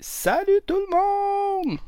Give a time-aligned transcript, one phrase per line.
[0.00, 1.78] Salut tout le monde!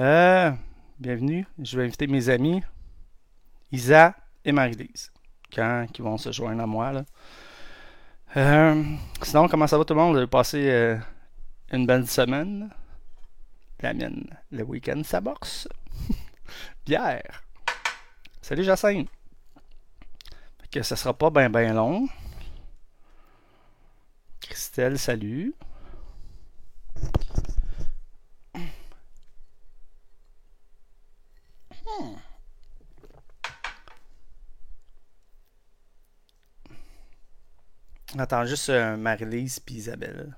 [0.00, 0.50] Euh,
[0.98, 1.46] bienvenue.
[1.60, 2.60] Je vais inviter mes amis
[3.70, 4.12] Isa
[4.44, 5.12] et Marie-Lise
[5.54, 7.04] quand qui vont se joindre à moi.
[8.36, 8.82] Euh,
[9.22, 10.14] sinon, comment ça va tout le monde?
[10.14, 10.98] Vous avez passé euh,
[11.70, 12.70] une belle semaine?
[13.78, 15.68] La mienne, le week-end, ça boxe.
[16.84, 17.44] Bière.
[18.40, 19.08] Salut Jacinthe.
[20.62, 22.08] Fait que ça sera pas bien ben long.
[24.40, 25.54] Christelle, salut.
[38.18, 40.36] Attends, juste euh, Marie-Lise puis Isabelle.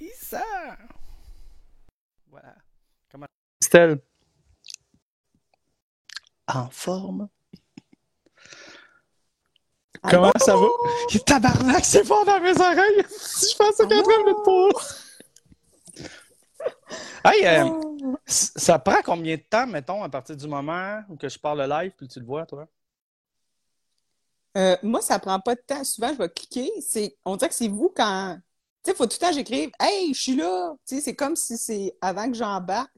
[0.00, 0.40] Isa!
[2.30, 2.54] Voilà.
[3.10, 3.26] Comment
[3.70, 4.00] Christelle?
[6.48, 7.28] En forme?
[10.02, 10.66] Comment ça va?
[11.24, 13.04] Tabarnak, c'est fort dans mes oreilles!
[13.08, 15.06] Si je pensais qu'elle train de pause!
[17.24, 21.38] Hey, euh, ça prend combien de temps, mettons, à partir du moment où que je
[21.38, 22.66] parle le live puis tu le vois, toi?
[24.56, 25.84] Euh, moi, ça prend pas de temps.
[25.84, 26.72] Souvent, je vais cliquer.
[26.80, 28.36] C'est, on dirait que c'est vous quand.
[28.82, 30.74] Tu sais, il faut tout le temps que j'écrive Hey, je suis là.
[30.88, 32.90] Tu sais, c'est comme si c'est avant que j'embarque.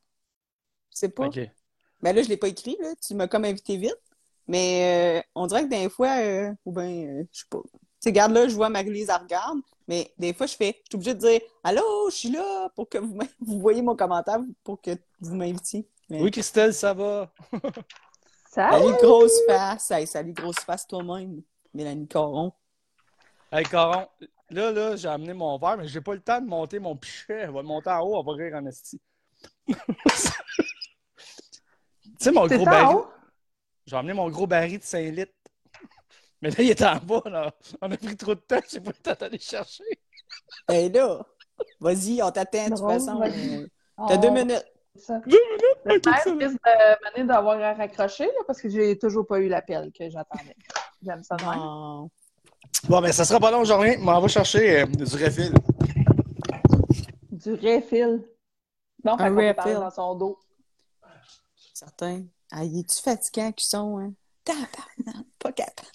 [0.92, 1.26] Je sais pas.
[1.26, 1.40] Ok.
[2.00, 2.94] Ben là, je l'ai pas écrit, là.
[3.06, 4.00] Tu m'as comme invité vite.
[4.48, 7.60] Mais euh, on dirait que des fois, euh, ou bien, euh, je sais pas.
[7.62, 9.58] Tu sais, regarde là, je vois Marie-Lise, elle regarde.
[9.86, 12.88] Mais des fois, je fais, je suis obligée de dire Allô, je suis là pour
[12.88, 15.88] que vous, vous voyez mon commentaire pour que vous m'invitiez.
[16.10, 16.20] Mais...
[16.20, 17.32] Oui, Christelle, ça va?
[18.50, 19.90] Salut, grosse face.
[19.90, 21.40] Hey, salut, grosse face toi-même.
[21.72, 22.52] Mélanie Caron.
[23.50, 24.06] Hey, Coron,
[24.50, 27.32] là, là, j'ai amené mon verre, mais j'ai pas le temps de monter mon pichet.
[27.44, 29.00] Elle va le monter en haut, elle va rire en esti.
[32.22, 32.96] tu sais, mon gros baril.
[32.96, 33.06] haut?
[33.86, 35.32] J'ai amené mon gros baril de 5 litres.
[36.40, 37.52] Mais là, il est en bas, là.
[37.80, 39.84] On a pris trop de temps, j'ai pas le temps d'aller chercher.
[40.68, 41.20] Hey là,
[41.80, 43.20] vas-y, on t'attend de toute façon.
[43.22, 43.66] Euh,
[44.08, 44.64] T'as On- deux minutes.
[44.96, 45.20] Ça.
[45.26, 45.38] Deux
[45.86, 46.06] minutes?
[46.06, 46.58] Risque
[47.18, 50.56] de d'avoir à raccrocher là, parce que j'ai toujours pas eu l'appel que j'attendais.
[51.02, 51.58] J'aime ça de même.
[51.58, 52.10] Bon.
[52.88, 53.96] Bon, ben, ça sera pas long aujourd'hui.
[53.98, 55.52] Mais on va chercher euh, du refill.
[57.30, 58.24] Du refill.
[59.04, 60.38] Bon, fait Un parler dans son dos.
[61.82, 62.24] Certain.
[62.52, 64.12] Ah, il est-tu fatigant, Cusson, hein?
[64.44, 65.88] Tabarnak, pas capable.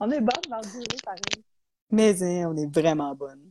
[0.00, 1.44] On est bonne dans le durée, pareil.
[1.90, 3.50] Mais hein, on est vraiment bonne.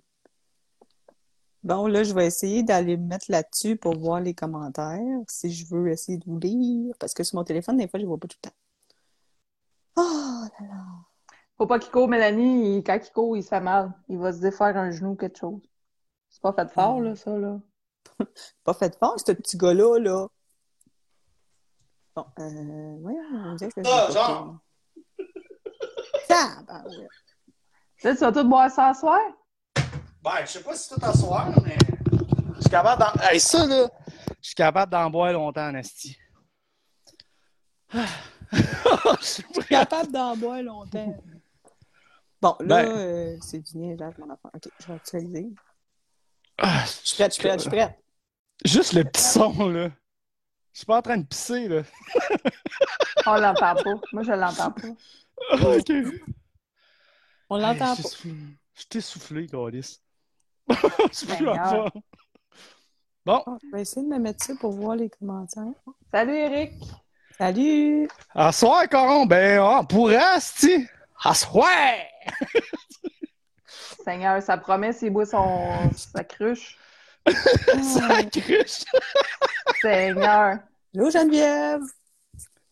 [1.63, 5.65] Bon, là, je vais essayer d'aller me mettre là-dessus pour voir les commentaires, si je
[5.73, 8.17] veux essayer de vous lire, parce que sur mon téléphone, des fois, je ne vois
[8.17, 8.55] pas tout le temps.
[9.95, 10.01] Oh
[10.59, 10.83] là là!
[11.57, 12.77] Faut pas qu'il court, Mélanie.
[12.77, 13.93] il- quand il court, il se fait mal.
[14.09, 15.61] Il va se défaire un genou ou quelque chose.
[16.29, 17.59] C'est pas fait fort, là, ça, là.
[18.63, 20.27] Pas fait fort, ce petit gars-là, là.
[22.17, 24.57] Bon, euh, voyons, on dirait que Ah, pas genre.
[25.17, 26.27] fait.
[26.27, 27.09] Tabarouette.
[28.03, 29.21] Là, tu vas tout boire ça ce soir?
[30.23, 31.77] Ben, je sais pas si tout en soir, mais.
[32.55, 33.21] Je suis capable d'en.
[33.21, 33.87] Hey, ça, là.
[34.41, 36.17] Je suis capable d'en boire longtemps, Nasty.
[37.93, 41.21] Je suis capable d'en boire longtemps.
[42.41, 42.91] Bon, là, Ben.
[42.97, 44.49] euh, c'est du niaisage, mon enfant.
[44.55, 45.49] OK, je vais actualiser.
[46.57, 47.99] Ah, Je suis prête, je suis prête, je suis prête.
[48.65, 49.89] Juste le petit son, là.
[50.77, 51.81] Je suis pas en train de pisser, là.
[53.25, 53.93] On l'entend pas.
[54.13, 54.87] Moi, je l'entends pas.
[55.75, 55.91] ok.
[57.49, 58.09] On l'entend Hey, pas.
[58.23, 58.29] Je
[58.75, 59.99] je t'ai soufflé, Gaulis.
[60.69, 60.75] Je
[61.13, 61.89] suis plus en forme.
[63.25, 65.63] Bon, je vais essayer de me mettre ça pour voir les commentaires.
[66.11, 66.73] Salut, Eric.
[67.39, 68.07] Salut!
[68.35, 70.21] à soir, Coron, ben, on pourrait.
[71.23, 71.71] À soir!
[74.05, 75.89] Seigneur, ça promet s'il boit son...
[75.95, 76.77] sa cruche.
[77.83, 78.83] Ça cruche.
[79.81, 80.59] Seigneur.
[80.95, 81.81] Allô, Geneviève!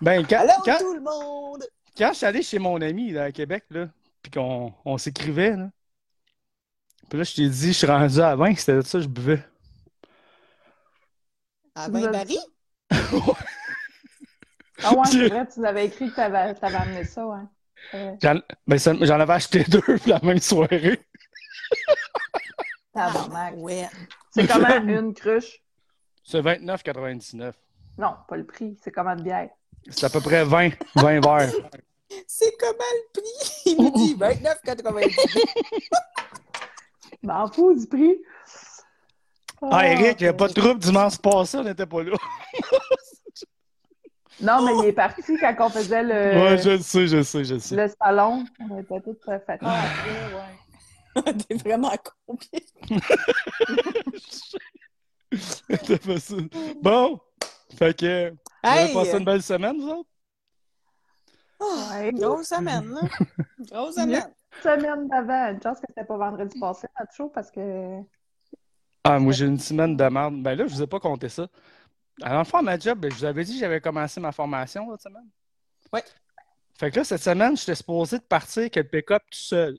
[0.02, 1.64] Ben, quand, Allô, quand, tout le monde!
[1.98, 3.90] quand je suis allé chez mon ami, là, à Québec, là,
[4.22, 5.70] puis qu'on on s'écrivait, là,
[7.10, 9.44] puis là, je t'ai dit, je suis rendu à 20, c'était ça que je buvais.
[11.76, 12.38] À Tu ben nous as Barry?
[14.84, 17.44] Ah ouais, c'est vrai, tu nous avais écrit que t'avais avais amené ça, ouais.
[18.22, 21.00] J'en ben, ça- j'en avais acheté deux la même soirée.
[22.96, 23.54] Tabarnak.
[23.58, 23.88] Ouais.
[24.32, 25.62] C'est comment une cruche?
[26.24, 27.54] C'est 29,99.
[27.98, 28.78] Non, pas le prix.
[28.84, 29.50] C'est comment de bière?
[29.90, 31.52] C'est à peu près 20, 20 verres.
[32.28, 33.62] C'est comment le prix?
[33.66, 35.16] Il nous dit 29,99.
[37.24, 38.18] M'en fous du prix.
[39.72, 42.16] Ah, Eric, il n'y a pas de trouble dimanche passé, on n'était pas là.
[44.42, 47.24] Non, mais il est parti quand on faisait le, Ouais, je le sais, je le
[47.24, 47.76] sais, je le sais.
[47.76, 48.44] le salon.
[48.70, 49.72] On était tous fatigués.
[51.48, 51.92] T'es vraiment
[52.26, 52.60] combien?
[55.88, 56.36] T'as pas ça.
[56.82, 57.20] Bon,
[57.78, 58.94] fait que, vous avez Hey!
[58.94, 60.10] passé une belle semaine, vous autres?
[61.60, 62.12] Oh, Ouais.
[62.12, 63.02] grosse semaine, là.
[63.72, 64.34] Grosse semaine.
[64.62, 65.52] Semaine d'avant.
[65.54, 68.02] Une chance que c'était pas vendredi passé, notre show, parce que.
[69.04, 70.42] Ah, moi, j'ai une semaine de merde.
[70.42, 71.48] Ben là, je vous ai pas compté ça.
[72.22, 75.30] À ma job, ben, je vous avais dit que j'avais commencé ma formation cette semaine.
[75.94, 76.04] Ouais.
[76.78, 79.78] Fait que là, cette semaine, j'étais supposé de partir avec le pick-up tout seul.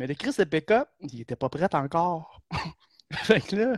[0.00, 2.40] Mais le Chris de pick-up, il était pas prêt encore.
[3.12, 3.76] fait que là,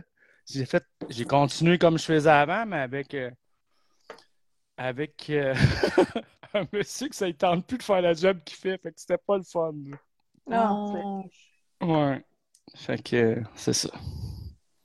[0.49, 3.29] j'ai fait, j'ai continué comme je faisais avant, mais avec, euh,
[4.77, 5.53] avec euh,
[6.53, 8.77] un monsieur que ça ne tente plus de faire la job qu'il fait.
[8.81, 9.73] Fait que c'était pas le fun.
[10.47, 10.65] là.
[10.65, 11.29] Non,
[11.81, 11.85] Oh.
[11.85, 12.23] Ouais.
[12.73, 13.89] Fait que euh, c'est ça.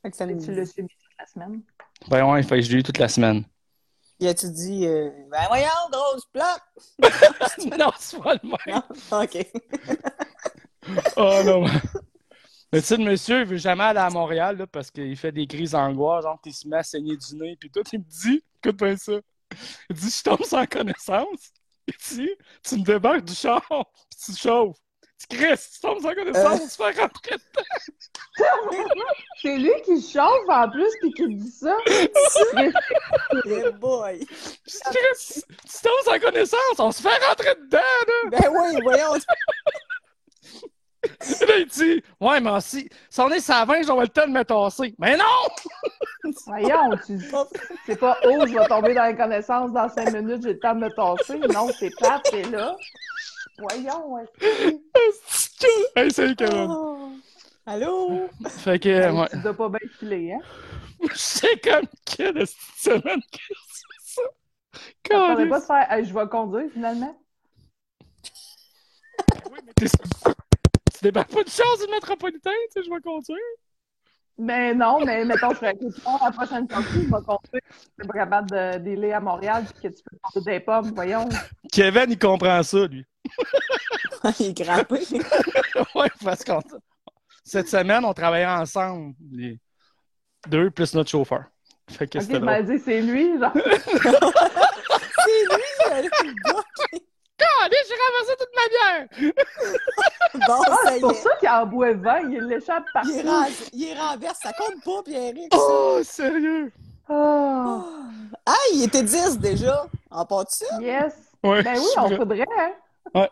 [0.03, 1.63] Fait que ça tu l'as subi toute la semaine?
[2.09, 3.45] Ben ouais, fait que je l'ai eu toute la semaine.
[4.19, 6.65] Y a-tu dit, euh, ben voyons, grosse plaque?
[7.79, 8.83] non, c'est pas le même.
[9.13, 9.23] Non?
[9.23, 9.47] OK.
[11.17, 11.67] Oh non.
[12.73, 15.33] Mais tu sais, le monsieur, il veut jamais aller à Montréal là, parce qu'il fait
[15.33, 18.05] des crises d'angoisse, genre il se met à saigner du nez, puis tout, il me
[18.05, 19.15] dit, écoute bien ça.
[19.89, 21.53] Il dit, je tombe sans connaissance.
[21.87, 22.31] Il dit,
[22.63, 24.77] tu me débarques du char, puis tu chauffes.
[25.19, 27.65] Tu Chris, tu tombes sans connaissance, on se fait rentrer dedans.
[29.43, 31.77] C'est lui qui chauffe en plus puis qui dit ça.
[33.81, 34.25] Boy.
[34.65, 38.31] Chris, tu tombes sans connaissance, on se fait rentrer dedans, là.
[38.31, 39.15] Ben oui, voyons.
[41.05, 41.09] Et
[41.47, 44.27] là, il dit, ouais, mais si, si on est sur la 20, j'aurai le temps
[44.27, 44.95] de me tasser.
[44.99, 45.25] Mais non!
[46.47, 47.19] Voyons, tu
[47.87, 50.75] c'est pas oh, je vais tomber dans les connaissances dans cinq minutes, j'ai le temps
[50.75, 51.39] de me tasser.
[51.39, 52.77] Non, c'est plate, t'es là.
[53.59, 54.25] Voyons, ouais.
[55.97, 56.37] Hey, salut.
[56.51, 57.13] Oh.
[57.67, 58.29] Allô?
[58.49, 59.29] Fait que, Hey, ouais.
[59.31, 60.41] Tu dois pas bien filer, hein?
[61.15, 64.23] C'est comme quelle semaine que c'est ça?
[65.03, 67.17] Tu pas de faire hey, je vais conduire finalement.
[69.51, 69.87] Oui, mais t'es-
[70.99, 73.39] Tu débarques pas de chance du métropolitain, tu sais, je vais conduire.
[74.37, 77.39] Mais non, mais mettons, je ferais écoute, la prochaine sortie, je vais conduire.
[77.53, 80.93] Tu es pas capable de d'aller à Montréal puis que tu peux porter des pommes,
[80.95, 81.29] voyons.
[81.73, 83.05] Kevin, il comprend ça, lui.
[84.41, 85.01] Il est grappé.
[85.95, 86.61] ouais, parce qu'on.
[87.45, 89.61] Cette semaine, on travaillait ensemble, les
[90.49, 91.45] deux plus notre chauffeur.
[91.91, 93.53] Fait que Ok, c'était il dit c'est lui, genre.
[95.25, 96.65] C'est lui, euh, le gars.
[97.63, 99.33] Allez, j'ai ramassé toute ma bière!
[100.47, 103.11] Bon, Ah, c'est y pour ça qu'il en boit 20, il l'échappe Il partout.
[103.11, 105.53] est, ras- il est renverse, ça compte pas, Pierrick.
[105.57, 106.73] Oh, sérieux?
[107.09, 107.85] Ah,
[108.47, 109.87] Ah, il était 10 déjà.
[110.11, 110.67] En part de ça.
[110.81, 111.15] yes.
[111.43, 111.63] Ouais.
[111.63, 112.17] Ben oui, on vrai.
[112.17, 112.47] faudrait,
[113.15, 113.29] hein?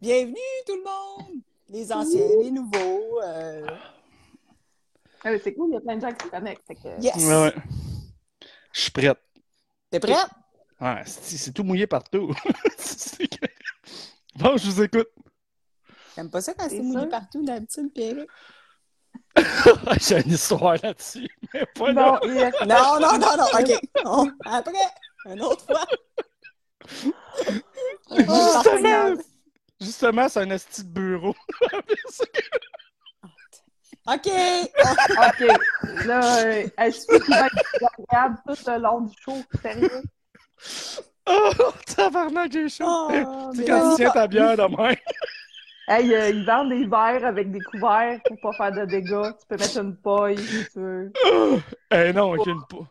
[0.00, 0.36] Bienvenue
[0.66, 1.40] tout le monde.
[1.68, 3.20] Les anciens, les nouveaux.
[3.22, 3.66] euh,
[5.24, 6.68] Ah oui, c'est cool, il y a plein de gens qui se connectent.
[6.68, 7.16] que- Yes.
[7.16, 7.54] Ouais, ouais.
[8.72, 9.18] Je suis prête.
[9.90, 10.16] T'es prête?
[10.82, 12.34] Ouais, c'est tout mouillé partout.
[14.34, 15.08] Bon, je vous écoute.
[16.14, 18.28] T'aimes pas ça quand c'est mouillé partout d'habitude, Pierrick?
[20.00, 21.28] J'ai une histoire là-dessus.
[21.52, 22.18] Mais pas là.
[22.24, 22.54] Yes.
[22.66, 23.44] Non, non, non, non.
[23.60, 23.80] OK.
[24.06, 24.72] On- Après,
[25.26, 25.84] une autre fois.
[28.08, 29.14] Justement,
[29.80, 31.34] justement c'est un esti de bureau.
[34.06, 34.28] OK.
[34.30, 35.44] OK.
[36.06, 39.36] Là, euh, est-ce que tu vas être agréable tout le long du show?
[39.60, 40.02] Sérieux?
[41.26, 42.84] oh, tabarnak, j'ai chaud.
[42.86, 44.96] Oh, tu sais, quand tu tiens ta bière de même.
[45.88, 49.32] Hey, euh, ils vendent des verres avec des couverts pour pas faire de dégâts.
[49.40, 51.12] Tu peux mettre une paille si tu veux.
[51.90, 52.86] Eh non, avec une paille.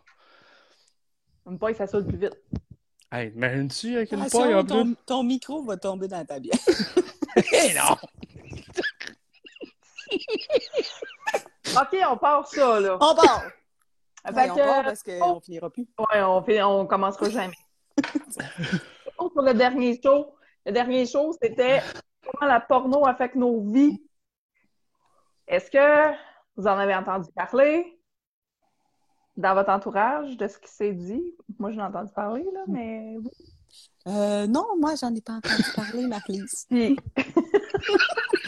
[1.49, 2.37] Une paille, ça saute plus vite.
[3.09, 4.95] Hey, imagine-tu avec une attention, paille en ton, plus?
[5.05, 6.53] ton micro va tomber dans ta bière.
[7.53, 7.95] Eh non!
[11.81, 12.97] OK, on part ça, là.
[12.99, 13.43] On part.
[14.25, 15.39] Fait Fait on que, part parce qu'on oh.
[15.43, 15.87] finira plus.
[15.97, 17.57] ouais, on, fait, on commencera jamais.
[19.17, 20.35] Pour le dernier show,
[20.65, 21.81] le dernier show, c'était
[22.23, 24.01] comment la porno affecte nos vies.
[25.47, 26.13] Est-ce que
[26.55, 27.97] vous en avez entendu parler?
[29.37, 31.23] Dans votre entourage de ce qui s'est dit?
[31.57, 33.31] Moi, j'en ai entendu parler, là, mais vous?
[34.07, 36.67] Euh, non, moi, j'en ai pas entendu parler, Marlise.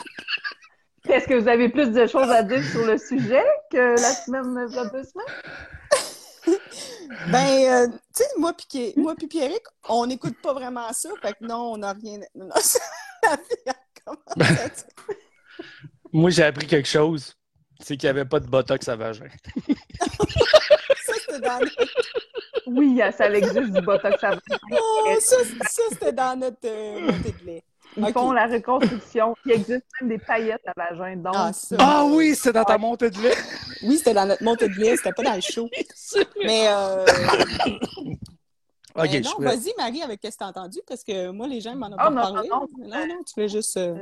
[1.10, 4.68] Est-ce que vous avez plus de choses à dire sur le sujet que la semaine,
[4.70, 6.58] il y a deux semaines?
[7.32, 11.34] Ben, euh, tu sais, moi puis moi puis Pierrick, on n'écoute pas vraiment ça, fait
[11.34, 12.20] que non, on n'a rien.
[12.36, 12.50] Non,
[13.24, 13.38] la
[14.38, 14.56] dire-
[16.12, 17.36] Moi, j'ai appris quelque chose.
[17.80, 19.28] C'est qu'il n'y avait pas de botox à vagin.
[21.06, 21.88] Ça, c'était dans notre...
[22.66, 24.58] Oui, ça existe du botox à vagin.
[24.72, 27.12] Oh, ça, ça, c'était dans notre euh,
[27.46, 27.64] lait.
[27.98, 29.36] Ils font la reconstruction.
[29.46, 31.16] Il existe même des paillettes à vagin.
[31.18, 31.76] Donc, Ah, ça.
[31.80, 33.36] Ah oui, c'est dans ta montée de lait!
[33.84, 35.70] Oui, c'était dans notre montée de lait, c'était pas dans le show.
[36.44, 37.06] Mais, euh,
[38.96, 39.46] Ok, mais je suis non, prêt.
[39.58, 42.04] vas-y, Marie, avec ce que t'as entendu, parce que moi, les gens m'en ont Ah,
[42.06, 42.48] pas non, parlé.
[42.50, 43.76] non, non, non, tu voulais juste.
[43.78, 43.96] euh,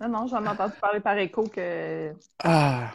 [0.00, 2.12] non, non, j'en ai entendu parler par écho que
[2.44, 2.90] Ah!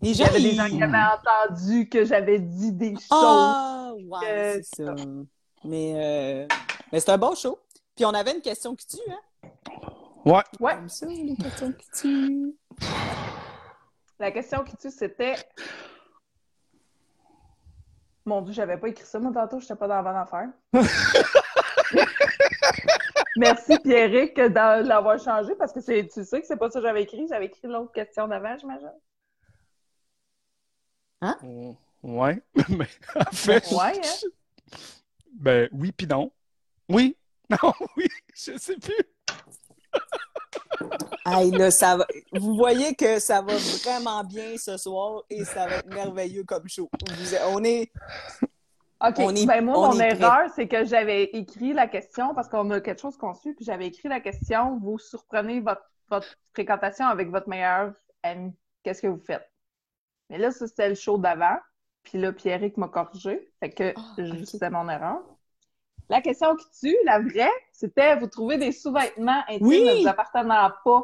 [0.00, 2.92] Les Il gens, y avait des ils- gens qui avaient entendu que j'avais dit des
[2.94, 3.00] choses.
[3.10, 4.94] Ah, ouais, Euh, c'est ça.
[5.64, 6.46] Mais, euh,
[6.92, 7.58] mais c'est un bon show.
[8.00, 9.20] Puis on avait une question qui tue, hein?
[10.24, 10.40] Ouais.
[10.58, 10.74] Ouais.
[10.74, 12.56] Comme ça, les questions qui tuent.
[14.18, 15.34] La question qui tue, c'était.
[18.24, 20.48] Mon Dieu, j'avais pas écrit ça, moi, tantôt, j'étais pas dans la bonne affaire.
[23.36, 26.86] Merci, Pierrick, de l'avoir changé, parce que c'est, tu sais que c'est pas ça que
[26.86, 27.28] j'avais écrit.
[27.28, 28.94] J'avais écrit l'autre question d'avant, j'imagine.
[32.02, 32.42] Ouais.
[32.70, 34.28] Mais en fait, Ouais, hein?
[35.34, 36.32] ben oui puis non.
[36.88, 37.14] Oui.
[37.62, 38.06] Non, oui.
[38.34, 38.94] Je sais plus.
[41.26, 42.06] Hey, là, ça va...
[42.32, 43.54] Vous voyez que ça va
[43.84, 46.88] vraiment bien ce soir et ça va être merveilleux comme show.
[47.48, 47.90] On est...
[49.02, 49.14] OK.
[49.18, 52.48] On est- ben moi, on mon est erreur, c'est que j'avais écrit la question parce
[52.48, 57.06] qu'on a quelque chose conçu, puis j'avais écrit la question vous surprenez votre, votre fréquentation
[57.06, 57.92] avec votre meilleur
[58.22, 58.52] ami.
[58.82, 59.48] Qu'est-ce que vous faites?
[60.28, 61.56] Mais là, ça, c'était le show d'avant.
[62.02, 63.50] Puis là, Pierrick m'a corrigé.
[63.60, 64.46] Fait que Ah, je- ok.
[64.46, 65.20] c'était mon erreur.
[66.10, 69.84] La question qui tue, la vraie, c'était vous trouvez des sous-vêtements intimes Oui!
[69.84, 71.02] ne vous appartenant pas,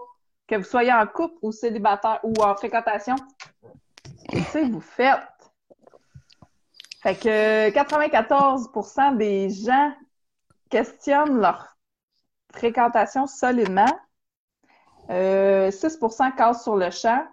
[0.48, 3.14] que vous soyez en couple ou célibataire ou en fréquentation.
[4.28, 5.20] Qu'est-ce que vous faites?
[7.04, 9.92] Fait que 94% des gens
[10.68, 11.76] questionnent leur
[12.52, 13.96] fréquentation solidement.
[15.10, 17.24] Euh, 6% cassent sur le champ.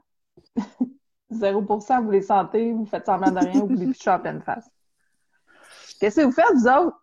[1.32, 4.70] 0% vous les sentez, vous faites semblant de rien, vous les pichez en pleine face.
[6.00, 7.03] Qu'est-ce que vous faites, vous autres?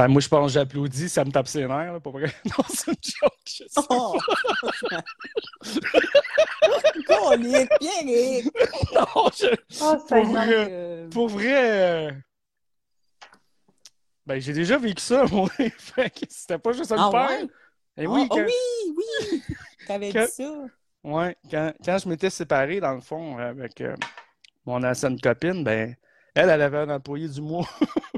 [0.00, 2.32] Ah, moi, je pense que j'applaudis, ça me tape ses nerfs, là, pour vrai.
[2.44, 3.32] Non, c'est une joke.
[3.46, 3.80] Je sais.
[3.90, 4.16] Oh!
[7.24, 8.46] On est Pierrick!
[8.94, 12.12] Non, je- Oh, Pour vrai, Euh, pour vrai, euh,
[14.26, 15.48] ben, j'ai déjà vécu ça, moi.
[15.78, 17.28] Fait que c'était pas juste un Ah père.
[17.40, 17.48] ouais?
[17.96, 19.42] Eh oui, quand, oui, oui!
[19.86, 20.52] T'avais Que- dit ça.
[21.04, 23.96] ouais, quand, quand je m'étais séparé, dans le fond, avec euh,
[24.64, 25.96] mon ancienne copine, ben,
[26.34, 27.66] elle, elle avait un employé du mois.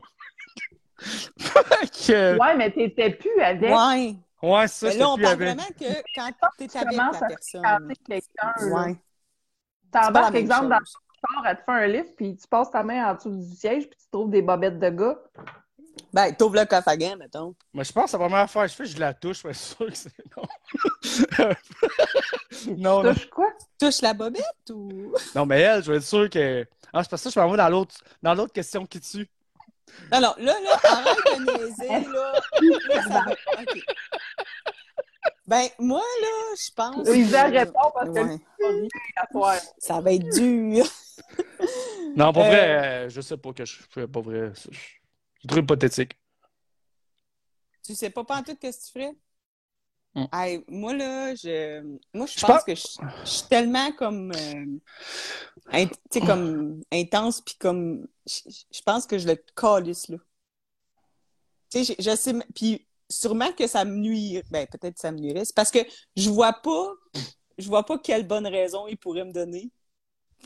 [2.06, 3.70] que, Ouais, mais t'étais plus avec.
[3.70, 4.16] Ouais.
[4.42, 5.48] ouais, ça, Mais là, on plus parle avec.
[5.58, 7.94] vraiment que quand t'es Tu avec commences la à personne.
[8.06, 8.70] quelqu'un.
[8.72, 8.96] Ouais.
[9.92, 13.10] T'embarques, exemple, dans le char, elle te fait un lift, puis tu passes ta main
[13.10, 15.18] en dessous du siège, puis tu trouves des bobettes de gars.
[16.12, 17.54] Ben, t'ouvres le coffre à gants, mettons.
[17.74, 19.74] Mais je pense que la première fois que je fais, je la touche, mais c'est
[19.76, 21.54] sûr que c'est non.
[22.76, 23.12] non, non.
[23.14, 23.46] Touche quoi?
[23.78, 25.12] Touche la bobette ou?
[25.34, 26.66] Non, mais elle, je vais être sûr que.
[26.92, 29.28] Ah, c'est parce que je m'en vais dans l'autre dans l'autre question qui tue.
[30.12, 32.32] Non, non, là, là, arrête de niaiser, là.
[32.88, 33.80] Là, ça va- OK.
[35.46, 37.08] Ben, moi, là, je pense.
[37.08, 38.38] Lisa que- répond parce que Ouais.
[39.32, 39.58] pas.
[39.78, 40.84] Ça va être dur.
[42.16, 44.50] Non, pour Euh, vrai, euh, je sais pas que je fais pas vrai.
[44.56, 44.70] C'est
[45.46, 46.18] trop hypothétique.
[47.84, 49.14] Tu sais pas pas tout qu'est-ce que tu ferais?
[50.14, 50.24] Mm.
[50.32, 52.82] Hey, moi, là, je, moi, je Je pense pense- que je,
[53.24, 59.28] je suis tellement comme, euh, tu comme intense, puis comme, je, je pense que je
[59.28, 60.16] le calisse, là.
[61.70, 65.18] Tu sais, je, sais, puis sûrement que ça me nuirait, ben, peut-être que ça me
[65.18, 65.78] nuirait, c'est parce que
[66.16, 66.92] je vois pas,
[67.56, 69.70] je vois pas quelle bonne raison il pourrait me donner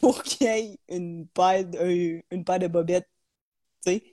[0.03, 3.09] pour qu'il y ait une paire de, une paire de bobettes,
[3.87, 4.05] tu sais.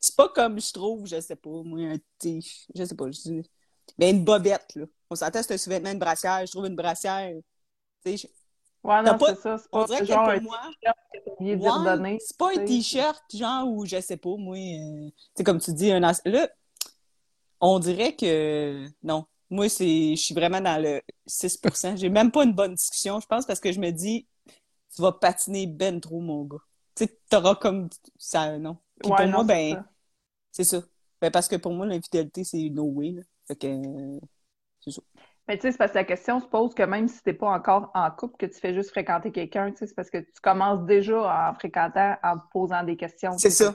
[0.00, 2.40] C'est pas comme je trouve, je sais pas, moi, un t
[2.74, 3.50] je sais pas, je dis,
[3.98, 4.86] mais une bobette, là.
[5.10, 6.44] On s'entend, c'est un sous-vêtement, une brassière.
[6.46, 7.32] Je trouve une brassière,
[8.04, 8.26] tu sais, je-
[8.84, 9.58] Ouais, non, pas- c'est ça.
[9.58, 13.68] C'est on pas que genre pour moi, que de ouais, c'est pas un t-shirt, genre,
[13.68, 16.48] ou je sais pas, moi, euh, tu sais, comme tu dis, un Là,
[17.60, 19.26] on dirait que, non.
[19.50, 21.94] Moi, c'est, je suis vraiment dans le 6%.
[21.96, 24.26] J'ai même pas une bonne discussion, je pense, parce que je me dis,
[24.94, 26.58] tu vas patiner ben trop, mon gars.
[26.96, 27.88] Tu sais, t'auras comme,
[28.18, 28.78] ça, non.
[29.02, 29.78] Puis Ouais, pour non, moi, c'est ben,
[30.52, 30.82] c'est ça.
[31.20, 33.22] Ben, parce que pour moi, l'infidélité, c'est no way, là.
[33.46, 34.18] Fait que, euh,
[35.48, 37.48] Mais tu sais, c'est parce que la question se pose que même si t'es pas
[37.50, 40.40] encore en couple, que tu fais juste fréquenter quelqu'un, tu sais, c'est parce que tu
[40.42, 43.32] commences déjà en fréquentant, en te posant des questions.
[43.32, 43.74] tu C'est sais, ça.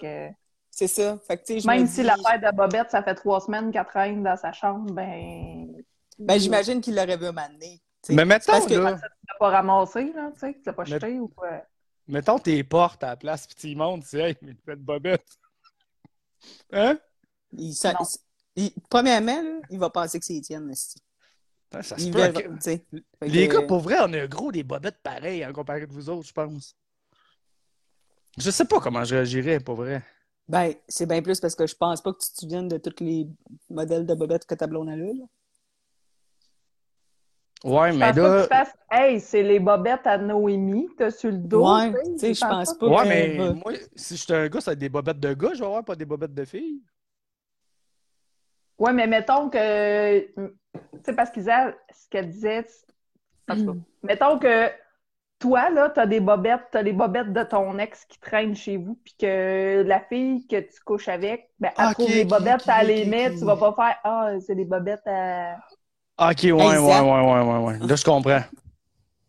[0.69, 1.17] c'est ça.
[1.19, 3.01] Fait que, tu sais, que je même me si dis- la paire de bobettes, ça
[3.03, 5.73] fait trois semaines qu'elle traîne dans sa chambre, ben.
[6.19, 7.79] Ben, j'imagine qu'il l'aurait vu m'amener.
[8.03, 8.13] tu sais.
[8.15, 10.83] Mais mettons, parce que- là, Tu l'as pas ramassé, là, tu sais, tu l'as pas
[10.83, 11.61] jeté ou quoi.
[12.07, 14.75] mettons tes portes à la place, puis tu y montes, tu dis, hey, mais fais
[14.75, 15.25] de bobette.
[16.73, 16.99] Hein?
[17.53, 17.99] Il, ça- Non.
[18.55, 20.72] Il- premièrement, là, il va penser que c'est Étienne.
[21.74, 22.20] Ah, Ça se peut.
[22.34, 25.93] que- Les que- gars, pour vrai, on a gros des bobettes pareilles en comparé de
[25.93, 26.75] vous autres, je pense.
[28.38, 30.03] Je sais pas comment je réagirais, pour vrai.
[30.48, 33.01] Ben, c'est bien plus parce que je pense pas que tu te souviennes de tous
[33.03, 33.27] les
[33.70, 35.12] modèles de bobettes que ta blonde a là.
[37.63, 38.41] Ouais, Je mais pense pas que là.
[38.43, 41.63] tu fasses, hey, c'est les bobettes à Noémie, t'as sur le dos.
[41.72, 42.88] Ouais, tu sais, je pense pas.
[42.88, 45.51] Ouais, que- mais moi, si j'étais un gars, ça va être des bobettes de gars,
[45.53, 46.81] je vais avoir pas des bobettes de filles.
[48.81, 50.21] Ouais, mais mettons que.
[50.21, 50.33] Tu
[51.05, 52.65] sais, parce qu'Isa, ce qu'elle disait.
[53.47, 53.81] Mm.
[54.01, 54.71] mettons que
[55.38, 58.97] toi, là, t'as des bobettes, t'as des bobettes de ton ex qui traînent chez vous,
[59.03, 62.88] puis que la fille que tu couches avec, ben, elle trouve les bobettes, ok, elle
[62.88, 65.57] les met, tu vas pas faire Ah, c'est des bobettes à.
[66.17, 67.77] Ok, ouais, ouais, ouais, ouais, ouais, ouais.
[67.79, 68.41] Là, je comprends.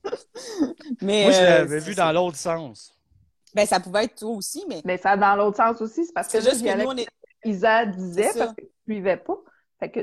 [1.03, 2.95] Mais Moi, je euh, l'avais vu c'est dans l'autre sens.
[3.55, 6.29] Ben, ça pouvait être toi aussi, mais Mais ça dans l'autre sens aussi, c'est parce
[6.29, 7.07] que c'est juste que nous, on est.
[7.45, 9.37] Isa disait C'est parce que suivais pas.
[9.81, 10.01] Fait que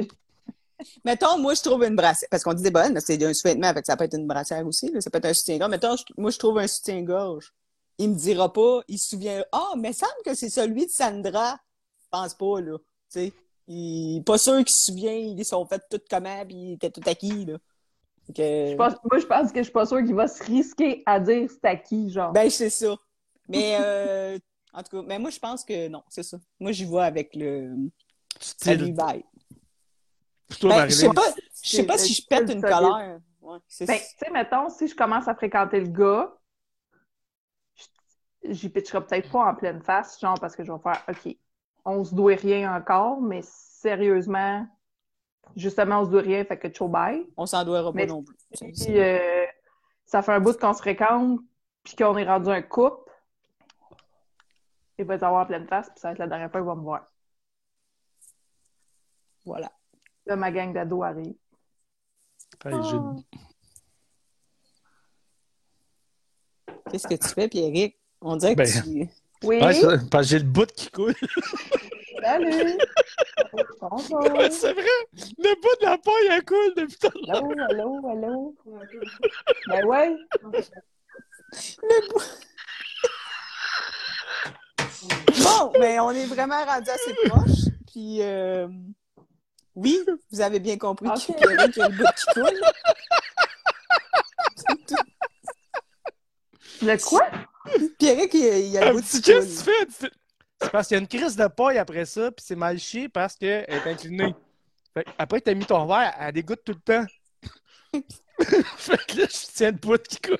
[1.03, 2.29] Mettons, moi, je trouve une brassière.
[2.31, 4.89] Parce qu'on dit des bonnes, mais c'est un sous-vêtement, ça peut être une brassière aussi.
[4.91, 5.01] là.
[5.01, 5.71] Ça peut être un soutien-gorge.
[5.71, 7.53] Mettons, je- moi, je trouve un soutien-gorge.
[7.97, 9.43] Il me dira pas, il se souvient.
[9.51, 11.57] Ah, mais il semble que c'est celui de Sandra.
[12.01, 12.77] Je pense pas, là.
[12.77, 13.33] Tu sais.
[13.67, 17.01] Il pas sûr qu'il se souvient, ils sont faits tout comment, puis il était tout
[17.05, 17.57] acquis, là.
[18.33, 21.03] Que- je pense- moi, je pense que je suis pas sûre qu'il va se risquer
[21.05, 22.31] à dire c'est à qui, genre.
[22.31, 22.95] Ben, c'est ça.
[23.49, 24.39] Mais, euh,
[24.73, 26.37] en tout cas, mais moi, je pense que non, c'est ça.
[26.59, 27.75] Moi, j'y vais avec le.
[28.39, 29.23] Salut, bye.
[30.63, 31.21] Ben, je sais pas,
[31.63, 32.61] je sais pas si je pète une solide.
[32.75, 33.19] colère.
[33.41, 36.33] Ouais, Ben, tu sais, mettons, si je commence à fréquenter le gars,
[37.75, 41.35] je- j'y pitcherai peut-être pas en pleine face, genre parce que je vais faire OK,
[41.85, 44.67] on se doit rien encore, mais sérieusement,
[45.55, 47.25] justement, on se doit rien, fait que ciao bye.
[47.37, 48.35] On s'en doit pas non plus.
[48.85, 49.45] Puis, euh,
[50.05, 51.39] ça fait un bout qu'on se fréquente,
[51.83, 53.11] puis qu'on est rendu un couple.
[54.97, 56.67] Il va les avoir en pleine face, puis ça va être la dernière fois qu'il
[56.67, 57.08] va me voir.
[59.49, 59.71] Voilà.
[60.27, 61.33] Là, ma gang d'ados arrive.
[62.63, 62.99] Hey, j'ai-
[66.91, 67.97] Qu'est-ce que tu fais, Pierrick?
[68.21, 69.09] On dirait que Ben, tu.
[69.43, 69.57] Oui,
[70.11, 71.15] parce que j'ai le bout qui coule.
[72.21, 72.77] salut!
[73.81, 74.37] Bonjour!
[74.37, 74.83] Ouais, c'est vrai!
[75.15, 77.43] Le bout de la paille, elle coule depuis tout à l'heure.
[77.69, 78.55] Allô, allô, allô?
[79.67, 80.15] Ben ouais!
[85.43, 87.65] Bon, mais on est vraiment rendu assez proche.
[87.91, 88.67] Puis, euh,
[89.79, 89.99] oui,
[90.31, 91.27] vous avez bien compris Ok.
[91.27, 92.61] que Pierrick a le bout qui coule.
[94.55, 95.03] C'est tout.
[96.81, 97.27] Le quoi?
[97.97, 99.87] Pierrick, il, il a le Un bout qu'est-ce que tu fais?
[100.59, 103.07] C'est parce qu'il y a une crise de paille après ça, puis c'est mal chié
[103.07, 104.35] parce qu'elle est inclinée.
[104.93, 107.05] Fait que après, t'as mis ton verre, elle dégoûte tout le temps.
[108.77, 110.37] fait que là, je tiens le bout qui coule.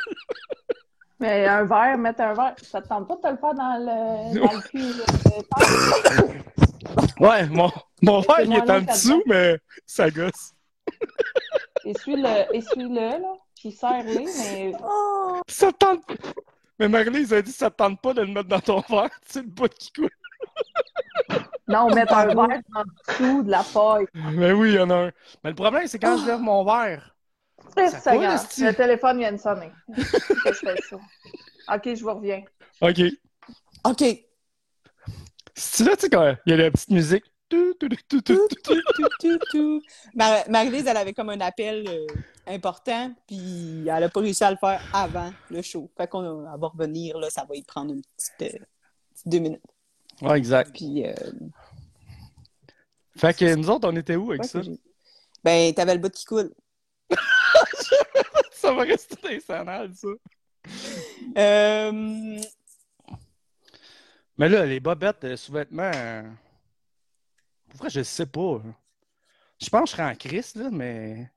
[1.22, 3.78] Mais un verre, mettre un verre, ça te tente pas de te le faire dans
[3.78, 6.64] le, dans le cul?
[7.20, 7.70] Ouais, mon,
[8.02, 10.54] mon verre, il est en dessous, mais ça gosse.
[11.86, 15.42] Essuie-le, essuie-le, là, puis serre-le, mais Oh!
[15.48, 16.14] Ça te tente pas.
[16.80, 19.42] Mais Marie-Lise a dit ça te tente pas de le mettre dans ton verre, c'est
[19.42, 20.10] le bout qui coule.
[21.68, 24.06] non, mettre un verre en dessous de la paille.
[24.14, 25.12] Mais oui, il y en a un.
[25.44, 27.16] Mais le problème, c'est quand je lève mon verre.
[27.76, 28.66] Triste, Ça ça coule.
[28.66, 29.72] Le téléphone vient de sonner.
[29.88, 30.96] Que je fais ça?
[31.76, 32.44] OK, je vous reviens.
[32.82, 33.02] OK.
[33.86, 34.04] OK.
[35.60, 37.26] C'est là, tu sais, quand il y a la petite musique?
[40.16, 42.08] Marie-Lise, elle avait comme un appel euh,
[42.48, 45.90] important, puis elle a pas réussi à le faire avant le show.
[45.98, 48.66] Fait qu'on va revenir, là, ça va y prendre une petite, euh,
[49.14, 49.62] petite deux minutes.
[50.22, 50.72] Ouais, exact.
[50.74, 51.14] Puis, euh,
[53.18, 54.62] Fait que nous autres, on était où avec ouais, ça?
[55.44, 56.54] ben, t'avais le bout qui coule.
[58.52, 60.08] Ça va rester dans les sandales, ça.
[61.38, 62.40] Euh,
[64.40, 65.92] Mais là, les bobettes, sous-vêtements.
[65.94, 66.24] euh,
[67.70, 68.62] Pour vrai, je sais pas.
[69.62, 71.30] Je pense que je serais en crise, là, mais.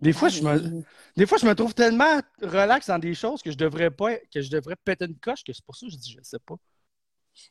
[0.00, 0.82] Des fois, je me...
[1.16, 4.40] Des fois, je me trouve tellement relax dans des choses que je devrais pas que
[4.42, 6.56] je devrais péter une coche que c'est pour ça que je dis je sais pas.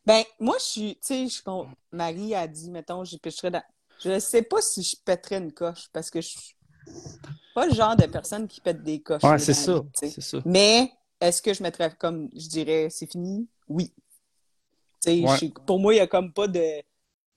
[0.05, 3.63] Ben, moi, je suis, tu sais, je con- Marie a dit, mettons, j'y pêcherais dans.
[4.03, 6.55] Je sais pas si je pèterais une coche parce que je suis
[7.55, 9.23] pas le genre de personne qui pète des coches.
[9.23, 9.71] Ouais, là, c'est dans ça.
[9.73, 10.09] la vie, tu sais.
[10.11, 10.37] C'est ça.
[10.45, 13.47] Mais est-ce que je mettrais comme, je dirais, c'est fini?
[13.67, 13.91] Oui.
[15.07, 15.51] Ouais.
[15.65, 16.63] pour moi, il y a comme pas de.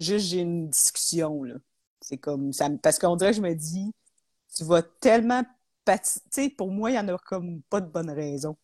[0.01, 1.55] Juste, j'ai une discussion, là.
[2.01, 2.69] C'est comme ça.
[2.83, 3.93] Parce qu'on dirait que je me dis,
[4.55, 5.43] tu vas tellement
[5.85, 8.57] pati- Tu sais, pour moi, il y en a comme pas de bonne raison.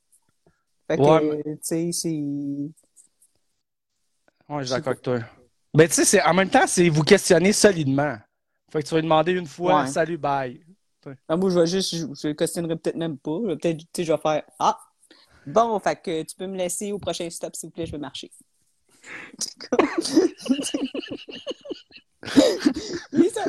[0.87, 2.11] Fait que, Ouais, tu sais, c'est.
[4.49, 5.21] Ouais, je suis d'accord avec toi.
[5.73, 8.17] Ben, tu sais, en même temps, c'est vous questionner solidement.
[8.71, 9.87] Fait que tu vas lui demander une fois, Ouais.
[9.89, 10.61] salut, bye.
[11.29, 13.39] Moi, je vais juste, je, questionnerai peut-être même pas.
[13.41, 14.79] Peut-être, tu sais, je vais faire Ah,
[15.47, 17.99] bon, fait que tu peux me laisser au prochain stop, s'il vous plaît, je vais
[17.99, 18.31] marcher.
[23.13, 23.45] Lisa,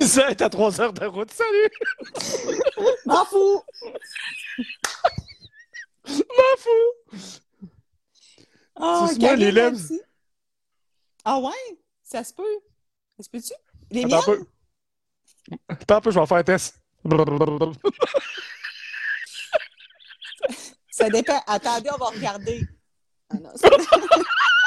[0.00, 1.70] Ça, t'as trois heures de route, salut!
[3.06, 3.62] m'en fous!
[6.06, 6.94] M'en fous!
[8.76, 9.78] Ah, Suce-moi Karine, les lèvres.
[11.24, 11.78] Ah ouais?
[12.04, 12.42] Ça se peut?
[13.16, 13.52] Ça se peut-tu?
[13.90, 14.44] Les Attends un miennes?
[15.50, 15.58] peu.
[15.68, 16.80] Attends un peu, je vais faire un test.
[20.90, 21.40] Ça dépend.
[21.46, 22.62] Attendez, on va regarder.
[23.30, 23.50] Ah non,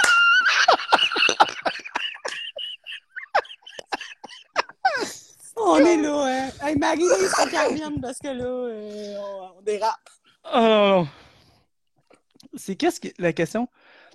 [5.72, 6.50] on est là, hein?
[6.62, 10.10] Hey, Marie, ça termine parce que là, euh, on, on dérape.
[10.54, 11.06] Oh.
[12.56, 13.68] C'est qu'est-ce que la question?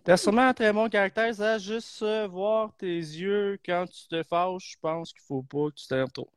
[0.04, 1.58] T'as sûrement un très bon caractère, ça.
[1.58, 5.74] Juste euh, voir tes yeux quand tu te fâches, je pense qu'il faut pas que
[5.74, 6.30] tu t'énerves trop.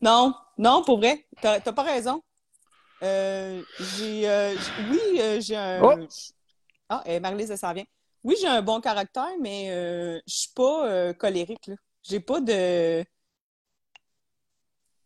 [0.00, 2.22] Non, non, pour vrai, t'as pas raison.
[3.02, 5.82] Euh, j'ai, euh, j- oui, j'ai un.
[5.82, 6.06] Oh!
[6.88, 7.84] Ah, et Marlise, elle s'en vient.
[8.24, 11.76] Oui, j'ai un bon caractère, mais je suis pas colérique, là.
[12.02, 13.04] J'ai pas de.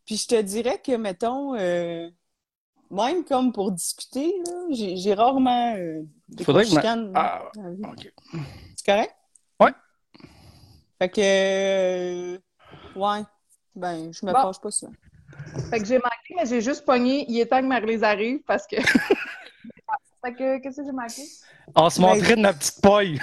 [0.07, 2.11] Puis je te dirais que, mettons, euh,
[2.91, 7.63] même comme pour discuter, là, j'ai rarement euh, des Faudrait que ma- chicanes Ah, dans
[7.63, 7.83] la vie.
[7.85, 8.13] ok.
[8.77, 9.15] C'est correct?
[9.61, 9.73] Ouais.
[10.99, 11.21] Fait que.
[12.35, 12.39] euh,
[12.97, 13.23] ouais.
[13.75, 14.41] Ben, je me Bon.
[14.43, 14.89] fâche pas ça.
[15.71, 17.25] Fait que j'ai manqué, mais j'ai juste pogné.
[17.29, 18.77] Il est temps que Marie-Lise arrive parce que.
[20.25, 21.23] fait que, qu'est-ce que j'ai manqué?
[21.75, 23.21] On se montrait de notre petite paille.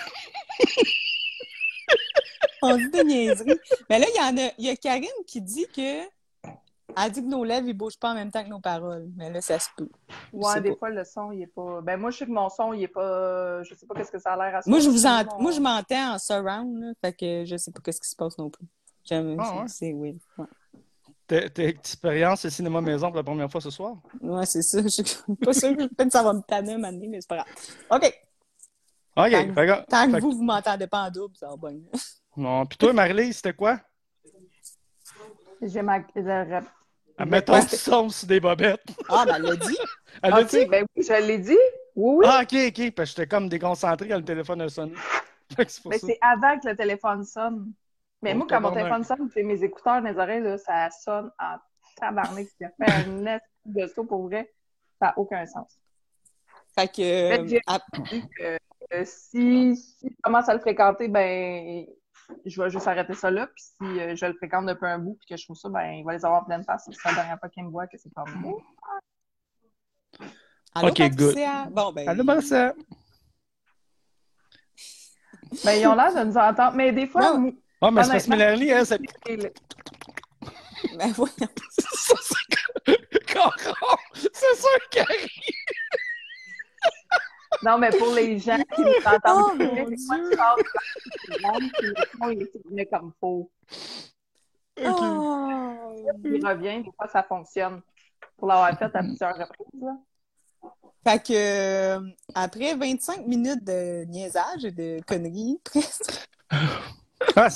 [2.64, 3.60] On dit des niaiseries.
[3.90, 6.04] Mais là, il y en a, il y a Karine qui dit que.
[6.98, 9.08] Elle dit que nos lèvres, ils bougent pas en même temps que nos paroles.
[9.16, 9.88] Mais là, ça se peut.
[10.34, 10.76] Ouais, des pas.
[10.78, 11.82] fois, le son, il est pas.
[11.82, 13.64] Ben, moi, je sais que mon son, il est pas.
[13.64, 15.24] Je sais pas qu'est-ce que ça a l'air à Moi, je vous ent...
[15.26, 18.16] mon- Moi, je m'entends en surround, là, fait que je sais pas qu'est-ce qui se
[18.16, 18.66] passe non plus.
[19.04, 19.68] J'aime, Ah, ouais?
[19.68, 20.20] c'est oui.
[20.38, 20.46] Ouais.
[21.28, 23.96] T'as t'as expérience au cinéma maison pour la première fois ce soir?
[24.20, 24.82] Ouais, c'est ça.
[24.84, 25.04] Je suis
[25.44, 27.48] pas sûre que ça va me tanner un moment donné, mais c'est pas grave.
[27.90, 28.14] OK.
[29.16, 31.70] Ok, Tant que- fait que- Tant que vous, vous m'entendez pas en double, ça va
[31.70, 31.80] bien.
[32.38, 33.80] Non, puis toi, Marie-Lise, c'était quoi?
[35.62, 36.24] J'ai manqué.
[37.26, 38.82] Je- Mettons Ouais, du son sur des bobettes.
[39.10, 39.78] Ah, ben, elle l'a dit.
[40.24, 40.66] Elle l'a Ok, dit?
[40.66, 41.58] ben oui, je l'ai dit.
[41.96, 42.26] Oui, oui.
[42.28, 44.94] Ah, ok, ok, parce que j'étais comme déconcentré quand le téléphone a sonné.
[45.90, 47.74] Mais c'est avant que le téléphone sonne.
[48.22, 50.90] Mais Oh, moi, quand mon téléphone sonne, j'ai mes écouteurs dans les oreilles, là, ça
[50.92, 51.56] sonne en
[51.98, 52.48] tabarnak.
[52.60, 54.52] Ça fait un nest de saut pour vrai.
[55.00, 55.80] Ça n'a aucun sens.
[56.76, 57.02] Fait que.
[57.02, 57.60] Fait euh,
[58.40, 58.46] que,
[58.94, 61.86] euh, si, si je commence à le fréquenter, ben,
[62.46, 63.48] je vais juste arrêter ça là.
[63.48, 65.92] Puis si euh, je le fréquente depuis un bout puis que je trouve ça, ben,
[65.92, 66.90] il va les avoir en pleine face.
[66.92, 68.60] C'est la dernière fois qu'il me voit que c'est comme moi.
[70.74, 71.36] Allô, Ok, good.
[71.72, 72.08] Bon, ben.
[72.08, 72.24] Allô?
[75.66, 76.76] Ben, ils ont l'air de nous entendre.
[76.76, 77.34] Mais des fois,
[77.82, 79.02] Ah, mais c'est parce que Mélanie, elle, c'est.
[80.98, 81.34] Ben, voyons.
[81.80, 82.36] Ça, c'est!
[84.34, 85.06] C'est sûr qu'elle!
[87.64, 89.98] Non, mais pour les gens qui nous entendent, Oh, le
[92.20, 93.52] son, il est tourné comme faux.
[94.84, 95.96] Oh.
[96.24, 97.82] Il revient, des fois, ça fonctionne.
[98.38, 99.98] Pour l'avoir fait à plusieurs reprises, là.
[101.04, 102.00] Fait que, euh,
[102.36, 106.28] après 25 minutes de niaisage et de conneries, presque.
[107.36, 107.48] Ah,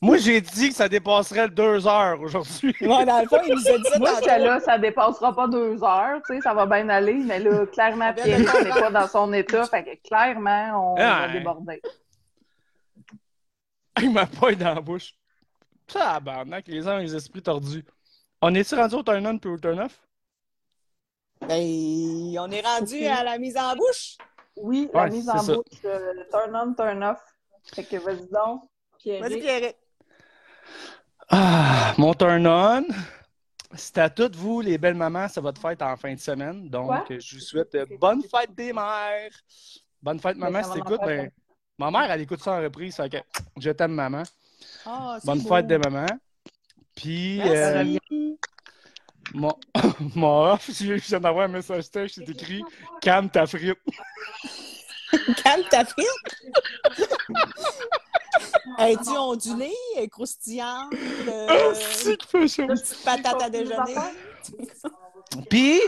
[0.00, 2.74] Moi, j'ai dit que ça dépasserait deux heures aujourd'hui.
[2.80, 5.48] Ouais, dans le fond, il nous a dit ça Moi, j'étais là, ça dépassera pas
[5.48, 8.90] deux heures, tu sais, ça va bien aller, mais là, clairement, Pierre de n'est pas
[8.90, 11.32] dans son état, fait que clairement, on va Ouais.
[11.32, 11.80] déborder.
[14.02, 15.14] Il m'a pas dans la bouche.
[15.86, 17.84] Tabarnak, les gens ont les esprits tordus.
[18.40, 20.00] On est-tu rendu au turn on puis au turn off?
[21.40, 21.58] Ben,
[22.38, 24.16] on est rendu à la mise en bouche.
[24.56, 25.54] Oui, la Ouais, mise en ça.
[25.54, 27.18] bouche, euh, turn on, turn off.
[27.74, 28.62] Fait que vas-y donc,
[29.02, 29.20] Pierre.
[29.22, 29.72] Vas-y, Pierre.
[31.28, 32.84] Ah, mon turn on.
[33.74, 36.68] C'est à toutes vous, les belles mamans, c'est votre fête en fin de semaine.
[36.68, 37.04] Donc, Quoi?
[37.08, 39.30] je vous souhaite euh, bonne fête des mères.
[40.02, 41.00] Bonne fête, maman, si t'écoutes.
[41.04, 41.30] Ben,
[41.78, 42.96] ma mère, elle écoute ça en reprise.
[42.96, 43.18] Fait que
[43.58, 44.24] je t'aime, maman.
[44.84, 45.54] Ah, Bonne beau.
[45.54, 46.06] fête des mamans.
[46.96, 48.00] Puis, Merci.
[48.10, 48.34] euh,
[49.34, 49.54] mon,
[50.16, 52.62] mon off, je je viens d'avoir un message texte, c'est écrit
[53.00, 53.78] Calme ta frite.
[55.44, 56.06] Calme ta frite.
[58.78, 60.92] Es-tu ondulée, euh, croustillante,
[61.28, 62.66] euh, Ah, c'est fait chaud.
[62.66, 63.94] petite patate à déjeuner?
[65.50, 65.80] Puis,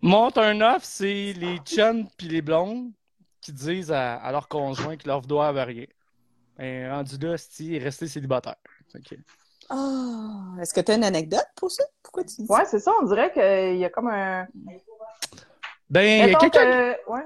[0.00, 2.90] mon turn-off, c'est les chums puis les blondes
[3.40, 5.86] qui disent à, à leur conjoint qu'ils leur doivent rien.
[6.58, 8.56] Ben, rendu là, c'est rester célibataire.
[9.70, 11.84] Ah, est-ce que tu as une anecdote pour ça?
[12.02, 12.54] Pourquoi tu dis ça?
[12.54, 14.46] Ouais, c'est ça, on dirait qu'il y a comme un.
[15.88, 17.24] Ben, il y a quelqu'un que- Ouais.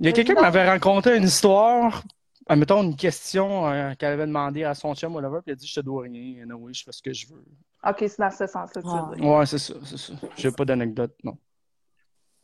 [0.00, 2.02] il y a quelqu'un qui m'avait raconté une histoire,
[2.48, 5.66] admettons une question euh, qu'elle avait demandé à son chum, whatever, puis il a dit
[5.66, 7.44] Je te dois rien, oui, je fais ce que je veux.
[7.86, 9.08] Ok, c'est dans ce sens-là que tu Ah.
[9.10, 9.24] veux dire.
[9.26, 10.12] Ouais, c'est ça, c'est ça.
[10.36, 11.36] J'ai pas d'anecdote, non.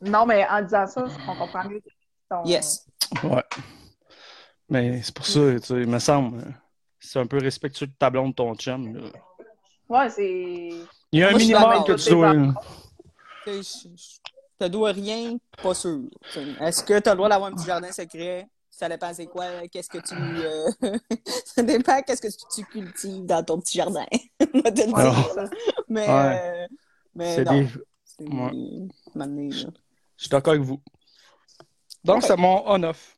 [0.01, 1.81] Non, mais en disant ça, on comprend mieux.
[2.29, 2.87] ton- Yes.
[3.23, 3.43] Ouais.
[4.69, 6.51] Mais c'est pour ça, tu sais, il me semble, euh,
[6.99, 8.95] c'est un peu respectueux de ta blonde, ton chum.
[8.95, 9.01] là.
[9.89, 10.69] Ouais, c'est.
[11.11, 12.33] Il y a un Moi, minimum que tu dois.
[13.45, 14.19] Je-
[14.59, 16.03] te dois rien, pas sûr.
[16.61, 18.47] Est-ce que tu as le droit d'avoir un petit jardin secret?
[18.75, 20.15] Ça dépend c'est quoi, qu'est-ce que tu...
[20.15, 20.97] euh,
[21.45, 24.05] ça dépend qu'est-ce que tu cultives dans ton petit jardin.
[24.71, 25.15] Dire, Alors.
[25.87, 26.41] Mais, Ouais.
[26.41, 26.67] euh,
[27.13, 27.51] mais C'est non.
[27.51, 27.67] des...
[28.19, 29.49] Ouais.
[29.51, 29.67] Je
[30.17, 30.81] suis d'accord avec vous.
[32.03, 32.23] Donc, Ok.
[32.23, 33.15] c'est mon on-off.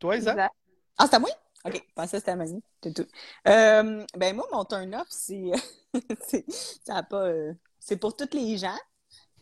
[0.00, 0.32] Toi, Isa?
[0.32, 0.54] Exact.
[0.98, 1.30] Ah, c'est à moi?
[1.64, 2.60] OK, je pensais que c'était à Mani.
[2.82, 3.06] C'est tout.
[3.46, 5.52] Euh, ben moi, mon turn-off, c'est...
[6.26, 6.44] c'est-
[6.84, 7.26] ça a pas...
[7.28, 8.76] euh, c'est pour tous les gens.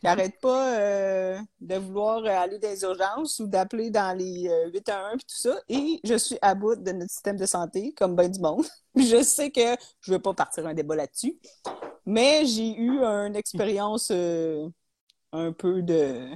[0.00, 4.70] Qui arrête pas euh, de vouloir aller dans les urgences ou d'appeler dans les euh,
[4.72, 5.60] 811 et tout ça.
[5.68, 8.64] Et je suis à bout de notre système de santé, comme ben du monde.
[8.96, 11.38] je sais que je veux pas partir un débat là-dessus.
[12.06, 14.68] Mais j'ai eu une expérience euh,
[15.32, 16.28] un peu de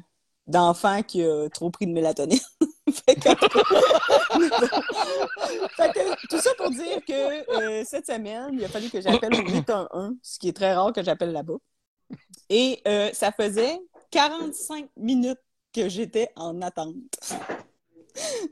[0.47, 2.39] d'enfant qui a trop pris de mélatonine.
[2.93, 3.31] fait, que...
[6.29, 10.17] tout ça pour dire que euh, cette semaine, il a fallu que j'appelle au 811,
[10.23, 11.57] ce qui est très rare que j'appelle là-bas.
[12.49, 13.79] Et euh, ça faisait
[14.11, 15.41] 45 minutes
[15.73, 16.95] que j'étais en attente.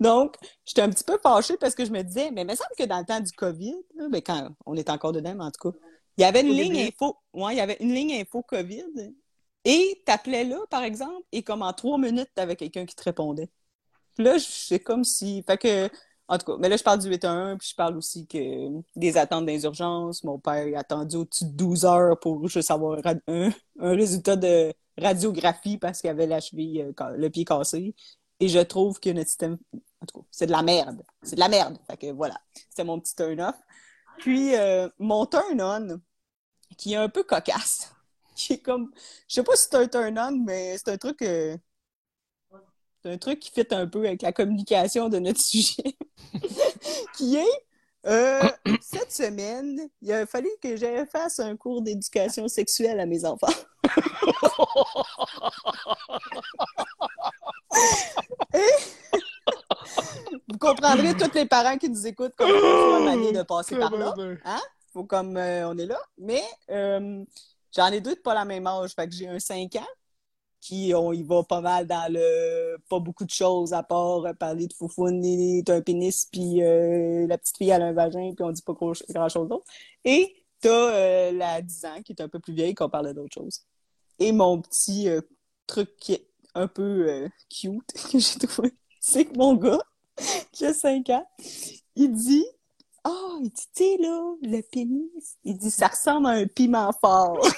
[0.00, 2.74] Donc, j'étais un petit peu fâchée parce que je me disais, mais il me semble
[2.78, 5.50] que dans le temps du COVID, là, ben, quand on est encore dedans, mais en
[5.50, 5.78] tout cas,
[6.16, 6.88] il y avait une Au ligne début.
[6.88, 7.16] info.
[7.32, 9.14] Ouais, il y avait une ligne info COVID.
[9.64, 13.48] Et t'appelais là, par exemple, et comme en trois minutes, t'avais quelqu'un qui te répondait.
[14.14, 15.42] Puis là, c'est comme si.
[15.46, 15.88] Fait que.
[16.28, 18.38] En tout cas, mais là, je parle du 811, puis je parle aussi que
[18.96, 20.24] des attentes des urgences.
[20.24, 23.50] Mon père a attendu au-dessus de 12 heures pour juste avoir un, un-
[23.94, 27.94] résultat de radiographie parce qu'il avait la cheville, euh, le pied cassé.
[28.40, 29.58] Et je trouve que notre système.
[30.00, 31.02] En tout cas, c'est de la merde.
[31.22, 31.76] C'est de la merde.
[31.90, 32.40] Fait que voilà.
[32.70, 33.54] C'était mon petit turn-off.
[34.18, 36.00] Puis, euh, mon turn-on,
[36.78, 37.92] qui est un peu cocasse,
[38.36, 38.90] qui est comme.
[39.28, 41.22] Je sais pas si c'est un turn-on, mais c'est un truc.
[43.02, 45.96] C'est un truc qui fit un peu avec la communication de notre sujet.
[47.16, 47.64] qui est.
[48.06, 48.40] euh,
[48.80, 53.46] cette semaine, il a fallu que je fasse un cours d'éducation sexuelle à mes enfants.
[58.54, 58.60] Et
[60.48, 64.14] vous comprendrez, tous les parents qui nous écoutent, comme on de passer par là.
[64.92, 65.98] Faut comme euh, on est là.
[66.18, 67.24] Mais euh,
[67.74, 68.92] j'en ai deux de pas la même âge.
[68.94, 69.86] Fait que j'ai un 5 ans
[70.62, 74.68] qui on y va pas mal dans le pas beaucoup de choses à part parler
[74.68, 75.20] de foufoune,
[75.64, 78.72] t'as un pénis, puis euh, la petite fille a un vagin, puis on dit pas
[78.72, 79.64] grand chose d'autre.
[80.04, 83.34] Et t'as euh, la 10 ans qui est un peu plus vieille qu'on parlait d'autre
[83.34, 83.62] chose.
[84.20, 85.20] Et mon petit euh,
[85.66, 89.82] truc qui est un peu cute que j'ai trouvé, c'est que mon gars,
[90.52, 91.28] qui a 5 ans,
[91.96, 92.46] il dit
[93.02, 96.92] Ah, il dit, tu sais, là, le pénis, il dit, ça ressemble à un piment
[97.00, 97.40] fort.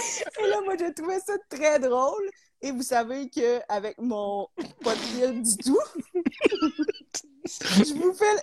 [0.44, 2.28] Et là, moi, j'ai trouvé ça très drôle.
[2.62, 4.46] Et vous savez qu'avec mon
[4.82, 5.78] pas de du tout,
[7.46, 8.36] je vous, fais,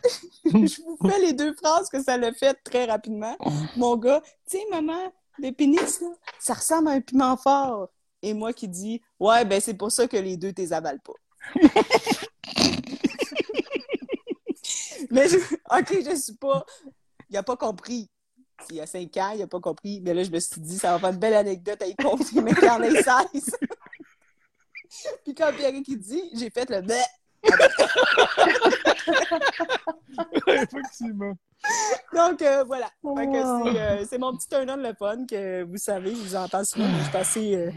[0.67, 3.37] je vous fais les deux phrases que ça l'a fait très rapidement.
[3.75, 6.07] Mon gars, tu maman, le pénis, là,
[6.39, 7.89] ça ressemble à un piment fort.
[8.23, 11.13] Et moi qui dis, ouais, ben c'est pour ça que les deux, t'es avalent pas.
[15.11, 16.65] Mais, je- OK, je suis pas.
[17.29, 18.09] Il a pas compris.
[18.69, 20.01] Il y a cinq ans, il a pas compris.
[20.01, 22.41] Mais là, je me suis dit, ça va faire une belle anecdote à y compter,
[22.41, 23.57] mais qu'il en ait 16.
[25.23, 26.95] Puis quand Pierre qui dit, j'ai fait le bleh.
[30.47, 31.33] Effectivement.
[32.13, 32.89] Donc, euh, voilà.
[33.03, 36.87] C'est, euh, c'est mon petit turn-on le fun que vous savez, je vous entends souvent.
[36.99, 37.71] Je suis assez, euh,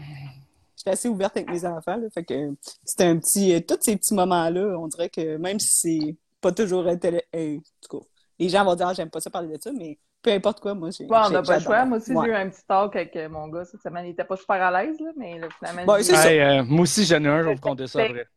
[0.75, 1.97] je suis assez ouverte avec mes enfants.
[1.97, 3.53] Là, fait que c'était un petit...
[3.53, 7.25] euh, tous ces petits moments-là, on dirait que même si c'est pas toujours intéressant...
[7.33, 8.05] en tout cas,
[8.39, 10.73] les gens vont dire ah, j'aime pas ça parler de ça, mais peu importe quoi,
[10.73, 11.05] moi, j'ai...
[11.05, 11.85] Bon, on n'a pas le choix.
[11.85, 12.25] Moi aussi, Ouais.
[12.25, 14.05] j'ai eu un petit talk avec euh, mon gars cette semaine.
[14.05, 15.95] Il était pas super à l'aise, là, mais là, finalement, Bon.
[15.95, 18.27] Hey, euh, moi aussi, j'en ai un, je vais vous compter ça après.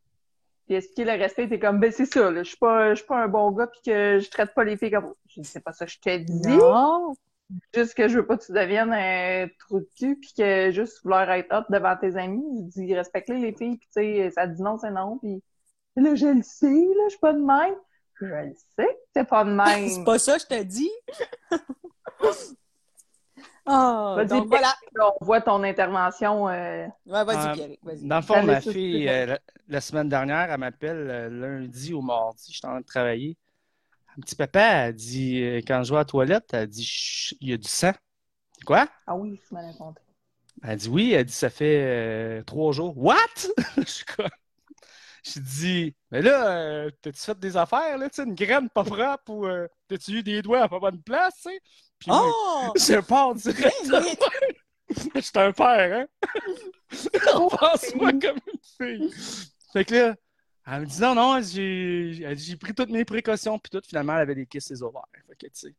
[0.67, 3.07] Puis expliquer le respect, t'es comme, ben c'est ça, là, je suis pas, je suis
[3.07, 5.63] pas un bon gars puis que je traite pas les filles comme Je dis, c'est
[5.63, 6.57] pas ça que je t'ai dit.
[6.57, 7.15] Non!
[7.75, 11.03] Juste que je veux pas que tu deviennes un trou de cul puis que juste
[11.05, 12.43] vouloir être hot devant tes amis.
[12.75, 15.43] Je dis, respecte-les les filles puis tu sais, ça dit non, c'est non puis
[15.97, 17.75] là, je le sais, là, je suis pas de même.
[18.21, 19.89] Je le sais que t'es pas de même.
[19.89, 20.91] C'est pas ça que je te dis.
[23.67, 24.75] Ah, Vas-y, donc voilà.
[24.95, 26.49] Là, on voit ton intervention.
[26.51, 28.07] euh, Ouais, vas-y, Euh, Pierre, vas-y.
[28.07, 31.95] Dans le fond, ma fille, c'est euh, la, la semaine dernière, elle m'appelle euh, lundi
[31.95, 33.39] ou mardi, je suis en train de travailler.
[34.19, 37.49] Un petit papa, elle dit, euh, quand je vais à la toilette, elle dit, il
[37.49, 37.93] y a du sang.
[38.67, 38.87] Quoi?
[39.07, 40.01] Ah oui, tu m'as raconté.
[40.63, 42.97] Elle dit oui, elle dit ça fait euh, trois jours.
[42.97, 43.17] What?
[43.79, 44.29] Je suis comme.
[45.27, 48.85] Je dis, mais là, euh, t'as-tu fait des affaires, là, tu sais, une graine pas
[48.85, 51.61] propre ou euh, t'as-tu eu des doigts à pas bonne place, tu sais?
[51.99, 52.73] Puis moi, Oh!
[52.77, 53.75] je pars direct.
[55.23, 56.29] Suis un père, hein?
[57.35, 59.11] On pense moi comme une fille.
[59.73, 60.15] Fait que là,
[60.67, 64.15] elle me dit non, non, j'ai dit, j'ai pris toutes mes précautions, puis tout, finalement,
[64.15, 65.03] elle avait des kisses ses ovaires.
[65.27, 65.75] Fait que, tu sais.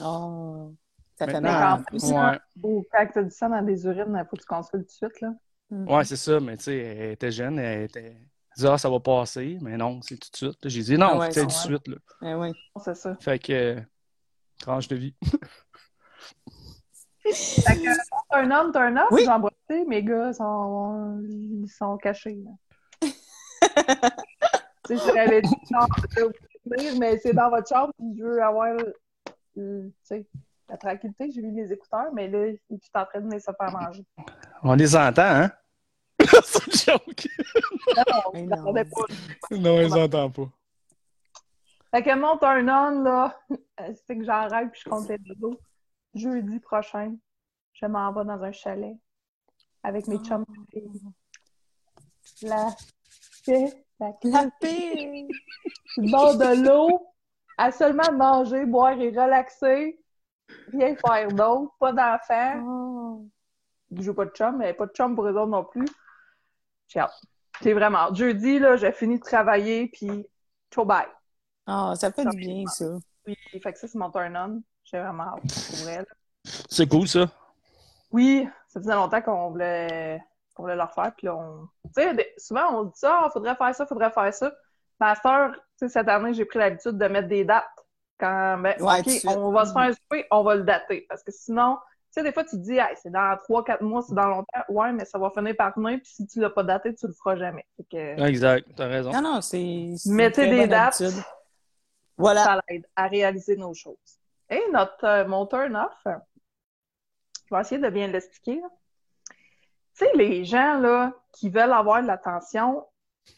[0.00, 0.74] Oh,
[1.16, 1.80] ça fait mal.
[1.80, 4.42] en plus, Ouais, Ou quand tu as du sang dans des urines, il faut que
[4.42, 5.20] tu consultes tout de suite.
[5.20, 5.32] Là.
[5.70, 8.16] ouais c'est ça, mais tu sais, elle était jeune, elle était.
[8.58, 10.58] Disait, ah, ça va passer, mais non, c'est tout de suite.
[10.68, 11.94] J'ai dit, non, Ah ouais, c'est tout de suite, là.
[12.22, 12.50] Ah ouais.
[12.84, 13.16] C'est ça.
[13.20, 13.80] Fait que, euh,
[14.58, 15.14] tranche de vie.
[17.22, 17.94] Fait que,
[18.32, 19.28] turn on, turn off, Oui.
[19.70, 22.36] j'ai mes gars sont, ils sont cachés.
[22.44, 22.50] là.
[24.88, 25.86] tu sais, je l'avais dit, non,
[26.98, 28.92] mais c'est dans votre chambre, puis je veux avoir, euh,
[29.54, 30.26] tu sais,
[30.68, 33.40] La tranquillité, j'ai mis les écouteurs, mais là, il est tout en train de venir
[33.40, 34.04] se faire manger.
[34.64, 35.52] On les entend, hein?
[36.44, 37.28] C'est une joke.
[38.34, 39.56] Non, pas.
[39.56, 40.48] Non, on les entend pas.
[41.90, 43.40] Fait que mon turn on, là,
[44.06, 45.58] c'est que j'arrête puis je compte les dodos.
[46.14, 47.14] Jeudi prochain,
[47.72, 48.96] je m'en vais dans un chalet
[49.82, 51.02] avec mes chums de filles.
[52.42, 52.68] La
[53.44, 54.12] paix, la
[55.96, 57.06] le bord de l'eau,
[57.56, 59.98] à seulement manger, boire et relaxer.
[60.72, 62.62] Rien faire d'autre, pas d'enfants.
[62.64, 63.28] Oh.
[63.92, 65.86] Je pas de chum, mais pas de chum pour eux autres non plus.
[66.88, 67.20] J'ai hâte.
[67.60, 68.16] C'est vraiment hâte.
[68.16, 70.26] Jeudi, là, j'ai fini de travailler, puis
[70.72, 71.06] ciao bye.
[71.66, 72.86] Ah, ça fait du bien, ça.
[73.26, 74.62] Oui, fait que ça, c'est mon turn-on.
[74.84, 76.04] J'ai vraiment hâte, pour là.
[76.42, 77.26] C'est cool, ça.
[78.10, 80.22] Oui, ça faisait longtemps qu'on voulait,
[80.54, 81.68] qu'on voulait le refaire, puis là, on...
[81.94, 84.52] Tu sais, souvent, on dit ça, il faudrait faire ça, faudrait faire ça.
[84.98, 87.66] Ma sais, cette année, j'ai pris l'habitude de mettre des dates.
[88.18, 91.06] Quand, ben, Ouais, OK, on va se faire un souper, on va le dater.
[91.08, 91.78] Parce que sinon,
[92.10, 94.60] sais, des fois, tu te dis, Hey, c'est dans 3-4 mois, c'est dans longtemps.
[94.68, 97.12] Ouais, mais ça va finir par venir, puis si tu l'as pas daté, tu le
[97.12, 97.66] feras jamais.
[97.90, 99.10] Que Exact, t'as raison.
[99.12, 99.94] Non, non, c'est.
[100.06, 101.22] mettez des bonne dates, habitude.
[102.16, 102.44] Voilà.
[102.44, 103.96] ça l'aide à réaliser nos choses.
[104.50, 108.60] Et notre, euh, mon turn-off, je vais essayer de bien l'expliquer.
[109.30, 112.86] Tu sais, les gens, là, qui veulent avoir de l'attention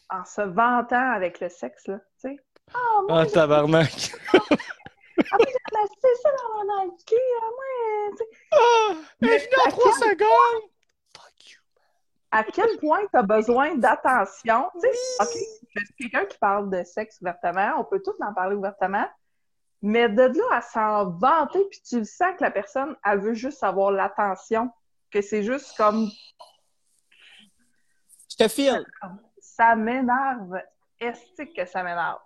[0.08, 2.36] en se vantant avec le sexe, là, tu sais.
[2.72, 2.78] Ah,
[3.08, 4.12] moi, Ah, tabarnak.
[5.32, 8.16] ah, moi, j'ai placé ça dans mon hockey, ah, moi.
[8.52, 10.70] Ah, est venue en À 3 quel- secondes.
[11.16, 11.58] Fuck you.
[12.30, 14.70] À quel point tu as besoin d'attention?
[14.80, 15.38] Tu sais, OK,
[15.76, 19.06] je quelqu'un qui parle de sexe ouvertement, on peut tous en parler ouvertement,
[19.82, 23.34] mais de là à s'en vanter, puis tu le sens que la personne, elle veut
[23.34, 24.70] juste avoir l'attention,
[25.10, 26.08] que c'est juste comme
[28.30, 28.84] Je te file.
[29.40, 30.60] ça m'énerve.
[31.00, 32.20] Est-ce que ça m'énerve?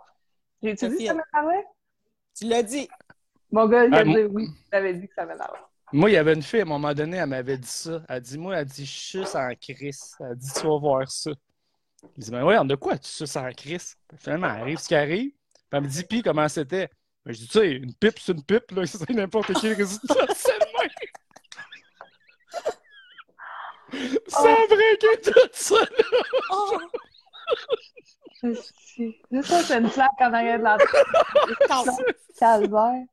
[0.63, 1.67] J'ai-tu dit que ça m'énervait?
[2.37, 2.89] Tu l'as dit.
[3.51, 5.57] Mon gars, il a Ah, dit oui, j'avais dit que ça m'énerve.
[5.93, 8.03] Moi, il y avait une fille, à un moment donné, elle m'avait dit ça.
[8.09, 10.17] Elle dit, moi, elle dit, je suce en crise.
[10.19, 11.31] Elle dit, tu vas voir ça.
[12.17, 13.97] Il dit, ben ouais, de quoi tu suces en crise?
[14.19, 15.31] Finalement, elle arrive ce qui arrive.
[15.31, 15.39] Puis
[15.73, 16.89] elle me dit, puis comment c'était?
[17.25, 18.85] Ben, je dis, tu sais, une pipe, c'est une pipe, là.
[18.87, 20.91] C'est n'importe quel résultat, c'est le même.
[24.27, 26.05] Sans breaker tout ça, là.
[26.51, 26.79] Oh,
[28.53, 32.07] C'est ça, c'est une claque en arrière de la tête.
[32.39, 33.05] Calvaire.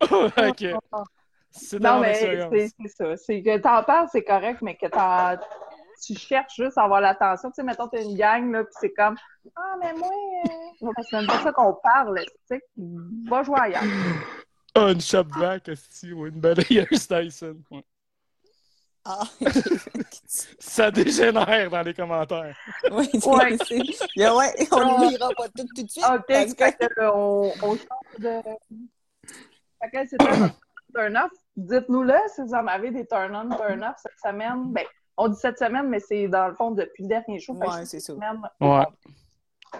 [0.02, 0.66] ok.
[1.50, 3.16] C'est dans Non, mais c'est c'est ça.
[3.16, 5.40] C'est que t'en parles, c'est correct, mais que t'en-
[6.04, 7.50] tu cherches juste à avoir l'attention.
[7.50, 9.16] Tu sais, mettons, t'es une gang, là, puis c'est comme
[9.56, 10.08] Ah, mais moi,
[10.46, 10.90] euh...
[11.02, 12.62] c'est même pas ça qu'on parle, tu sais.
[13.28, 13.82] Va jouer ailleurs.
[14.72, 17.56] Ah, une shop vac, esti, ou une balayeuse Dyson.
[17.72, 17.82] Ouais.
[19.10, 19.24] Ah.
[20.26, 22.56] Ça dégénère dans les commentaires.
[22.92, 23.56] oui, c'est- Ouais.
[23.66, 26.04] c'est- Yeah, ouais, on ne lira pas tout tout de suite.
[26.04, 28.40] OK, parce que- euh, on, on change de.
[29.92, 30.50] Fait c'était un
[30.94, 31.30] turn-off.
[31.56, 34.72] Dites-nous-le si vous en avez des turn-on, turn-off cette semaine.
[34.72, 34.84] Ben,
[35.16, 38.00] on dit cette semaine, mais c'est dans le fond depuis le dernier que Ouais, c'est
[38.00, 38.14] ça.
[38.14, 38.84] semaine, Ouais.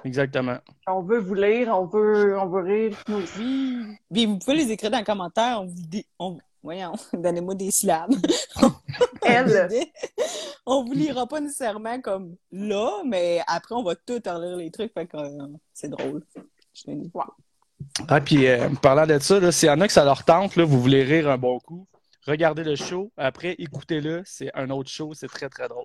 [0.05, 0.57] Exactement.
[0.87, 2.97] On veut vous lire, on veut, on veut rire.
[3.09, 3.97] Oui.
[4.13, 5.61] Puis vous pouvez les écrire dans les commentaires.
[5.63, 6.07] On vous dit.
[6.19, 6.39] On...
[6.63, 8.15] Voyons, donnez-moi des syllabes.
[9.23, 9.69] Elle.
[10.67, 14.93] on vous lira pas nécessairement comme là, mais après, on va tout relire les trucs.
[14.93, 16.25] Fait que euh, c'est drôle.
[16.75, 17.11] Je te dis.
[18.09, 20.65] Ah, puis euh, parlant de ça, s'il y en a que ça leur tente, là,
[20.65, 21.87] vous voulez rire un bon coup,
[22.27, 25.85] regardez le show, après écoutez-le, c'est un autre show, c'est très très drôle.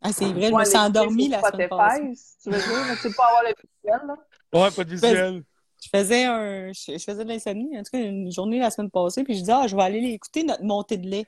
[0.00, 2.12] Ah, c'est vrai, je me suis endormie la semaine passée.
[2.42, 4.60] Tu veux dire, mais tu sais pas avoir le visuel, là.
[4.60, 5.44] Ouais, pas de visuel.
[5.82, 6.72] Je faisais un.
[6.72, 9.40] Je, je faisais de l'insomnie, en tout cas, une journée la semaine passée, puis je
[9.40, 11.26] disais, ah, je vais aller écouter notre montée de lait.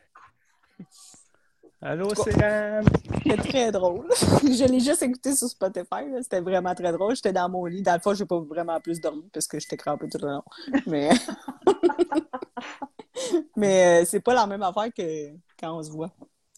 [1.83, 2.85] Allô, Céram!
[3.23, 4.09] C'était très drôle.
[4.43, 6.05] je l'ai juste écouté sur Spotify.
[6.23, 7.15] C'était vraiment très drôle.
[7.15, 7.83] J'étais dans mon lit.
[7.83, 10.45] Dans le fond, j'ai pas vraiment plus dormi parce que j'étais crampée tout le long.
[10.87, 11.11] Mais.
[13.57, 16.11] Mais euh, c'est pas la même affaire que quand on se voit.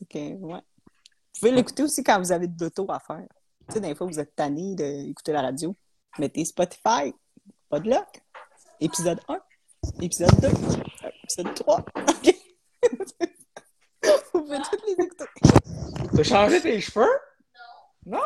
[0.09, 0.61] Que, ouais.
[0.61, 3.26] Vous pouvez l'écouter aussi quand vous avez de l'auto à faire.
[3.68, 5.74] Tu sais, des fois, vous êtes tanné d'écouter la radio.
[6.18, 7.12] Mettez Spotify.
[7.68, 8.22] Pas de luck.
[8.81, 9.38] Épisode 1.
[10.00, 10.48] Épisode 2.
[11.25, 11.79] Épisode 3.
[11.96, 12.35] OK.
[14.02, 15.25] vous pouvez toutes les écouter.
[16.14, 17.10] T'as changé tes cheveux?
[18.04, 18.21] Non?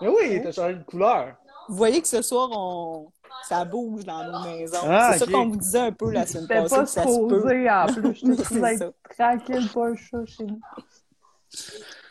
[0.00, 1.36] Mais oui, t'as changé de couleur.
[1.68, 3.12] Vous voyez que ce soir, on...
[3.48, 4.78] ça bouge dans nos maisons.
[4.82, 7.02] Ah, c'est ça qu'on vous disait un peu la semaine C'était passée, pas que ça
[7.04, 7.36] se peut.
[7.36, 8.64] supposé, en plus.
[8.64, 10.60] Être tranquille, pas un chat chez nous.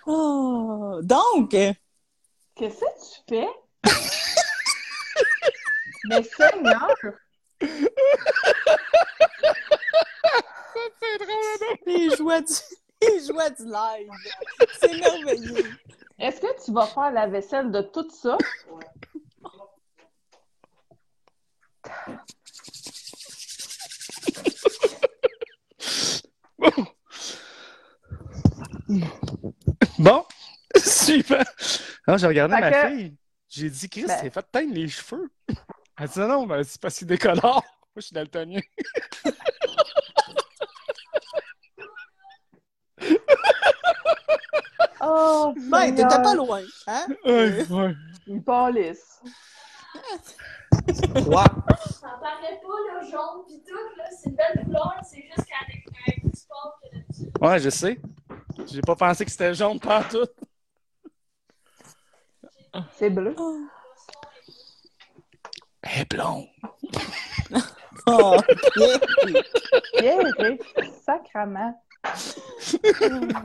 [0.06, 3.48] Oh, donc, Qu'est-ce que tu fais?
[6.06, 6.96] Mais Seigneur!
[11.86, 12.54] Les joies du,
[13.02, 14.12] les joies du live.
[14.80, 15.66] C'est merveilleux.
[16.18, 18.38] Est-ce que tu vas faire la vaisselle de tout ça?
[30.00, 30.26] Bon,
[30.76, 31.36] suivant.
[31.40, 33.16] Ah, non, j'ai regardé ma fille.
[33.50, 34.18] J'ai dit, Chris, ben...
[34.22, 35.30] c'est fait teindre les cheveux.
[36.00, 37.64] Elle dit, non, ben, c'est parce qu'il décolore.
[37.96, 38.62] Moi, je suis daltonien.
[45.02, 47.06] Oh, Ben, t'étais pas loin, hein?
[47.26, 47.96] Ouais, ouais.
[48.28, 49.22] Il palisse.
[50.86, 51.46] Ouais.
[51.90, 54.04] Ça paraît pas, le jaune pis tout, là.
[54.12, 57.32] C'est une belle couleur, c'est juste qu'avec un de sport que d'habitude.
[57.42, 58.00] Ouais, je sais.
[58.68, 60.26] J'ai pas pensé que c'était jaune partout.
[62.94, 63.36] C'est bleu.
[63.38, 63.68] Elle
[66.02, 66.48] est blonde.
[68.12, 68.38] Oh,
[68.76, 68.98] yeah.
[70.02, 70.62] Yeah, Rick.
[71.06, 71.76] Sacrament.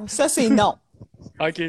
[0.07, 0.79] Ça, c'est non.
[1.39, 1.61] OK.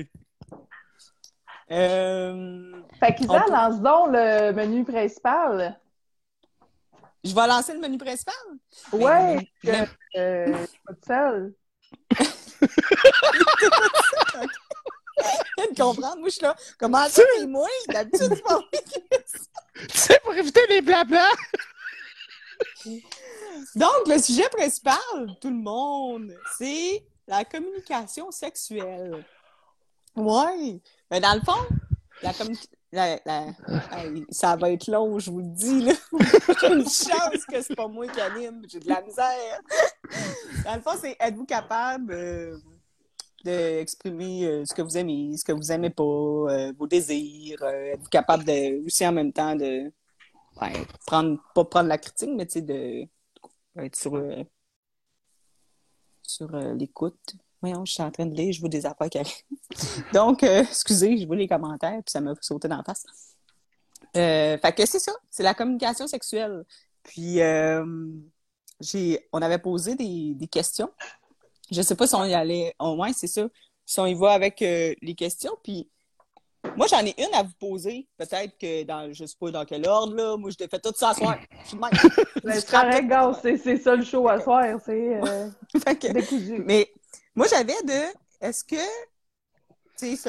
[1.71, 5.77] Euh, Fait qu'Isa, peut- lance donc le menu principal.
[7.23, 8.36] je vais lancer le menu principal?
[8.93, 11.53] Ouais, Mais- euh, je suis pas toute seule.
[15.57, 16.17] De comprendre.
[16.17, 16.55] Moi, je suis là.
[16.78, 17.67] Comment ça, c'est moi?
[17.89, 18.59] D'habitude, c'est pas
[19.93, 21.28] sais, pour éviter les blabla.
[23.76, 24.97] Donc, le sujet principal,
[25.41, 29.26] tout le monde, c'est la communication sexuelle.
[30.15, 30.80] Ouais.
[31.11, 31.65] Mais dans le fond,
[32.21, 32.69] la communication.
[34.30, 35.93] ça va être long, je vous le dis, là.
[36.61, 38.63] J'ai une chance que c'est pas moi qui anime.
[38.67, 39.59] J'ai de la misère.
[40.63, 42.57] Dans le fond, c'est êtes-vous capable euh,
[43.45, 47.61] d'exprimer euh, ce que vous aimez, ce que vous aimez pas, euh, vos désirs?
[47.61, 49.91] euh, êtes-vous capable de aussi en même temps de
[50.61, 50.73] ouais,
[51.05, 53.07] prendre pas prendre la critique, mais de
[53.77, 54.21] être sur,
[56.23, 57.35] sur l'écoute.
[57.61, 59.43] Voyons, je suis en train de lire, je vois des affaires qui arrivent.
[60.13, 63.05] Donc, excusez, je vois les commentaires, puis ça m'a sauté dans la face.
[64.13, 66.65] Fait que c'est ça, c'est la communication sexuelle.
[67.03, 67.39] Puis,
[68.79, 70.91] j'ai, on avait posé des, des questions.
[71.72, 72.74] Je sais pas si on y allait.
[72.80, 73.47] Au moins, c'est ça.
[73.86, 75.89] Si on y va avec euh, les questions, puis
[76.76, 78.07] moi, j'en ai une à vous poser.
[78.18, 80.38] Peut-être que dans, je sais pas dans quel ordre, là.
[80.38, 81.38] Moi, je t'ai fait tout ça ce soir.
[81.63, 81.91] Je suis de même.
[82.43, 82.55] Mais
[83.55, 85.49] Je c'est ça le show à soir, c'est euh,
[86.13, 86.63] décousu.
[86.66, 86.91] Mais
[87.36, 88.76] moi, j'avais de est-ce que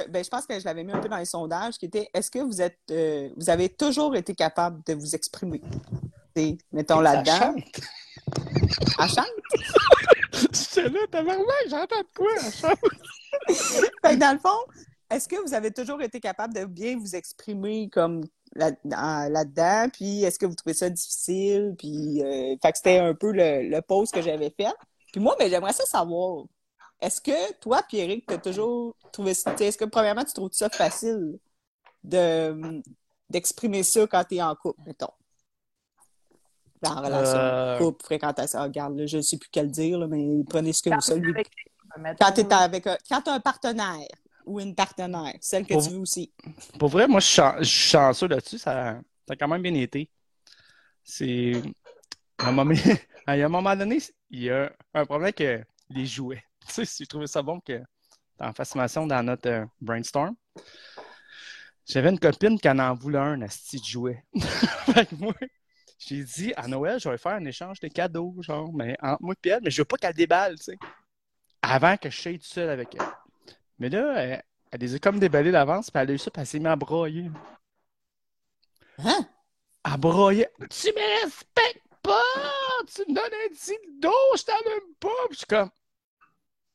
[0.09, 2.31] ben, je pense que je l'avais mis un peu dans les sondages qui était est-ce
[2.31, 5.61] que vous êtes euh, vous avez toujours été capable de vous exprimer?
[6.73, 7.55] Mettons là-dedans.
[8.99, 9.27] À chante?
[10.53, 12.37] J'étais là, tabarnak, j'entends de quoi?
[14.03, 14.73] Fait que dans le fond,
[15.11, 18.23] est-ce que vous avez toujours été capable de bien vous exprimer comme
[18.55, 19.89] là- dans- là-dedans?
[19.93, 21.75] Puis est-ce que vous trouvez ça difficile?
[21.79, 24.73] Puis euh, fait que c'était un peu le, le pause que j'avais fait.
[25.13, 26.45] Puis moi, ben, j'aimerais ça savoir.
[27.01, 29.53] Est-ce que toi, Pierrick, t'as toujours trouvé ça.
[29.55, 31.39] tu Est-ce que premièrement, tu trouves ça facile
[32.05, 32.83] de
[33.29, 35.11] d'exprimer ça quand t'es en couple, mettons?
[36.85, 37.79] En relation, Euh.
[37.79, 38.59] couple, fréquentation.
[38.59, 41.01] Ah, regarde, là, je ne sais plus quel dire, là, mais prenez ce que vous
[41.01, 41.31] savez.
[41.31, 41.51] Avec-
[42.21, 44.07] Quand tu avec un, quand t'as un partenaire
[44.45, 46.31] ou une partenaire, celle que Pour- tu veux aussi.
[46.79, 48.59] Pour vrai, moi, je suis chan- je suis chanceux là-dessus.
[48.59, 50.11] Ça, ça a quand même bien été.
[51.03, 51.53] C'est.
[52.39, 52.75] À un moment,
[53.27, 53.99] à un moment donné,
[54.31, 56.43] il y a un problème que les jouets.
[56.69, 57.81] Tu sais, j'ai trouvé ça bon que
[58.41, 60.35] en fascination dans notre euh, brainstorm.
[61.87, 64.25] J'avais une copine qui en en voulait un, un petit jouet.
[64.93, 65.33] fait que moi,
[65.99, 69.35] j'ai dit à Noël, je vais faire un échange de cadeaux, genre, mais entre moi
[69.45, 70.79] et elle, mais je veux pas qu'elle déballe, tu sais.
[71.63, 73.55] Avant que je sois tout seul avec elle.
[73.79, 76.41] Mais là, elle, elle les a comme déballés d'avance, puis elle a eu ça, puis
[76.41, 77.31] elle s'est mise à broyer.
[78.99, 79.27] Hein?
[79.85, 80.49] À broyer.
[80.71, 82.23] Tu me respectes pas!
[82.95, 85.09] Tu me donnes un dildo, je t'en aime pas!
[85.29, 85.71] Puis je suis comme.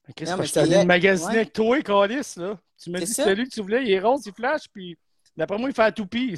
[0.07, 0.86] Mais qu'est-ce que je t'allais vrai.
[0.86, 1.36] magasiner Ouais.
[1.38, 2.59] avec toi, Calis, là?
[2.78, 3.24] Tu m'as C'est dit que ça.
[3.24, 4.97] c'était lui que tu voulais, il est rose, il flash, puis
[5.38, 6.36] d'après moi, il fait la toupie.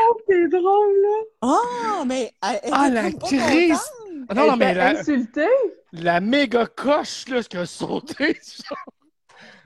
[0.00, 1.18] Oh, c'est drôle, là.
[1.42, 3.80] Ah, mais elle, elle Ah, la crise!
[4.28, 5.46] Ah, non, non, Elle mais la, insulté?
[5.92, 8.38] la méga coche, là, ce qui a sauté.
[8.68, 8.78] genre.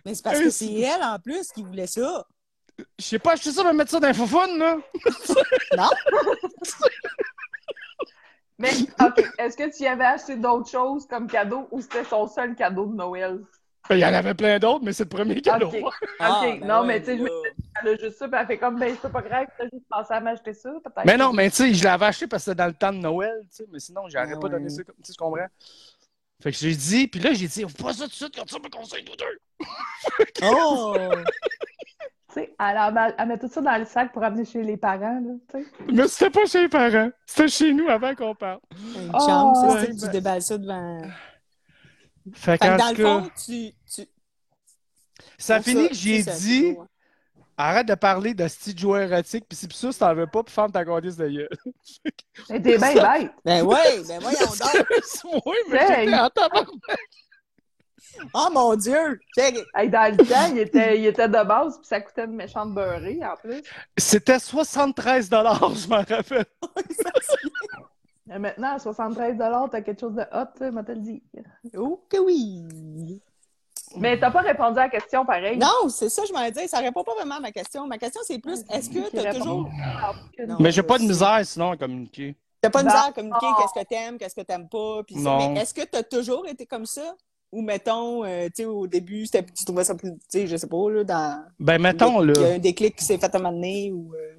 [0.04, 2.26] Mais c'est parce que c'est elle, en plus, qui voulait ça.
[2.98, 4.78] Je sais pas, acheter ça, me mettre ça dans un foufoune, là.
[5.76, 5.88] Non?
[8.58, 12.26] Mais, OK, est-ce que tu y avais acheté d'autres choses comme cadeau ou c'était son
[12.26, 13.40] seul cadeau de Noël?
[13.90, 15.66] Ben, Il y en avait plein d'autres, mais c'est le premier cadeau.
[15.68, 15.74] OK.
[15.82, 17.24] OK, Ah, ben non, ouais, mais tu sais,
[17.82, 20.12] elle a juste ça, puis elle fait comme, ben, c'est pas grave, t'as juste pensé
[20.14, 21.04] à m'acheter ça, peut-être.
[21.06, 22.98] Mais non, mais tu sais, je l'avais acheté parce que c'était dans le temps de
[22.98, 24.70] Noël, tu sais, mais sinon, j'aurais Ah pas donné ouais.
[24.70, 25.46] ça, comme- tu sais, je comprends.
[26.42, 28.48] Fait que j'ai dit, puis là, j'ai dit, faut pas ça tout de suite, quand
[28.48, 29.38] ça me conseille tous deux.
[30.42, 30.94] Oh!
[32.32, 35.20] Tu sais, elle, elle, met tout ça dans le sac pour amener chez les parents,
[35.20, 35.66] là, tu sais.
[35.92, 38.60] Mais c'était pas chez les parents, c'était chez nous avant qu'on parle.
[38.94, 41.00] Une Oh, chance, ça, ouais, c'est que tu ben- déballes ça devant.
[42.34, 43.72] Fait Fait que qu'en dans tout le cas, fond, tu.
[43.92, 44.08] tu...
[45.38, 46.86] ça a pour fini que j'ai dit, hein.
[47.56, 50.42] arrête de parler de style joueur érotique, pis si pis ça, si t'en veux pas,
[50.42, 51.48] pis ferme ta cordisse de gueule.
[52.48, 53.32] Mais t'es bien bête.
[53.44, 55.42] Ben ouais, ben voyons donc.
[55.46, 56.70] oui, mais j'étais en tabarnak.
[58.34, 59.20] Oh mon Dieu!
[59.36, 62.74] Hey, dans le temps, il était, il était de base, puis ça coûtait une méchante
[62.74, 63.62] beurrée en plus.
[63.96, 66.44] C'était 73 je m'en rappelle.
[68.32, 69.36] Et maintenant, à 73
[69.70, 71.22] t'as quelque chose de hot, tu sais, moi te le dis.
[71.76, 73.20] Oh que oui!
[73.96, 75.58] Mais t'as pas répondu à la question pareil.
[75.58, 76.68] Non, c'est ça, je m'en dit.
[76.68, 77.86] Ça répond pas vraiment à ma question.
[77.88, 79.38] Ma question, c'est plus est-ce que Qui tu as répond?
[79.38, 79.70] toujours.
[80.46, 80.56] Non.
[80.60, 82.36] Mais j'ai pas de misère sinon à communiquer.
[82.60, 85.02] T'as pas de misère à communiquer qu'est-ce que t'aimes, qu'est-ce que t'aimes pas.
[85.04, 85.20] Puis ça.
[85.22, 85.52] Non.
[85.52, 87.16] Mais est-ce que t'as toujours été comme ça?
[87.50, 90.12] Ou mettons, euh, tu sais, au début, tu trouvais ça plus.
[90.12, 91.42] Tu sais, je sais pas, là, dans.
[91.58, 93.90] Ben mettons Il y a là, un déclic qui s'est fait à un moment donné
[93.90, 94.14] ou.
[94.14, 94.36] euh,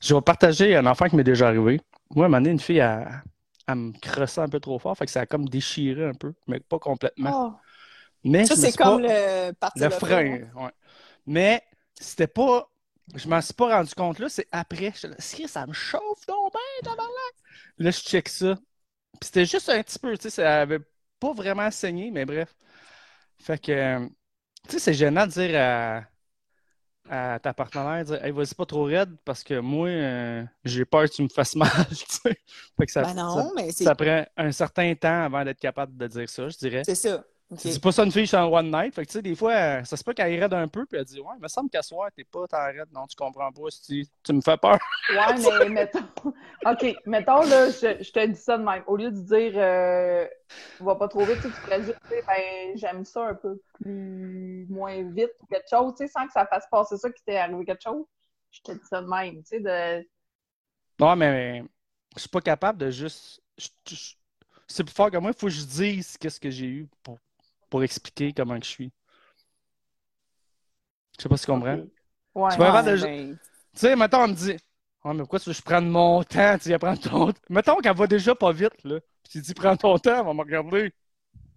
[0.00, 1.80] je vais partager un enfant qui m'est déjà arrivé.
[2.14, 3.22] Moi, à un moment donné, une fille a,
[3.66, 6.32] elle me crossait un peu trop fort, fait que ça a comme déchiré un peu,
[6.46, 7.52] mais pas complètement.
[7.54, 7.60] Oh.
[8.24, 10.70] Mais Ça, c'est comme pas- le parti Le frein, ouais.
[11.26, 11.62] Mais
[12.00, 12.68] c'était pas.
[13.14, 14.92] Je m'en suis pas rendu compte là, c'est après.
[14.94, 17.34] Je suis là, ça me chauffe donc ben, tabarnak!
[17.78, 18.54] Là, je check ça.
[19.20, 20.80] Puis c'était juste un petit peu, tu sais, ça avait
[21.20, 22.54] pas vraiment saigné, mais bref.
[23.38, 26.04] Fait que, tu sais, c'est gênant de dire à,
[27.10, 31.04] à ta partenaire, dire, hey, vas-y pas trop raide parce que moi, euh, j'ai peur
[31.04, 32.36] que tu me fasses mal, tu sais.
[32.76, 35.60] Fait que ça, Ben non, mais ça, c'est ça prend un certain temps avant d'être
[35.60, 36.82] capable de dire ça, je dirais.
[36.84, 37.24] c'est ça.
[37.50, 38.94] Dis pas ça une fille sur un one night.
[38.94, 40.98] Fait que, tu sais, des fois, euh, ça se peut qu'elle raide un peu, puis
[40.98, 42.88] elle dit Ouais, il me semble qu'à soir, t'es pas raide.
[42.92, 43.70] Non, tu comprends pas.
[43.70, 44.78] Si tu, tu me fais peur.
[45.10, 46.00] Ouais, mais mettons.
[46.66, 48.82] OK, mettons, là, je, je te dis ça de même.
[48.86, 50.26] Au lieu de dire, euh,
[50.80, 55.30] va pas trop vite, tu pourrais dire, ben, j'aime ça un peu plus, moins vite
[55.40, 57.82] ou quelque chose, tu sais, sans que ça fasse passer ça qu'il t'est arrivé quelque
[57.82, 58.04] chose.
[58.50, 60.06] Je te dis ça de même, tu sais, de.
[61.00, 61.62] Non, mais
[62.14, 63.40] je suis pas capable de juste.
[63.56, 64.14] je- je-
[64.66, 67.18] C'est plus fort que moi, il faut que je dise qu'est-ce que j'ai eu pour,
[67.70, 68.92] pour expliquer comment que je suis.
[71.18, 71.76] Je sais pas si tu comprends.
[72.34, 72.50] Ouais.
[72.52, 73.36] Tu Ouais, de- ben,
[73.74, 74.56] Tu sais, mettons, elle me dit
[75.04, 76.56] Ouais, mais pourquoi tu veux que je prenne mon temps?
[76.58, 77.40] Tu vas prendre ton temps.
[77.48, 79.00] Mettons qu'elle va déjà pas vite, là.
[79.22, 80.92] Puis tu dis Prends ton temps, elle va me regarder.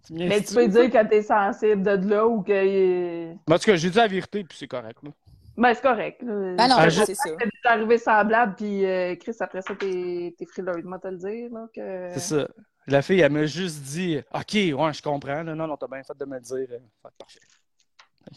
[0.06, 3.32] Tu Mais tu peux dire que t'es sensible de là ou que.
[3.32, 5.10] En tout cas, j'ai dit la vérité, puis c'est correct, là.
[5.56, 6.24] Ben, c'est correct.
[6.24, 7.30] Ben non, Ah, mais c'est ça.
[7.38, 11.50] C'est arrivé semblable, puis euh, Chris, après ça, t'es t'es frileuse, moi te le dire,
[11.52, 12.08] là, que...
[12.14, 12.48] C'est ça.
[12.86, 15.42] La fille, elle m'a juste dit OK, ouais, je comprends.
[15.42, 15.54] là.
[15.54, 16.68] Non, non, t'as bien fait de me le dire.
[16.68, 17.40] Fait Parfait.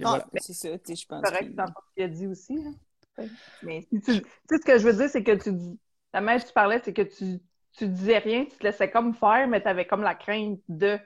[0.03, 0.25] Ah, voilà.
[0.37, 1.23] c'est ça, tu sais, je pense.
[1.23, 2.55] correct que- dans ce qu'il a dit aussi.
[2.55, 2.69] Là.
[3.17, 3.29] Ouais.
[3.63, 5.79] Mais si tu, tu sais, ce que je veux dire, c'est que tu dis,
[6.13, 7.39] la que tu parlais, c'est que tu,
[7.73, 10.99] tu disais rien, tu te laissais comme faire, mais tu avais comme la crainte de.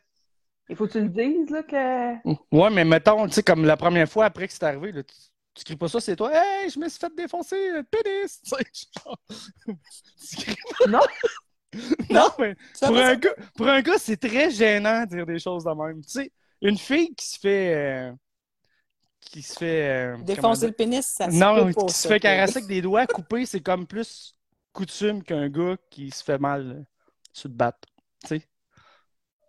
[0.69, 2.29] Il faut que tu le dises, là, que.
[2.55, 5.15] Ouais, mais mettons, tu sais, comme la première fois après que c'est arrivé, là, tu,
[5.55, 6.31] tu cries pas ça, c'est toi.
[6.33, 8.41] Hey, je me suis fait défoncer, pénis!
[8.43, 8.65] Tu sais,
[9.03, 9.17] genre.
[10.29, 10.55] Tu cries
[10.87, 10.99] Non!
[12.09, 15.63] Non, mais pour un, gars, pour un gars, c'est très gênant de dire des choses
[15.63, 16.01] de même.
[16.03, 17.73] Tu sais, une fille qui se fait.
[17.75, 18.11] euh,
[19.21, 19.89] qui se fait.
[19.89, 22.81] euh, Défoncer le pénis, ça se Non, peut pas, qui se fait caresser avec des
[22.81, 24.35] doigts coupés, c'est comme plus
[24.73, 26.83] coutume qu'un gars qui se fait mal euh,
[27.33, 27.87] sur le battre.
[28.23, 28.47] Tu sais,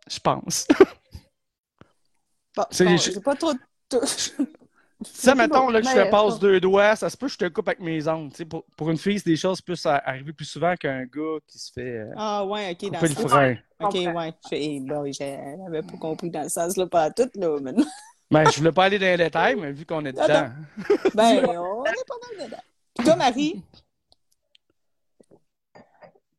[0.08, 0.66] je pense.
[2.56, 2.64] Bon,
[3.12, 3.52] j'ai pas trop.
[3.88, 4.00] tout-
[5.02, 7.32] Tu sais, mettons là, que je te passe ça- deux doigts, ça se peut que
[7.32, 8.30] je te coupe avec mes ongles.
[8.30, 11.04] Tu sais, pour, pour une fille, c'est des choses plus à arriver plus souvent qu'un
[11.04, 13.30] gars qui se fait euh, Ah, ouais, ok, dans le sens.
[13.30, 13.56] frein.
[13.82, 14.34] Ok, ouais.
[14.50, 17.84] J'ai- bon, j'avais pas compris dans le sens, là, pas à tout, là, maintenant.
[18.30, 20.22] Ben, je voulais pas aller dans les détails, mais vu qu'on est dedans.
[20.22, 20.52] Attends.
[21.14, 22.62] Ben, on est pas mal dedans.
[22.94, 23.60] Puis toi, Marie,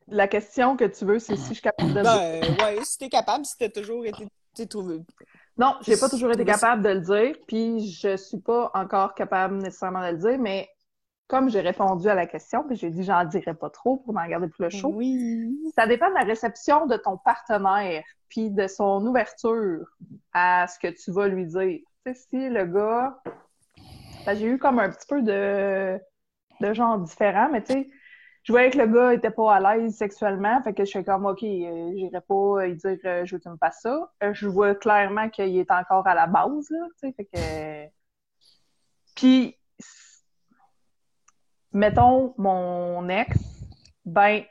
[0.07, 2.57] La question que tu veux, c'est si je suis capable de le dire.
[2.57, 4.99] ben, ouais, si t'es capable, si t'as toujours été, tu sais, trouvé.
[5.57, 9.57] Non, j'ai pas toujours été capable de le dire, puis je suis pas encore capable
[9.57, 10.69] nécessairement de le dire, mais
[11.27, 14.27] comme j'ai répondu à la question, puis j'ai dit j'en dirai pas trop pour m'en
[14.27, 15.55] garder plus le chaud, Oui.
[15.75, 19.85] ça dépend de la réception de ton partenaire, puis de son ouverture
[20.33, 21.79] à ce que tu vas lui dire.
[22.05, 23.17] Tu sais, si le gars...
[24.25, 25.99] Ben, j'ai eu comme un petit peu de,
[26.59, 27.87] de genre différent, mais tu sais,
[28.43, 31.25] je voyais que le gars était pas à l'aise sexuellement, fait que je suis comme,
[31.25, 34.11] OK, euh, j'irai pas lui dire euh, je veux que tu me passes ça.
[34.23, 37.91] Euh, je vois clairement qu'il est encore à la base, là, tu sais, fait que...
[39.15, 39.55] Puis,
[41.71, 43.37] mettons, mon ex,
[44.05, 44.43] ben,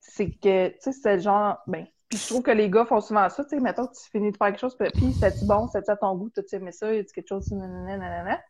[0.00, 3.00] c'est que, tu sais, c'est le genre, ben, puis je trouve que les gars font
[3.00, 5.90] souvent ça, tu sais, mettons tu finis de faire quelque chose, puis c'était-tu bon, c'était-tu
[5.90, 8.40] à ton goût, t'as-tu aimé ça, y a-tu quelque chose, nanana, nanana.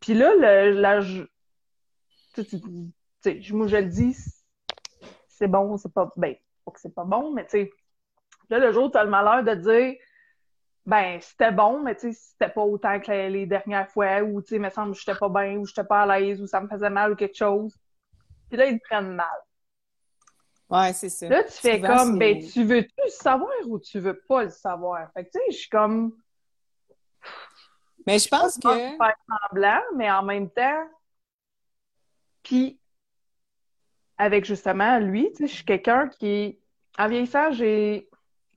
[0.00, 1.00] Puis là, le, la,
[2.34, 2.44] tu
[3.22, 4.16] tu- tu sais, moi, je le dis,
[5.28, 7.70] c'est bon, c'est pas, ben, pas que c'est pas bon, mais tu sais,
[8.50, 9.96] là, le jour où t'as le malheur de dire,
[10.86, 14.42] ben, c'était bon, mais tu sais, c'était pas autant que les, les dernières fois, ou
[14.42, 16.46] tu sais, il me semble que j'étais pas bien, ou j'étais pas à l'aise, ou
[16.46, 17.76] ça me faisait mal, ou quelque chose.
[18.48, 19.28] Puis là, ils te prennent mal.
[20.68, 21.28] Ouais, c'est ça.
[21.28, 24.50] Là, tu fais Souvent, comme, ben, tu veux-tu le savoir ou tu veux pas le
[24.50, 25.10] savoir?
[25.12, 26.16] Fait que, tu sais, je suis comme,
[28.06, 28.68] Mais je pense que.
[28.68, 30.88] faire semblant, mais en même temps,
[32.42, 32.80] puis,
[34.18, 36.58] avec justement lui, tu sais, je suis quelqu'un qui,
[36.98, 38.08] en vieillissant, j'ai,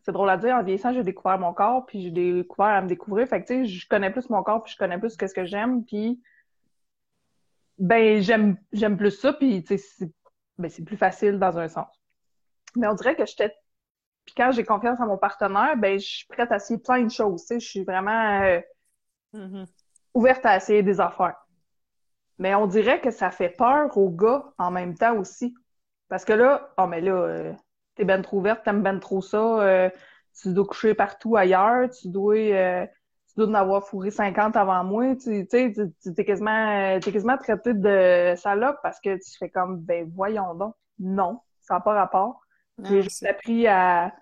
[0.03, 2.87] c'est drôle à dire, en vieillissant, j'ai découvert mon corps, puis j'ai découvert à me
[2.87, 3.27] découvrir.
[3.27, 5.45] Fait que, tu sais, je connais plus mon corps, puis je connais plus ce que
[5.45, 6.21] j'aime, puis
[7.77, 10.11] ben, j'aime, j'aime plus ça, puis, tu sais, c'est,
[10.57, 11.87] ben, c'est plus facile dans un sens.
[12.75, 13.53] Mais on dirait que j'étais,
[14.25, 17.11] puis quand j'ai confiance en mon partenaire, ben, je suis prête à essayer plein de
[17.11, 18.59] choses, tu sais, je suis vraiment euh,
[19.33, 19.65] Mhm.
[20.13, 21.44] ouverte à essayer des affaires.
[22.37, 25.55] Mais on dirait que ça fait peur aux gars en même temps aussi.
[26.09, 27.53] Parce que là, oh mais là, euh,
[27.95, 29.89] t'es ben trop ouverte, t'aimes ben trop ça, euh,
[30.39, 32.85] tu dois coucher partout ailleurs, tu dois, euh,
[33.27, 35.73] tu dois en avoir fourré 50 avant moi, tu sais,
[36.15, 40.75] t'es quasiment, t'es quasiment traité de salope parce que tu fais comme, ben voyons donc,
[40.99, 42.41] non, ça n'a pas rapport.
[42.83, 44.13] J'ai juste appris à,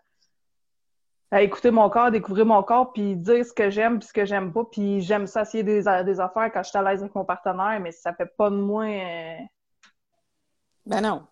[1.34, 4.24] à écouter mon corps, découvrir mon corps, puis dire ce que j'aime puis ce que
[4.24, 4.64] j'aime pas.
[4.72, 7.80] Puis j'aime ça essayer des, des affaires quand je suis à l'aise avec mon partenaire,
[7.82, 8.86] mais ça fait pas de moi...
[8.86, 9.38] euh,
[10.86, 11.26] Ben non.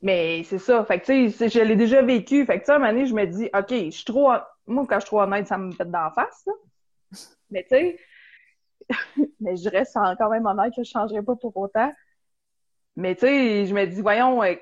[0.00, 0.82] Mais c'est ça.
[0.84, 2.46] Fait que, tu sais, je l'ai déjà vécu.
[2.46, 4.32] Fait que, tu sais, à un moment donné, je me dis, OK, je suis trop...
[4.66, 6.52] Moi, quand je suis trop honnête, ça me pète dans la face, là.
[7.50, 7.98] Mais, tu sais...
[9.40, 11.92] mais je reste quand même honnête, je changerai pas pour autant.
[12.94, 14.54] Mais, tu sais, je me dis, voyons, euh,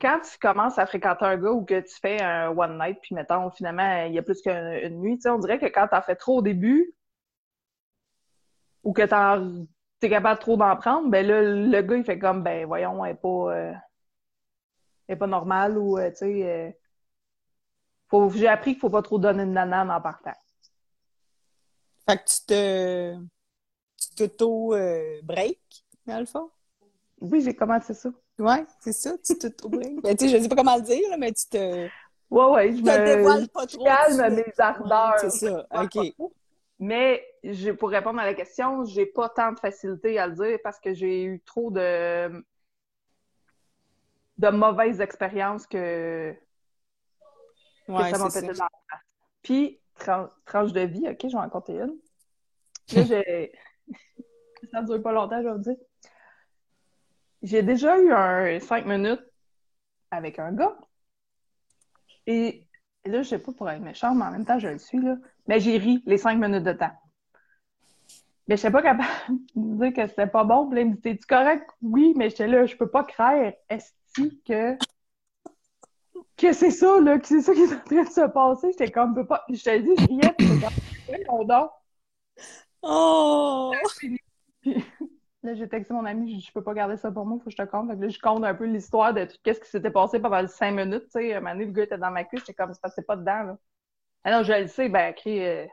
[0.00, 3.14] quand tu commences à fréquenter un gars ou que tu fais un one night, puis
[3.14, 5.88] mettons, finalement, il y a plus qu'une une nuit, tu sais, on dirait que quand
[5.88, 6.94] t'en fais trop au début,
[8.84, 9.02] ou que
[10.00, 13.12] t'es capable trop d'en prendre, ben là, le gars, il fait comme, ben voyons, elle
[13.12, 13.72] est pas, euh,
[15.08, 16.74] elle est pas normale, ou, euh, tu sais,
[18.12, 20.34] euh, j'ai appris qu'il faut pas trop donner de nanane en partant.
[22.08, 23.16] Fait que tu te.
[24.16, 25.58] Tu t'auto-break,
[26.06, 26.50] dans le fond?
[27.20, 28.10] Oui, j'ai commencé ça.
[28.38, 30.00] Ouais, c'est ça, tu t'auto-break.
[30.02, 31.90] Ben, tu sais, je sais pas comment le dire, là, mais tu te.
[32.30, 33.84] Ouais, ouais, je te dévoiles me, pas je trop.
[33.84, 35.22] calme mes ardeurs.
[35.22, 36.14] Ouais, c'est ça, ok.
[36.80, 40.58] Mais j'ai- pour répondre à la question, j'ai pas tant de facilité à le dire
[40.62, 42.44] parce que j'ai eu trop de
[44.38, 46.34] de mauvaises expériences que,
[47.94, 49.04] que Ouais, ça m'a pété dans la face.
[49.42, 51.98] Puis, tran- tranche de vie, ok, je vais en compter une.
[52.92, 53.52] Là, j'ai.
[54.72, 55.76] ça dure pas longtemps, je vais vous dire.
[57.42, 59.24] J'ai déjà eu un 5 minutes
[60.10, 60.76] avec un gars.
[62.26, 62.66] Et,
[63.04, 65.16] là, je sais pas pour être méchant, mais en même temps, je le suis, là.
[65.46, 66.92] Mais j'ai ri les 5 minutes de temps.
[68.46, 69.08] Mais je sais pas capable
[69.54, 70.68] de dire que c'était pas bon.
[70.68, 71.68] Puis là, il me dit, t'es-tu correct?
[71.82, 73.54] Oui, mais j'étais là, je peux pas craindre.
[73.68, 73.92] Est-ce
[74.44, 74.76] que
[76.36, 78.68] que c'est ça, là, que c'est ça qui est en train de se passer.
[78.70, 79.44] J'étais comme, peux pas.
[79.48, 80.46] Je te dis, je riais, puis
[81.06, 81.70] voyons donc.
[82.82, 83.72] Oh!
[84.60, 84.84] Puis
[85.42, 87.56] là, j'ai texté mon ami, je peux pas garder ça pour moi, faut que je
[87.56, 87.88] te compte.
[87.88, 91.04] Là, je compte un peu l'histoire de tout qu'est-ce qui s'était passé pendant cinq minutes,
[91.04, 91.34] tu sais.
[91.34, 93.42] Un moment donné, le gars était dans ma cuisse, j'étais comme, c'est c'est pas dedans,
[93.42, 93.56] là.
[94.24, 95.66] Ah non, je le sais, ben, écrit, euh...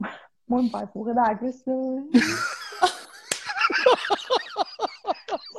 [0.48, 1.74] moi, me faire fourrer dans la cuisse, là.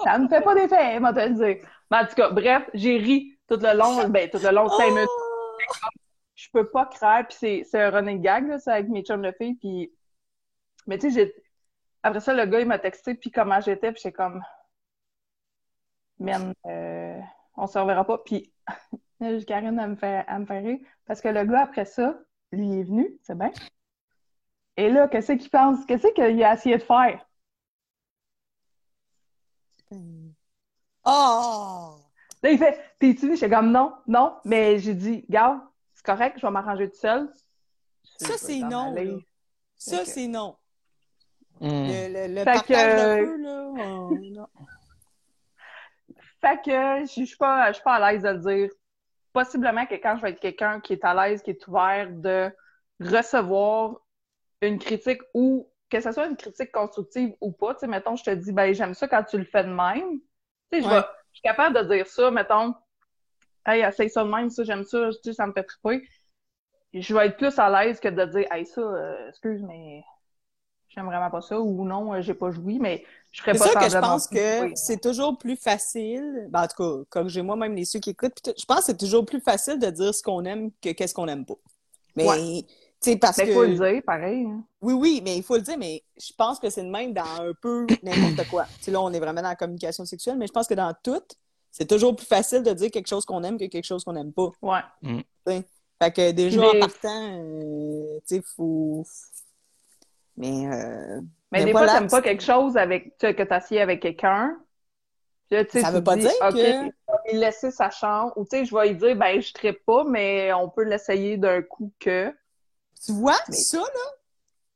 [0.03, 1.67] Ça me fait pas d'effet, moi, te le dire.
[1.89, 4.89] Mais en tout cas, bref, j'ai ri tout le long, ben, tout le long, cinq
[4.89, 5.09] minutes
[6.41, 9.21] je peux pas craindre, puis c'est, c'est un running gag, là, c'est avec mes chums
[9.21, 9.91] de filles, puis...
[10.87, 11.40] Mais tu sais, j'ai...
[12.03, 14.43] Après ça, le gars, il m'a texté, puis comment j'étais, puis j'étais comme...
[16.19, 17.19] Man, euh,
[17.57, 18.53] on se reverra pas, puis
[19.47, 22.19] Karine, elle me fait, elle me fait rire, parce que le gars, après ça,
[22.51, 23.51] lui, il est venu, c'est bien.
[24.77, 25.85] Et là, qu'est-ce qu'il pense?
[25.85, 27.25] Qu'est-ce qu'il a essayé de faire?
[31.05, 31.97] Oh!
[32.43, 33.35] Là, il fait, t'es-tu venu?
[33.35, 35.61] J'étais comme, non, non, mais j'ai dit, gars,
[35.93, 37.31] c'est correct, je vais m'arranger tout seul.
[38.17, 38.95] Ça, c'est non.
[39.77, 40.57] Ça, c'est non.
[41.61, 41.87] Hmm.
[41.87, 43.67] Le, le, le Fait partage que- de feu, là.
[43.69, 44.47] oh, non.
[46.41, 48.69] Fait que je suis pas, je suis pas à l'aise de le dire.
[49.31, 52.49] Possiblement que quand je vais être quelqu'un qui est à l'aise, qui est ouvert de
[52.99, 53.95] recevoir
[54.61, 58.23] une critique ou que ce soit une critique constructive ou pas, tu sais, mettons, je
[58.23, 60.19] te dis, ben, j'aime ça quand tu le fais de même.
[60.71, 60.95] Tu sais, je, Ouais.
[60.95, 62.73] vais- je suis capable de dire ça, mettons,
[63.65, 66.07] hey, essaye ça de même, ça, j'aime ça, tu sais, ça me fait triper.
[66.93, 70.03] Je vais être plus à l'aise que de dire, hey, ça, euh, excuse, mais
[70.93, 73.69] j'aime vraiment pas ça, ou non, euh, j'ai pas joui, mais je ferais C'est pas
[73.69, 74.71] sûr que je pense que Oui.
[74.75, 76.47] c'est toujours plus facile.
[76.49, 78.97] Ben, en tout cas, comme j'ai moi-même les ceux qui écoutent, je pense que c'est
[78.97, 81.55] toujours plus facile de dire ce qu'on aime que qu'est-ce qu'on aime pas.
[82.15, 82.63] Mais, Ouais.
[83.01, 83.53] tu sais, parce Mais que.
[83.53, 84.45] faut le dire, pareil.
[84.45, 84.63] hein.
[84.81, 87.23] Oui, oui, mais il faut le dire, mais je pense que c'est le même dans
[87.23, 88.65] un peu n'importe quoi.
[88.79, 90.93] Tu sais, là, on est vraiment dans la communication sexuelle, mais je pense que dans
[91.01, 91.21] tout,
[91.71, 94.33] c'est toujours plus facile de dire quelque chose qu'on aime que quelque chose qu'on n'aime
[94.33, 94.51] pas.
[94.61, 94.81] Ouais.
[96.01, 99.05] Fait que déjà, Mais- en partant, euh, tu sais, faut.
[100.37, 100.67] Mais.
[100.67, 101.21] Euh...
[101.53, 104.01] Mais Mais des voilà, fois, t'aimes pas quelque chose avec, tu sais, que t'assieds avec
[104.01, 104.57] quelqu'un.
[105.49, 108.31] Là, Ça veut pas dis, dire OK, que- je vais lui laisser sa chance.
[108.37, 111.35] Ou tu sais, je vais lui dire, ben, je trippe pas, mais on peut l'essayer
[111.35, 112.33] d'un coup que.
[113.05, 114.11] Tu vois, Mais- ça, là,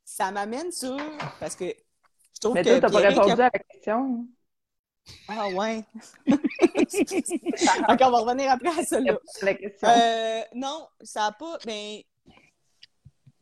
[0.04, 0.98] ça m'amène sur.
[1.40, 2.68] Parce que je trouve Mais que.
[2.78, 4.26] toi, t'as pas répondu a- à la question.
[5.28, 5.82] Ah ouais.
[6.26, 9.16] ok, on va revenir après à ça, là.
[9.42, 9.88] la question.
[9.88, 11.58] Euh, non, ça a pas.
[11.64, 12.00] Ben,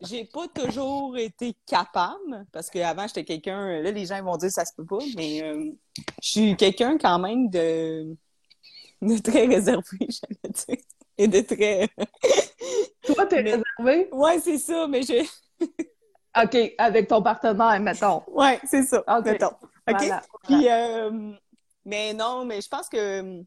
[0.08, 3.80] j'ai pas toujours été capable parce qu'avant j'étais quelqu'un.
[3.82, 5.72] Là, les gens vont dire ça se peut pas, mais euh,
[6.22, 8.14] je suis quelqu'un quand même de,
[9.02, 10.84] de très réservé, j'allais dire.
[11.16, 11.88] Et de très.
[13.02, 14.08] Toi, t'es mais- réservé?
[14.12, 15.24] Ouais, c'est ça, mais je.
[16.42, 18.22] OK, avec ton partenaire, mettons.
[18.28, 19.00] Ouais, c'est ça.
[19.06, 19.24] Ok.
[19.26, 19.46] Mettons.
[19.88, 19.96] OK?
[19.98, 20.22] Voilà.
[20.42, 21.32] Puis, euh,
[21.84, 23.42] mais non, mais je pense que.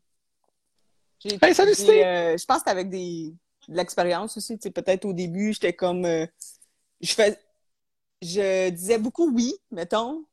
[1.20, 3.36] j'ai- Hey, salut, euh, je pense qu'avec des, de
[3.68, 6.06] l'expérience aussi, peut-être au début, j'étais comme.
[6.06, 6.26] euh,
[7.02, 7.40] je fais.
[8.22, 10.26] Je disais beaucoup oui, mettons.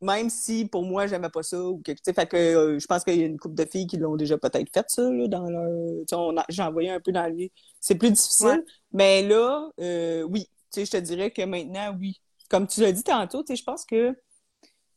[0.00, 1.62] Même si pour moi, j'aimais pas ça.
[1.62, 3.96] Ou quelque, fait que euh, je pense qu'il y a une couple de filles qui
[3.98, 6.44] l'ont déjà peut-être fait ça, là, dans leur.
[6.48, 7.48] J'ai envoyé un peu dans le
[7.80, 8.46] C'est plus difficile.
[8.48, 8.64] Ouais.
[8.92, 10.48] Mais là, euh, oui.
[10.72, 12.20] Tu sais, je te dirais que maintenant, oui.
[12.50, 14.16] Comme tu l'as dit tantôt, tu sais, je pense que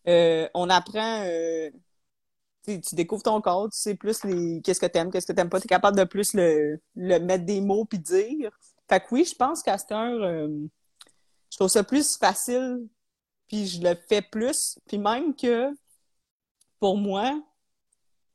[0.07, 1.23] euh, on apprend,
[2.65, 5.59] tu découvres ton corps, tu sais plus les qu'est-ce que t'aimes, qu'est-ce que t'aimes pas,
[5.59, 8.51] t'es capable de plus le, le mettre des mots puis dire.
[8.89, 10.47] Fait que oui, je pense qu'à cette heure, euh,
[11.51, 12.87] je trouve ça plus facile,
[13.47, 15.73] puis je le fais plus, puis même que
[16.79, 17.41] pour moi,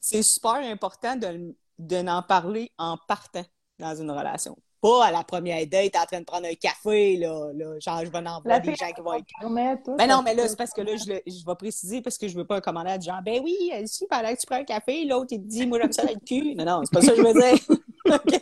[0.01, 3.45] c'est super important de, de n'en parler en partant
[3.79, 4.57] dans une relation.
[4.83, 8.11] Pas à la première date, en train de prendre un café, là, là genre je
[8.11, 9.27] vais en voir des gens qui vont être
[9.97, 12.17] Mais ben non, mais là, c'est parce que là, je, le- je vais préciser parce
[12.17, 13.57] que je veux pas un commentaire de genre, ben oui,
[13.87, 16.25] si pendant que tu prends un café, l'autre, il te dit, moi, j'aime ça d'être
[16.25, 16.55] cul.
[16.55, 17.77] Non, non, c'est pas ça que je veux dire.
[18.07, 18.41] OK.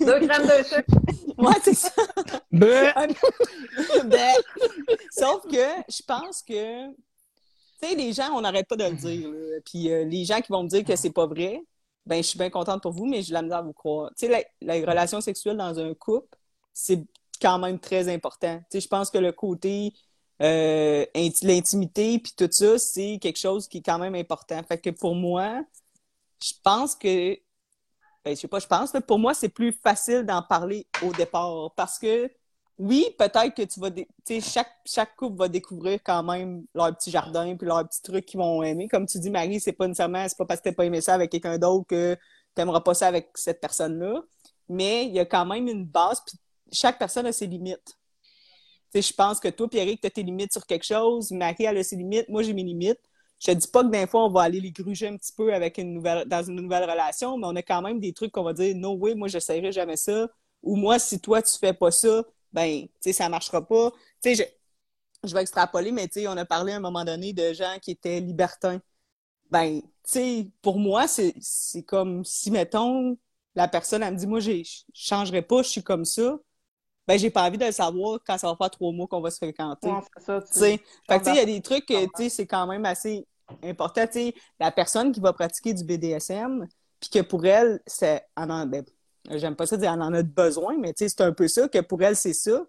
[0.00, 0.84] Deux grammes de sucre.
[1.38, 1.90] Ouais, c'est ça.
[2.52, 2.92] Ben,
[4.04, 4.34] Ben,
[5.10, 5.56] sauf que
[5.88, 6.94] je pense que, tu
[7.88, 9.28] sais, les gens, on n'arrête pas de le dire.
[9.28, 9.58] là.
[9.64, 11.60] Puis euh, les gens qui vont me dire que c'est pas vrai,
[12.06, 14.10] ben, je suis bien contente pour vous, mais j'ai de à vous croire.
[14.18, 16.36] Tu sais, la, sexuelle dans un couple,
[16.72, 17.04] c'est
[17.40, 18.58] quand même très important.
[18.58, 19.92] Tu sais, je pense que le côté
[20.40, 24.62] euh, inti- l'intimité puis tout ça, c'est quelque chose qui est quand même important.
[24.64, 25.64] Fait que pour moi,
[26.42, 27.38] je pense que
[28.24, 31.72] ben, je sais pas, je pense, pour moi, c'est plus facile d'en parler au départ
[31.74, 32.30] parce que
[32.78, 37.10] oui, peut-être que tu vas, tu chaque, chaque couple va découvrir quand même leur petit
[37.10, 38.88] jardin puis leurs petits trucs qu'ils vont aimer.
[38.88, 41.14] Comme tu dis, Marie, c'est pas nécessairement, c'est pas parce que t'as pas aimé ça
[41.14, 42.16] avec quelqu'un d'autre que
[42.54, 44.22] t'aimeras pas ça avec cette personne-là.
[44.68, 46.38] Mais il y a quand même une base puis
[46.72, 47.98] chaque personne a ses limites.
[48.92, 51.30] Tu je pense que toi, Pierrick, t'as tes limites sur quelque chose.
[51.30, 52.28] Marie, elle a ses limites.
[52.28, 53.00] Moi, j'ai mes limites.
[53.38, 55.52] Je te dis pas que d'un fois, on va aller les gruger un petit peu
[55.52, 58.44] avec une nouvelle, dans une nouvelle relation, mais on a quand même des trucs qu'on
[58.44, 60.28] va dire, no way, moi, j'essaierai jamais ça.
[60.62, 62.22] Ou moi, si toi, tu fais pas ça,
[62.52, 63.90] ben, tu sais, ça marchera pas.
[64.22, 64.54] Tu sais,
[65.24, 67.52] je, je vais extrapoler, mais tu sais, on a parlé à un moment donné de
[67.52, 68.80] gens qui étaient libertins.
[69.50, 73.18] Ben, tu sais, pour moi, c'est, c'est comme si, mettons,
[73.54, 74.62] la personne, elle me dit, moi, je
[74.94, 76.38] changerai pas, je suis comme ça.
[77.08, 79.30] Ben, j'ai pas envie de le savoir quand ça va faire trois mois qu'on va
[79.30, 79.94] se fréquenter.
[79.94, 80.40] Ouais, c'est ça.
[80.42, 82.66] Tu sais, fait que, tu sais, il y a des trucs tu sais, c'est quand
[82.66, 83.26] même assez
[83.62, 84.06] important.
[84.06, 86.66] Tu sais, la personne qui va pratiquer du BDSM,
[87.00, 88.84] puis que pour elle, c'est, en- ben,
[89.30, 92.02] j'aime pas ça dire, elle en a besoin, mais c'est un peu ça, que pour
[92.02, 92.64] elle, c'est ça.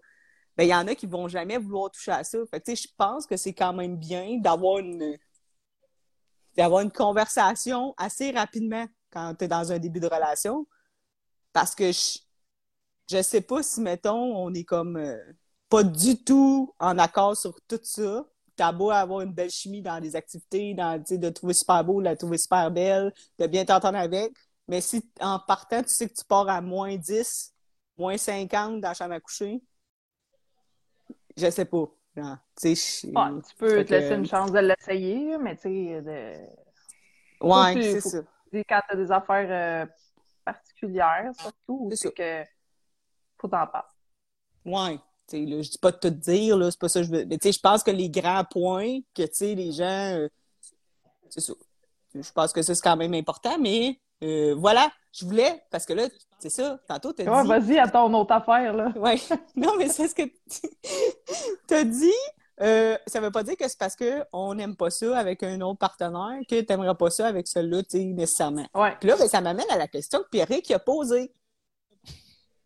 [0.56, 2.38] Ben, il y en a qui vont jamais vouloir toucher à ça.
[2.50, 5.16] Fait je pense que c'est quand même bien d'avoir une,
[6.56, 10.66] d'avoir une conversation assez rapidement quand tu es dans un début de relation.
[11.52, 12.18] Parce que je,
[13.10, 15.18] je sais pas si, mettons, on est comme euh,
[15.68, 18.24] pas du tout en accord sur tout ça.
[18.56, 22.04] T'as beau avoir une belle chimie dans les activités, dans, de trouver super beau, de
[22.04, 24.32] la trouver super belle, de bien t'entendre avec.
[24.68, 27.52] Mais si en partant, tu sais que tu pars à moins 10,
[27.98, 29.62] moins 50 dans la chambre à coucher,
[31.36, 31.86] je sais pas.
[32.16, 36.64] Non, tu Ouais, peux te que- laisser une chance de l'essayer, mais tu sais, de...
[37.40, 38.18] Ouais, c'est ça.
[38.52, 39.92] quand tu as des affaires euh,
[40.44, 42.44] particulières, surtout, C'est que
[43.38, 43.88] faut t'en parler.
[44.64, 44.98] Ouais.
[45.32, 47.24] Là, je dis pas de tout dire, c'est pas ça que je veux.
[47.24, 49.84] Mais tu sais, je pense que les grands points que, tu sais, les gens.
[50.18, 50.28] euh,
[51.30, 51.54] c'est ça.
[52.14, 55.92] Je pense que ça, c'est quand même important, mais euh, voilà, je voulais, parce que
[55.92, 56.08] là,
[56.38, 57.48] c'est ça, tantôt, t'as Ouais, dit.
[57.48, 58.92] vas-y à ton autre affaire, là.
[58.96, 59.16] Ouais.
[59.56, 60.22] Non, mais c'est ce que
[61.66, 62.10] t'as dit.
[62.60, 65.78] Euh, ça veut pas dire que c'est parce qu'on n'aime pas ça avec un autre
[65.78, 68.66] partenaire que t'aimerais pas ça avec celui-là, tu sais, nécessairement.
[68.74, 68.96] Ouais.
[69.00, 71.32] Puis là, ben, ça m'amène à la question que Pierrick a posée.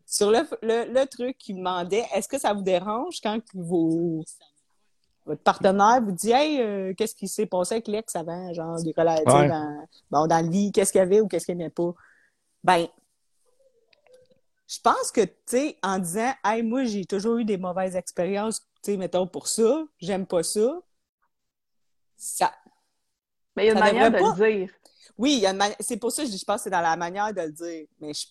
[0.05, 4.23] Sur le, le, le truc qui demandait, est-ce que ça vous dérange quand vos,
[5.29, 8.93] votre partenaire vous dit Hey, euh, qu'est-ce qui s'est passé avec l'ex avant, genre des
[8.97, 9.47] relations Ouais.
[9.47, 11.93] dans, bon, dans le lit, qu'est-ce qu'il y avait ou qu'est-ce qu'il n'y avait pas?
[12.63, 12.87] Ben,
[14.67, 18.61] je pense que, tu sais, en disant Hey, moi, j'ai toujours eu des mauvaises expériences,
[18.83, 20.79] tu sais, mettons pour ça, j'aime pas ça,
[22.17, 22.51] ça,
[23.55, 24.73] Mais il y a une manière de le dire.
[25.17, 26.63] oui, il y a une mani- c'est pour ça que je dis, je pense que
[26.63, 27.85] c'est dans la manière de le dire.
[27.99, 28.27] Mais je-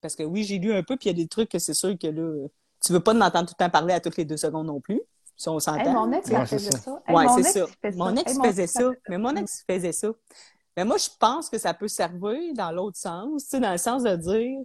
[0.00, 1.74] Parce que oui, j'ai lu un peu, puis il y a des trucs que c'est
[1.74, 2.46] sûr que là,
[2.84, 4.80] tu veux pas en entendre tout le temps parler à toutes les deux secondes non
[4.80, 5.00] plus.
[5.36, 5.80] Si on s'entend.
[5.80, 6.78] Hey, mon ex, Ouais, faisait ça.
[6.78, 7.02] ça.
[7.06, 7.90] Hey, Ouais, mon c'est ex, ça.
[7.96, 8.90] Mon ex Hey, faisait ça.
[9.08, 10.08] Mais mon ex faisait ça.
[10.76, 13.78] Mais moi, je pense que ça peut servir dans l'autre sens, tu sais, dans le
[13.78, 14.58] sens de dire,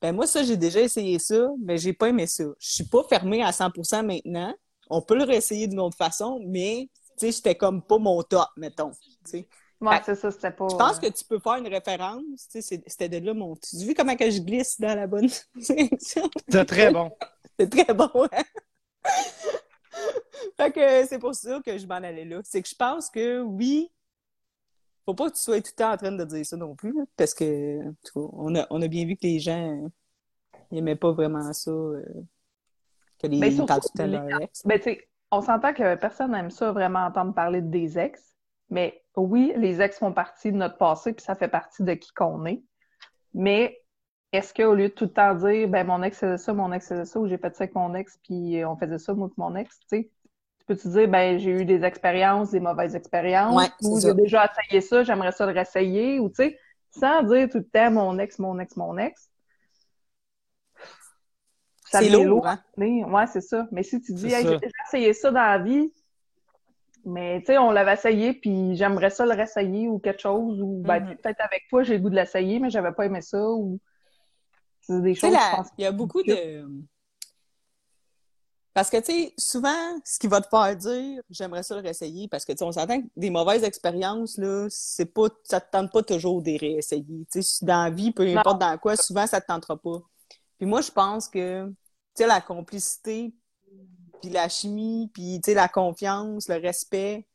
[0.00, 2.44] ben moi, ça, j'ai déjà essayé ça, mais j'ai pas aimé ça.
[2.58, 4.54] Je suis pas fermée à 100% maintenant.
[4.88, 8.46] On peut le réessayer d'une autre façon, mais, tu sais, c'était comme pas mon top,
[8.56, 9.48] mettons, tu sais.
[9.80, 10.68] Ouais, c'est ça, c'était pas.
[10.70, 13.56] Je pense que tu peux faire une référence, tu sais, c'était de là mon...
[13.56, 16.30] Tu as vu comment que je glisse dans la bonne direction?
[16.48, 17.10] C'est très bon.
[17.58, 18.42] C'est très bon, hein?
[20.56, 22.40] fait que c'est pour ça que je m'en allais là.
[22.44, 23.90] C'est que je pense que oui,
[25.04, 26.94] faut pas que tu sois tout le temps en train de dire ça non plus,
[27.16, 27.80] parce que
[28.14, 29.88] on a, on a bien vu que les gens euh,
[30.70, 32.04] ils aimaient pas vraiment ça, euh,
[33.18, 34.66] que les parlent tout les- leur ex.
[34.66, 34.80] Ben,
[35.30, 38.36] on s'entend que personne n'aime ça vraiment entendre parler des ex,
[38.70, 42.12] mais oui, les ex font partie de notre passé, puis ça fait partie de qui
[42.12, 42.62] qu'on est.
[43.34, 43.80] Mais
[44.32, 46.88] est-ce qu'au lieu de tout le temps dire, ben, mon ex faisait ça, mon ex
[46.88, 49.34] faisait ça, ou j'ai fait ça avec mon ex, puis on faisait ça, moi, et
[49.40, 50.10] mon ex, tu sais,
[50.60, 54.50] tu peux-tu dire, ben, j'ai eu des expériences, des mauvaises expériences, Ouais, ou j'ai déjà
[54.50, 56.58] essayé ça, j'aimerais ça le réessayer, ou tu sais,
[56.90, 59.30] sans dire tout le temps mon ex, mon ex, mon ex.
[61.90, 62.62] C'est devient lourd, hein?
[62.76, 63.66] Ouais, c'est ça.
[63.72, 65.92] Mais si tu dis, hey, j'ai déjà essayé ça dans la vie,
[67.04, 70.82] mais tu sais, on l'avait essayé, puis j'aimerais ça le réessayer ou quelque chose, ou
[70.84, 71.08] ben, Mhm.
[71.08, 73.78] sais, peut-être avec toi, j'ai le goût de l'essayer, mais j'avais pas aimé ça, ou
[74.86, 75.68] c'est des Tu sais, choses, la- je pense.
[75.78, 76.64] il y a beaucoup de.
[78.74, 82.28] Parce que, tu sais, souvent, ce qui va te faire dire, j'aimerais ça le réessayer,
[82.28, 85.70] parce que, tu sais, on s'entend que des mauvaises expériences, là, c'est pas, ça te
[85.70, 87.26] tente pas toujours de les réessayer.
[87.32, 88.40] Tu sais, dans la vie, peu Non.
[88.40, 90.02] importe dans quoi, souvent, ça te tentera pas.
[90.58, 91.74] Puis moi, je pense que, tu
[92.16, 93.32] sais, la complicité,
[94.20, 97.26] puis la chimie, puis, tu sais, la confiance, le respect,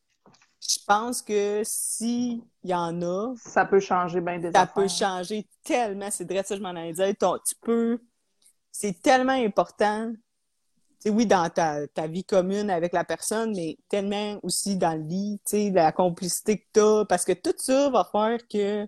[0.62, 4.68] je pense que si il y en a, Ça peut changer bien des ça affaires.
[4.68, 6.10] peut changer tellement.
[6.12, 7.16] C'est vrai ça, je m'en allais dire.
[7.20, 8.00] Ton- tu peux.
[8.72, 10.14] C'est tellement important.
[11.02, 14.96] Tu sais, oui, dans ta, ta vie commune avec la personne, mais tellement aussi dans
[14.98, 17.06] le lit, tu sais, la complicité que t'as.
[17.06, 18.88] Parce que tout ça va faire que,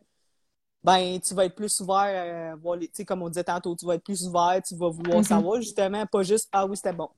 [0.84, 3.76] ben, tu vas être plus ouvert à voir les, tu sais, comme on disait tantôt,
[3.76, 5.24] tu vas être plus ouvert, tu vas vouloir Mhm.
[5.26, 7.09] savoir, justement, pas juste, ah oui, c'était bon.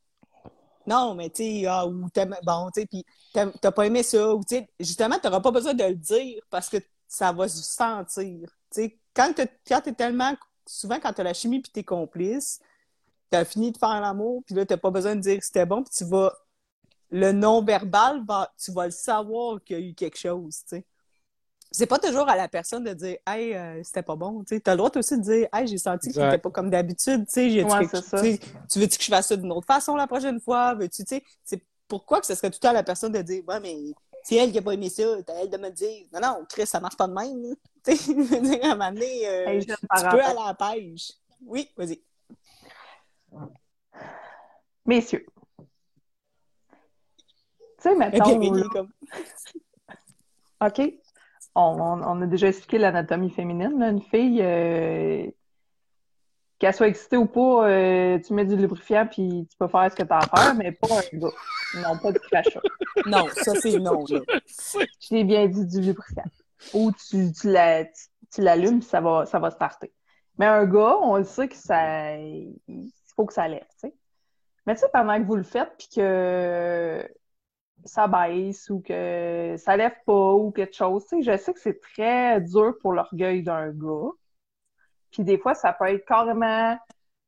[0.88, 2.08] Non, mais tu sais, ah, ou
[2.44, 5.74] bon, tu sais, puis t'as pas aimé ça, ou tu sais, justement, t'auras pas besoin
[5.74, 6.78] de le dire parce que
[7.08, 8.50] ça va se sentir.
[8.72, 12.60] Tu sais, quand t'es tellement, souvent quand t'as la chimie puis t'es complice,
[13.30, 15.84] t'as fini de faire l'amour, puis là, t'as pas besoin de dire que c'était bon,
[15.84, 16.34] puis tu vas,
[17.12, 18.24] le non-verbal,
[18.64, 20.86] tu vas le savoir qu'il y a eu quelque chose, tu sais.
[21.72, 24.44] C'est pas toujours à la personne de dire Hey, euh, c'était pas bon.
[24.44, 27.26] Tu t'as le droit aussi de dire Hey, j'ai senti que c'était pas comme d'habitude.
[27.66, 27.86] Ouais,
[28.22, 28.40] tu-
[28.70, 30.74] tu veux-tu que je fasse ça d'une autre façon la prochaine fois?
[30.76, 31.04] Veux-tu,
[31.44, 33.78] c'est pourquoi que ce serait tout à la personne de dire Ouais, mais
[34.24, 36.06] c'est elle qui a pas aimé ça, t'as elle de me dire.
[36.14, 37.56] Non, non, Chris, ça marche pas de même.
[37.86, 41.12] Tu sais, à un moment donné, euh, Hey, tu peux aller à la pêche.
[41.46, 42.02] Oui, vas-y.
[44.86, 45.26] Messieurs.
[47.78, 47.96] Tu sais,
[48.72, 48.90] comme
[50.62, 50.82] OK.
[51.56, 53.80] On, on- on a déjà expliqué l'anatomie féminine.
[53.80, 53.90] là.
[53.90, 55.26] Une fille, euh,
[56.60, 59.96] qu'elle soit excitée ou pas, euh, tu mets du lubrifiant puis tu peux faire ce
[59.96, 61.32] que tu as à faire, mais pas un gars.
[61.76, 62.62] Non, pas du crachat.
[63.06, 64.22] Non, ça c'est non, là.
[65.02, 66.24] Je t'ai bien dit du lubrifiant.
[66.74, 67.92] Ou tu, tu la- tu-
[68.34, 69.92] tu l'allumes puis ça va, ça va starter.
[70.40, 72.16] Mais un gars, on le sait que ça.
[72.18, 73.94] Il faut que ça lève, tu sais.
[74.66, 77.08] Mais tu sais, pendant que vous le faites puis que
[77.86, 81.60] ça baisse ou que ça lève pas ou quelque chose, tu sais, je sais que
[81.60, 84.12] c'est très dur pour l'orgueil d'un gars.
[85.12, 86.78] Puis des fois, ça peut être carrément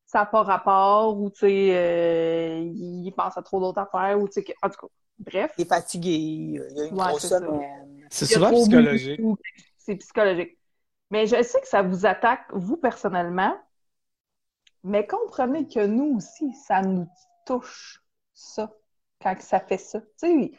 [0.08, 4.28] ça n'a pas rapport ou tu sais euh, il pense à trop d'autres affaires ou
[4.28, 4.88] tu sais que- en tout cas
[5.20, 8.08] bref Il est fatigué, il y a une Ouais, grosse c'est semaine.
[8.12, 9.20] Souvent psychologique.
[9.20, 9.38] ou
[9.78, 10.58] c'est psychologique
[11.12, 13.56] mais je sais que ça vous attaque vous personnellement
[14.84, 17.08] mais comprenez que nous aussi ça nous
[17.46, 18.04] touche
[18.34, 18.72] ça
[19.22, 20.52] quand ça fait ça tu sais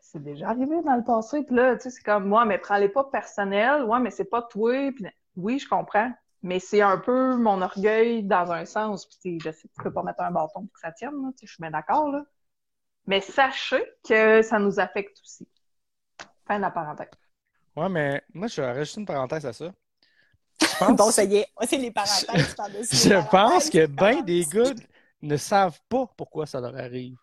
[0.00, 2.88] c'est déjà arrivé dans le passé puis là tu sais c'est comme moi mais prends-les
[2.88, 5.06] pas personnel ouais mais c'est pas toi puis
[5.36, 6.12] oui je comprends
[6.44, 9.06] mais c'est un peu mon orgueil dans un sens.
[9.06, 10.92] Puis, tu sais, je sais que tu peux pas mettre un bâton pour que ça
[10.92, 12.22] tienne, là, tu sais, je suis bien d'accord, là.
[13.06, 15.48] Mais sachez que ça nous affecte aussi.
[16.46, 17.08] Fin de la parenthèse.
[17.74, 19.72] Ouais, mais moi, je vais rajouter une parenthèse à ça.
[20.60, 24.20] Je pense, Bon, ça y est, c'est les parenthèses les je pense parenthèses que bien
[24.20, 24.72] des gars
[25.22, 27.16] ne savent pas pourquoi ça leur arrive.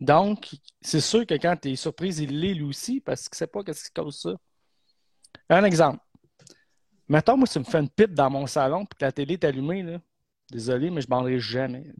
[0.00, 3.38] Donc, c'est sûr que quand tu es surprise, il l'est lui aussi parce qu'il ne
[3.38, 4.34] sait pas qu'est-ce qui cause ça.
[5.48, 5.98] Un exemple.
[7.08, 9.44] Mettons, moi, tu me fais une pipe dans mon salon et que la télé est
[9.44, 9.98] allumée, là,
[10.50, 11.92] désolé, mais je ne jamais.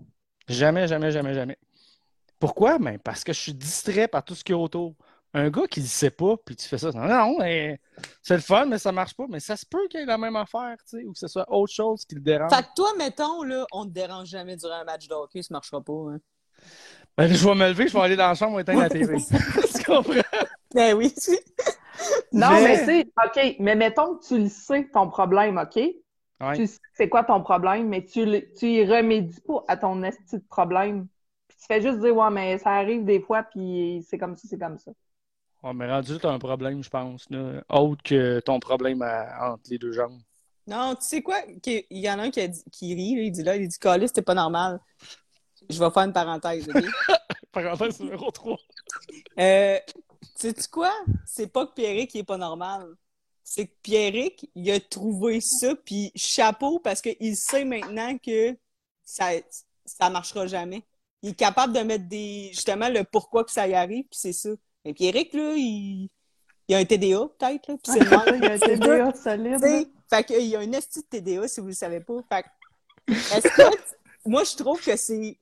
[0.48, 1.58] Jamais, jamais, jamais, jamais.
[2.38, 2.78] Pourquoi?
[2.78, 4.94] Ben, parce que je suis distrait par tout ce qu'il y a autour.
[5.34, 7.36] Un gars qui ne sait pas, puis tu fais ça, non, non,
[8.22, 9.26] c'est le fun, mais ça marche pas.
[9.28, 11.28] Mais ça se peut qu'il y ait la même affaire, tu sais, ou que ce
[11.28, 12.50] soit autre chose qui le dérange.
[12.54, 15.52] Fait que toi, mettons, là, on te dérange jamais durant un match de hockey, ça
[15.52, 15.92] marchera pas.
[15.92, 16.18] Hein.
[17.18, 19.16] Ben, je vais me lever, je vais aller dans la chambre éteindre la TV.
[19.76, 20.20] tu comprends?
[20.72, 21.12] Ben oui.
[22.32, 25.76] Non, Mais- mais, tu sais, OK, mais mettons que tu le sais, ton problème, OK?
[25.76, 26.54] Ouais.
[26.56, 30.02] Tu sais c'est quoi ton problème, mais tu, le- tu y remédies pas à ton
[30.04, 31.08] esti de problème.
[31.48, 34.46] Puis tu fais juste dire, ouais, mais ça arrive des fois, puis c'est comme ça,
[34.48, 34.92] c'est comme ça.
[35.64, 39.64] Ouais, mais rendu, t'as un problème, je pense, là, autre que ton problème à- entre
[39.70, 40.20] les deux jambes.
[40.68, 41.40] Non, tu sais quoi?
[41.62, 43.56] Qu'il- Il y en a un qui, a dit- qui rit, là, il dit là,
[43.56, 44.78] il dit Calis, c'était pas normal.
[45.68, 46.84] Je vais faire une parenthèse, OK?
[47.52, 48.56] Parenthèse numéro 3.
[49.38, 49.78] Euh,
[50.34, 50.92] sais-tu quoi?
[51.24, 52.88] C'est pas que Pierrick il est pas normal.
[53.44, 58.56] C'est que Pierrick, il a trouvé ça, puis chapeau, parce qu'il sait maintenant que
[59.04, 59.30] ça,
[59.84, 60.84] ça marchera jamais.
[61.22, 64.32] Il est capable de mettre des, justement, le pourquoi que ça y arrive, puis c'est
[64.32, 64.50] ça.
[64.84, 66.10] Mais Pierrick, là, il,
[66.68, 68.06] il a un TDA, peut-être, là, puis c'est le.
[68.36, 69.88] Il y a un TDA solide.
[70.10, 72.20] fait qu'il y a un esti de TDA, si vous le savez pas.
[72.28, 73.62] Fait que, est-ce que,
[74.24, 75.38] moi, je trouve que c'est,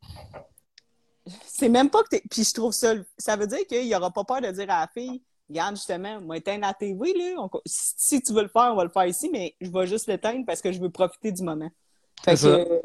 [1.47, 4.11] c'est même pas que t'es, puis je trouve ça, ça veut dire qu'il y aura
[4.11, 7.51] pas peur de dire à la fille, regarde, justement, moi, éteindre la TV, là, on
[7.64, 10.45] si tu veux le faire, on va le faire ici, mais je vais juste l'éteindre
[10.47, 11.70] parce que je veux profiter du moment.
[12.24, 12.83] Fait que,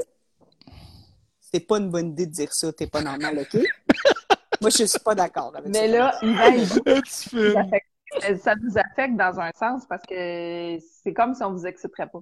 [1.39, 3.61] C'est pas une bonne idée de dire ça, t'es pas normal, OK?
[4.61, 5.81] moi, je suis pas d'accord avec ça.
[5.81, 7.29] Mais là, il petit
[8.43, 12.21] ça nous affecte dans un sens parce que c'est comme si on vous exciterait pas.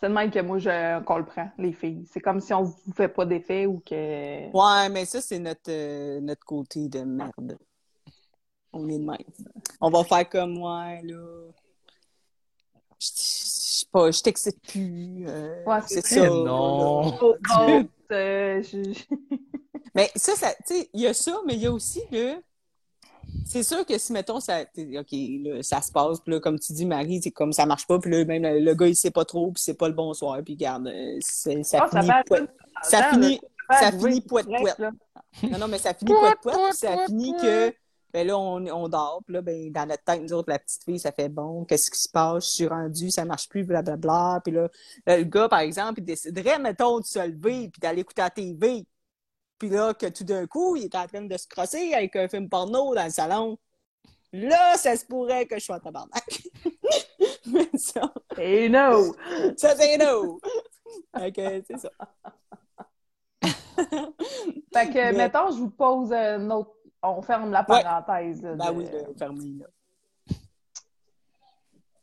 [0.00, 2.06] C'est de même que moi, je, qu'on le prend, les filles.
[2.10, 4.50] C'est comme si on vous fait pas d'effet ou que...
[4.50, 7.58] Ouais, mais ça, c'est notre, euh, notre côté de merde.
[8.72, 9.18] On est de même.
[9.80, 11.50] On va faire comme moi, là.
[12.98, 15.24] Je je sais pas, je t'excite plus.
[15.26, 16.28] euh, Ouais, c'est ça.
[16.28, 17.18] Non.
[17.22, 17.80] Oh, oh,
[18.12, 19.04] euh, je- je-
[19.94, 22.42] Mais ça, ça tu sais, il y a ça, mais il y a aussi le.
[23.46, 26.72] C'est sûr que si, mettons, ça, OK, là, ça se passe, puis là, comme tu
[26.72, 29.10] dis, Marie, c'est comme ça marche pas, puis là, même le, le gars, il sait
[29.10, 31.50] pas trop, puis c'est pas le bon soir, puis regarde, euh, ça
[31.82, 32.12] Ah, ça finit.
[32.26, 32.50] poète-
[32.82, 33.40] ça finit.
[33.68, 34.78] ça finit poète, poète.
[35.50, 37.74] Non, non, mais ça finit poète poète, puis ça finit que,
[38.12, 40.82] ben là, on, on dort, puis là, ben, dans notre tête, nous autres, la petite
[40.84, 44.40] fille, ça fait bon, qu'est-ce qui se passe, je suis rendue, ça marche plus, blablabla,
[44.44, 44.68] puis là,
[45.06, 48.30] là, le gars, par exemple, il déciderait, mettons, de se lever, puis d'aller écouter la
[48.30, 48.84] TV,
[49.60, 52.26] puis là, que tout d'un coup, il est en train de se crosser avec un
[52.28, 53.58] film porno dans le salon.
[54.32, 56.42] Là, ça se pourrait que je sois en tabarnak.
[57.46, 59.14] Mais ça, Et no!
[59.56, 60.40] ça c'est no!
[61.14, 61.90] Que, c'est ça.
[64.72, 66.72] Fait que, Mais- mettons, je vous pose une autre...
[67.02, 67.82] On ferme la Ouais.
[67.82, 68.42] parenthèse.
[68.42, 68.86] là, Ben oui,
[69.18, 69.66] fermé, là.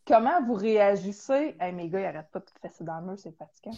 [0.06, 1.56] Comment vous réagissez?
[1.60, 3.76] Hey, mes gars, ils arrêtent pas de fesser dans le mur, c'est fatigant.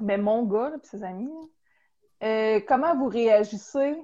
[0.00, 1.40] Mais mon gars, et ses amis, là,
[2.22, 3.96] euh, comment vous réagissez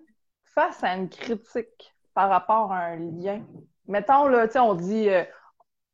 [0.45, 3.45] face à une critique par rapport à un lien?
[3.87, 5.25] Mettons, là, tu sais, on dit, euh,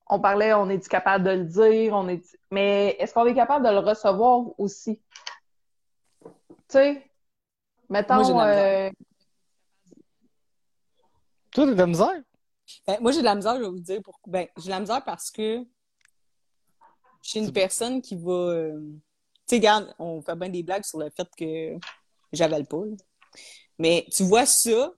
[0.06, 3.64] on parlait, on est capable de le dire, on est, mais est-ce qu'on est capable
[3.66, 5.00] de le recevoir aussi?
[6.22, 6.28] Tu
[6.68, 7.10] sais,
[7.88, 8.86] mettons, Moi, j'ai de la misère.
[8.86, 8.90] euh,
[11.52, 12.22] Toi, t'as de la misère?
[12.86, 14.30] Ben, moi, j'ai de la misère, je vais vous dire pourquoi.
[14.32, 15.64] Ben, j'ai de la misère parce que
[17.22, 18.30] je suis une personne qui va.
[18.32, 18.96] euh, Tu
[19.46, 21.76] sais, regarde, on fait bien des blagues sur le fait que
[22.32, 22.84] j'avale pas.
[22.84, 22.96] là.
[23.78, 24.92] Mais tu vois ça,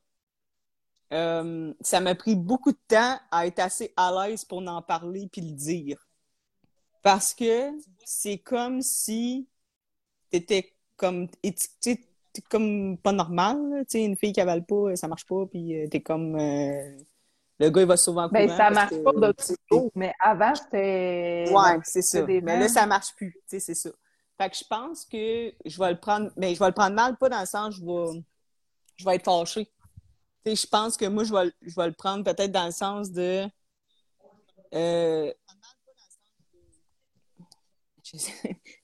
[1.13, 5.29] euh, ça m'a pris beaucoup de temps à être assez à l'aise pour en parler
[5.31, 6.07] puis le dire.
[7.03, 7.71] Parce que
[8.05, 9.49] c'est comme si
[10.31, 12.09] t'étais comme étiqueté
[12.49, 15.87] comme pas normal, tu sais, une fille qui avale pas, ça marche pas, puis euh,
[15.89, 16.97] t'es comme euh,
[17.59, 19.35] le gars il va souvent ben, ça marche que, pas de
[19.69, 21.45] tout, mais avant, c'était...
[21.53, 22.25] Ouais, c'est ça.
[22.27, 23.33] Mais là, ça marche plus.
[23.33, 23.91] Tu sais, c'est ça.
[24.39, 26.31] Fait que je pense que je vais le prendre.
[26.37, 28.23] Mais je vais le prendre mal, pas dans le sens je vais.
[28.97, 29.67] Je vais être fâchée.
[30.45, 32.73] Tu sais, je pense que moi, je vais, je vais le prendre peut-être dans le
[32.73, 33.47] sens de.
[34.75, 35.33] Euh...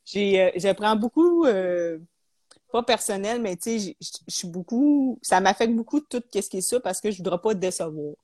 [0.04, 1.44] J'ai, euh, je prends beaucoup.
[1.44, 1.98] euh,
[2.72, 3.92] Pas personnel, mais je
[4.28, 5.18] suis beaucoup.
[5.22, 8.14] Ça m'affecte beaucoup tout ce qui est ça parce que je voudrais pas te décevoir.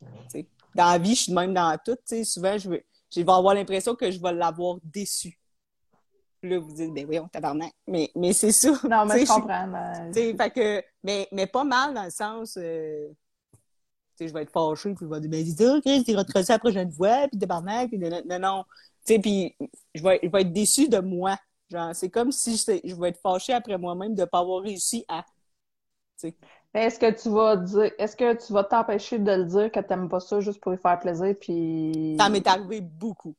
[0.00, 0.46] Tu sais.
[0.74, 1.98] Dans la vie, je suis même dans tout.
[2.24, 5.38] Souvent, je vais, je vais avoir l'impression que je vais l'avoir déçu.
[6.42, 7.72] Là, vous dites, ben oui, on tabarnak.
[7.86, 8.70] Mais, mais c'est ça.
[8.88, 9.66] Non, mais je comprends.
[9.66, 12.56] mais- fait que, mais, mais pas mal dans le sens.
[12.56, 13.08] euh,
[13.52, 16.24] tu sais, je vais être fâchée, puis je vais dire, ben, dis Chris, tu vas
[16.48, 18.64] la prochaine fois, puis tabarnak, puis non, non, non.
[19.06, 19.56] Tu sais, puis
[19.94, 21.36] je vais, je vais être déçue de moi.
[21.70, 24.62] Genre, c'est comme si je, je vais être fâchée après moi-même de ne pas avoir
[24.62, 25.24] réussi à.
[26.74, 29.80] Mais est-ce que tu vas dire, est-ce que tu vas t'empêcher de le dire que
[29.80, 32.16] t'aimes pas ça juste pour lui faire plaisir, puis...
[32.18, 33.34] Ça m'est arrivé beaucoup.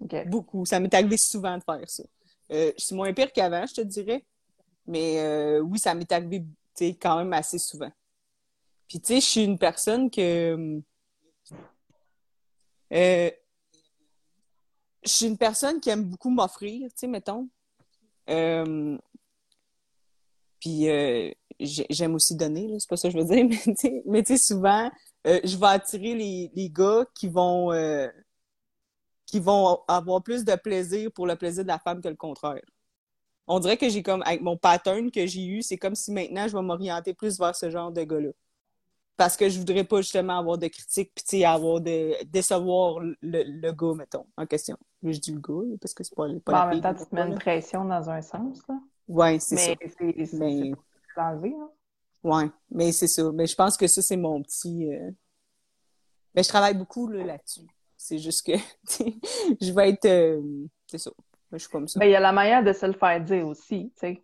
[0.00, 0.28] Ok.
[0.28, 0.64] Beaucoup.
[0.64, 2.02] Ça m'est arrivé souvent de faire ça.
[2.52, 4.24] Euh, c'est moins pire qu'avant, je te dirais.
[4.86, 6.44] Mais euh, oui, ça m'est arrivé
[7.00, 7.90] quand même assez souvent.
[8.88, 10.80] Puis, tu sais, je suis une personne que.
[12.92, 13.30] euh,
[15.04, 17.48] je suis une personne qui aime beaucoup m'offrir, tu sais, mettons.
[18.30, 18.96] Euh,
[20.60, 21.30] Puis euh,
[21.60, 23.46] j'ai- j'aime aussi donner, c'est pas ça que je veux dire,
[24.06, 24.90] mais tu sais, souvent,
[25.26, 27.70] euh, je vais attirer les, les gars qui vont,
[29.34, 32.62] qui vont avoir plus de plaisir pour le plaisir de la femme que le contraire.
[33.48, 36.46] On dirait que j'ai comme, avec mon pattern que j'ai eu, c'est comme si maintenant
[36.46, 38.28] je vais m'orienter plus vers ce genre de gars-là.
[39.16, 43.72] Parce que je voudrais pas justement avoir de critiques, puis avoir de décevoir le, le
[43.72, 44.76] gars, mettons, en question.
[45.02, 47.04] Je dis le gars, parce que c'est pas, pas Bon, la en même temps, tu
[47.04, 48.76] te mets une pression dans un sens, là.
[49.08, 49.72] Ouais, c'est ça.
[49.80, 50.72] Mais
[51.12, 51.70] c'est enlevé, hein.
[52.22, 53.32] ouais, mais c'est ça.
[53.32, 54.92] Mais je pense que ça, c'est mon petit.
[54.92, 55.10] euh,
[56.36, 57.66] Mais je travaille beaucoup là, là-dessus.
[58.04, 58.52] C'est juste que
[59.62, 60.04] je vais être.
[60.04, 61.10] euh, C'est ça.
[61.52, 61.98] Je suis comme ça.
[61.98, 64.22] Ben, il y a la manière de se le faire dire aussi, tu sais.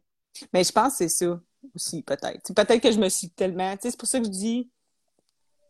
[0.52, 1.40] Mais je pense que c'est ça
[1.74, 2.52] aussi, peut-être.
[2.52, 3.74] Peut-être que je me suis tellement.
[3.76, 4.70] Tu sais, c'est pour ça que je dis.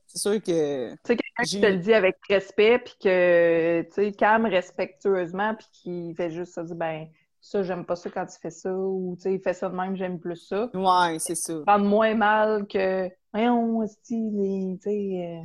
[0.09, 0.91] C'est sûr que.
[0.93, 5.55] Tu sais, quelqu'un qui te le dit avec respect, puis que, tu sais, calme respectueusement,
[5.55, 7.07] puis qui fait juste ça, dit, ben,
[7.41, 9.77] ça, j'aime pas ça quand tu fais ça, ou, tu sais, il fait ça de
[9.77, 10.69] même, j'aime plus ça.
[10.75, 11.61] Ouais, c'est ça.
[11.65, 15.43] Prendre moins mal que, voyons, tu sais, euh,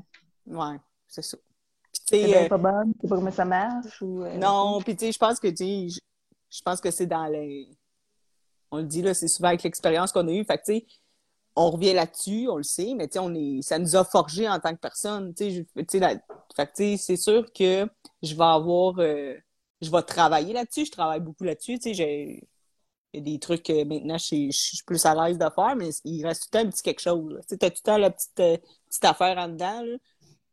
[0.48, 1.38] Ouais, c'est ça.
[2.06, 4.24] C'est bien euh, pas bonne, c'est pas comment ça marche, ou...
[4.24, 6.02] euh, Non, puis tu sais, je pense que, tu sais,
[6.52, 7.68] je, pense que c'est dans les...
[8.72, 10.46] On le dit, là, c'est souvent avec l'expérience qu'on a eue.
[10.46, 10.86] Fait que, tu sais,
[11.56, 13.62] on revient là-dessus, on le sait, mais tu sais, on est...
[13.62, 15.34] ça nous a forgé en tant que personne.
[15.34, 16.16] Tu sais, la-
[16.56, 17.90] fait que, tu sais, c'est sûr que
[18.22, 19.00] je vais avoir...
[19.00, 19.36] euh,
[19.82, 22.48] Je vais travailler là-dessus, je travaille beaucoup là-dessus, tu sais, j'ai...
[23.14, 25.90] Il y a des trucs que maintenant, je suis, plus à l'aise de faire, mais
[26.04, 27.34] il reste tout le temps un petit quelque chose.
[27.44, 28.58] Tu sais, t'as tout le temps la petite, euh,
[28.90, 29.96] petite affaire en dedans, là.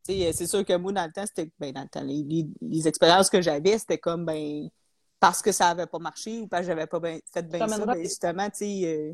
[0.05, 1.50] C'est sûr que moi, dans le temps, c'était.
[1.59, 4.68] Ben, dans le temps, les, les- les expériences que j'avais, c'était comme, ben,
[5.20, 7.66] parce que ça avait pas marché ou parce que j'avais pas ben- fait bien ça,
[7.76, 9.12] t'amènera- ben, justement, tu sais, euh,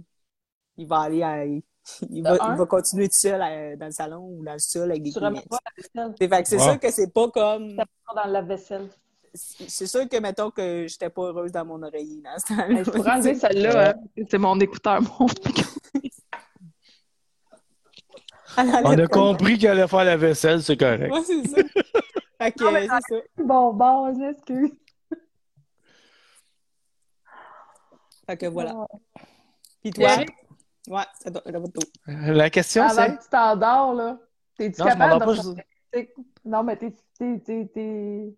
[0.77, 1.45] il va aller à.
[1.45, 4.91] Il va, il va continuer tout seul à- dans le salon ou dans le sol
[4.91, 5.49] avec des Tu remets Kleenex.
[5.49, 6.63] pas la vaisselle, C'est fait que c'est Ouais.
[6.63, 7.77] sûr que c'est pas comme.
[7.77, 7.85] ça
[8.15, 8.89] pas dans la vaisselle.
[9.35, 12.83] C'est sûr que, mettons, que j'étais pas heureuse dans mon oreiller dans ce temps-là.
[12.83, 13.95] Je pourrais enlever celle-là, hein.
[14.31, 15.27] C'est mon écouteur, mon
[18.57, 21.13] On a compris qu'elle allait faire la vaisselle, c'est correct.
[21.13, 21.57] Ouais, c'est ça.
[22.41, 22.99] Fait que, c'est ça.
[23.39, 24.71] Bon, bon, je m'excuse.
[28.27, 28.75] Fait que voilà.
[28.77, 29.21] Ah.
[29.83, 30.11] Puis toi?
[30.89, 31.43] Ouais, ça doit.
[32.07, 33.17] La question, Avant c'est.
[33.17, 34.19] que tu t'endors, là,
[34.57, 35.25] t'es-tu capable de...
[35.25, 35.35] pas.
[35.35, 38.35] je- T'es- Non, mais t'es, t'es, t'es, t'es...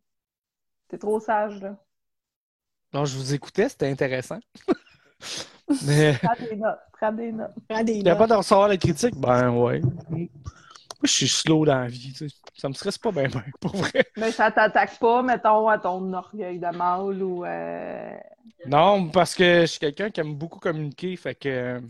[0.88, 1.76] t'es trop sage, là.
[2.92, 4.38] Non, je vous écoutais, c'était intéressant.
[5.86, 6.18] Mais.
[6.22, 7.54] Prends des notes, prends des notes.
[7.68, 8.30] Prends des T'as pas notes.
[8.30, 9.14] de recevoir la critique?
[9.16, 9.80] Ben ouais.
[9.80, 10.28] Moi,
[11.04, 12.34] je suis slow dans la vie, tu sais.
[12.56, 14.04] Ça me stresse pas bien, bien, pour vrai.
[14.16, 17.44] Mais ça t'attaque pas, mettons, à ton orgueil de mâle ou...
[17.44, 18.16] euh,
[18.66, 21.80] Non, parce que je suis quelqu'un qui aime beaucoup communiquer, fait que euh,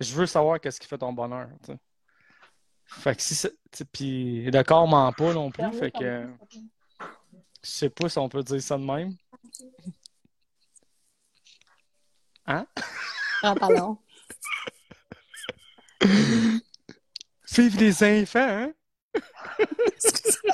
[0.00, 1.78] je veux savoir qu'est-ce qui fait ton bonheur, tu sais.
[2.86, 3.52] Fait que si sais,
[3.92, 6.26] Puis le corps ment pas non plus, fait que
[7.62, 9.14] je sais pas si on peut dire ça de même.
[13.42, 13.98] Prends talon.
[17.52, 18.72] Vive les enfants, hein?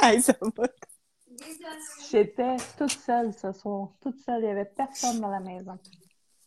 [0.01, 0.64] Hey, ça va.
[2.11, 3.88] J'étais toute seule ce soir.
[4.01, 4.42] Toute seule.
[4.42, 5.78] Il y avait personne dans la maison.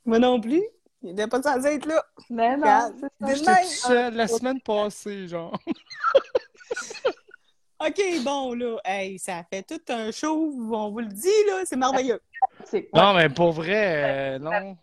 [0.05, 0.63] Moi non plus.
[1.03, 2.03] Il n'était pas censé être là.
[2.29, 2.93] Mais non,
[3.35, 4.09] c'est ça.
[4.09, 5.57] La semaine passée, genre.
[7.79, 8.77] OK, bon, là.
[8.83, 10.51] Hey, ça fait tout un show.
[10.71, 11.61] On vous le dit, là.
[11.65, 12.19] C'est merveilleux.
[12.65, 14.77] C'est- Non, mais pour vrai, euh, non.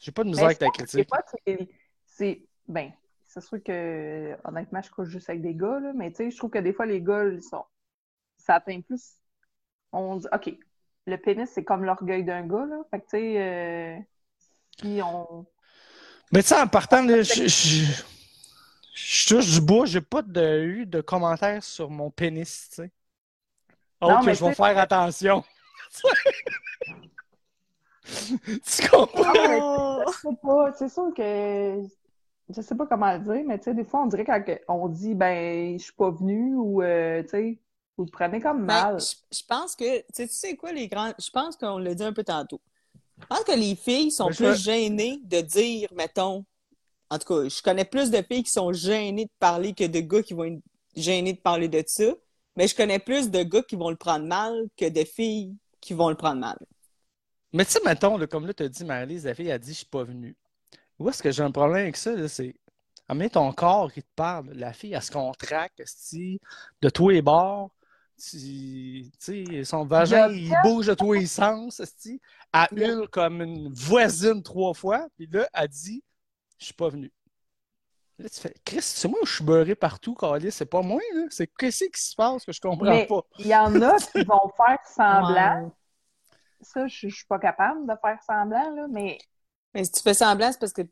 [0.00, 1.08] J'ai pas de misère Mais avec ta critique.
[2.06, 2.42] c'est-.
[2.68, 2.92] Ben,
[3.24, 6.36] c'est sûr que, honnêtement, je couche juste avec des gars, là, mais tu sais, je
[6.36, 7.64] trouve que des fois, les gars, ils sont.
[8.38, 9.16] Ça atteint plus.
[9.92, 10.52] On dit, OK,
[11.06, 12.78] le pénis, c'est comme l'orgueil d'un gars, là.
[12.90, 13.98] Fait que, tu sais, euh,
[14.80, 15.46] si on.
[16.32, 18.02] Mais tu sais, en partant, là, je, je,
[18.94, 22.90] je touche du bois, j'ai pas de, eu de commentaires sur mon pénis, tu sais.
[24.00, 25.44] Oh, que mais je vais faire attention.
[28.44, 29.32] tu comprends?
[29.60, 30.02] Oh!
[30.06, 31.82] Je sais pas, c'est sûr que.
[32.48, 34.88] Je sais pas comment le dire, mais tu sais, des fois, on dirait quand on
[34.88, 37.58] dit, ben, je suis pas venue, ou, euh, tu sais,
[37.96, 39.00] vous le prenez comme Ben, mal.
[39.00, 41.12] je, je pense que, tu sais, tu sais quoi, les grands.
[41.18, 42.60] Je pense qu'on l'a dit un peu tantôt.
[43.20, 46.44] Je pense que les filles sont Ben, je plus gênées de dire, mettons.
[47.10, 50.00] En tout cas, je connais plus de filles qui sont gênées de parler que de
[50.00, 50.60] gars qui vont être
[50.94, 52.12] gênés de parler de ça.
[52.56, 55.94] Mais je connais plus de gars qui vont le prendre mal que de filles qui
[55.94, 56.58] vont le prendre mal.
[57.56, 59.72] Mais tu sais, mettons, là, comme là, tu as dit, Marie-Lise, la fille a dit,
[59.72, 60.36] je suis pas venue.
[60.98, 62.54] Où est-ce que j'ai un problème avec ça, là, c'est.
[63.08, 64.50] Amène ton corps qui te parle.
[64.52, 66.38] La fille, elle se contracte, esti,
[66.82, 67.70] de tous les bords.
[68.18, 72.20] Tu sais, son vagin, il bouge de tous les sens, esti.
[72.52, 75.06] Elle hurle comme une voisine trois fois.
[75.16, 76.02] Puis là, elle dit,
[76.58, 77.12] je suis pas venue.
[78.18, 80.52] Là, tu fais, Chris, c'est moi où je suis beurré partout, Carlis.
[80.52, 81.22] C'est pas moi, là.
[81.30, 83.22] C'est qu'est-ce qui se passe que je comprends Mais pas?
[83.38, 85.64] il y en a qui vont faire semblant.
[85.64, 85.70] Ouais.
[86.66, 89.18] Ça, je je suis pas capable de faire semblant, là, mais
[89.74, 90.82] Mais si tu fais semblant, c'est parce que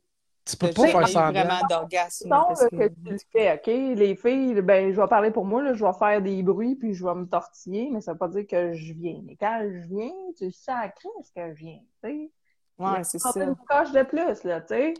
[0.44, 1.44] Tu peux pas faire semblant.
[1.44, 2.42] vraiment d'orgasme.
[2.46, 3.66] Que- que tu fais, OK?
[3.66, 6.94] Les filles, ben, je vais parler pour moi, là, je vais faire des bruits, puis
[6.94, 9.20] je vais me tortiller, mais ça veut pas dire que je viens.
[9.24, 12.30] Mais quand je viens, tu sacré ce que je viens, tu sais?
[12.78, 13.40] Ouais, c'est ça.
[13.44, 14.94] Une coche de plus, là, tu sais?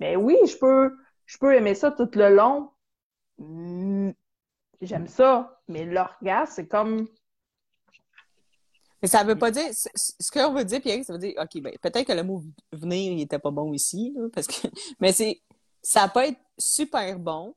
[0.00, 0.96] Mais oui, je peux,
[1.26, 2.70] je peux aimer ça tout le long.
[3.38, 4.10] Mm,
[4.82, 7.08] J'aime ça, mais l'orgasme, c'est comme...
[9.02, 9.70] Mais ça veut pas dire.
[9.72, 13.12] Ce qu'on veut dire, Pierre, ça veut dire, OK, ben, peut-être que le mot venir,
[13.12, 14.68] il était pas bon ici, là, parce que.
[15.00, 15.40] Mais c'est.
[15.82, 17.54] Ça peut être super bon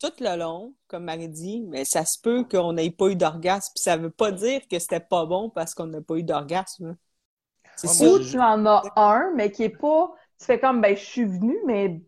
[0.00, 3.72] tout le long, comme Marie dit, mais ça se peut qu'on n'ait pas eu d'orgasme.
[3.74, 6.96] Puis ça veut pas dire que c'était pas bon parce qu'on n'a pas eu d'orgasme.
[7.76, 10.12] C'est Ou tu en as un, mais qui est pas...
[10.38, 12.00] Tu fais comme, ben, je suis venue, mais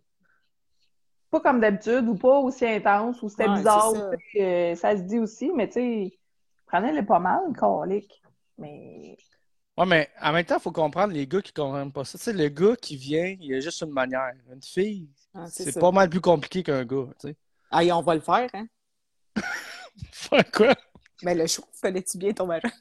[1.30, 4.10] pas comme d'habitude, ou pas aussi intense, ou c'était Ouais, bizarre, ça.
[4.40, 6.18] euh, ça se dit aussi, mais tu sais,
[6.66, 8.19] prenez-le pas mal, colique.
[8.60, 9.16] Mais...
[9.76, 12.18] Ouais, mais en même temps, il faut comprendre les gars qui comprennent pas ça.
[12.18, 14.32] Tu sais, le gars qui vient, il a juste une manière.
[14.52, 17.36] Une fille, Ah, c'est pas mal plus compliqué qu'un gars, tu sais.
[17.70, 18.66] Ah, et on va le faire, hein?
[20.12, 20.74] Faire quoi?
[21.22, 22.68] Mais le show, fallait-tu bien ton mari?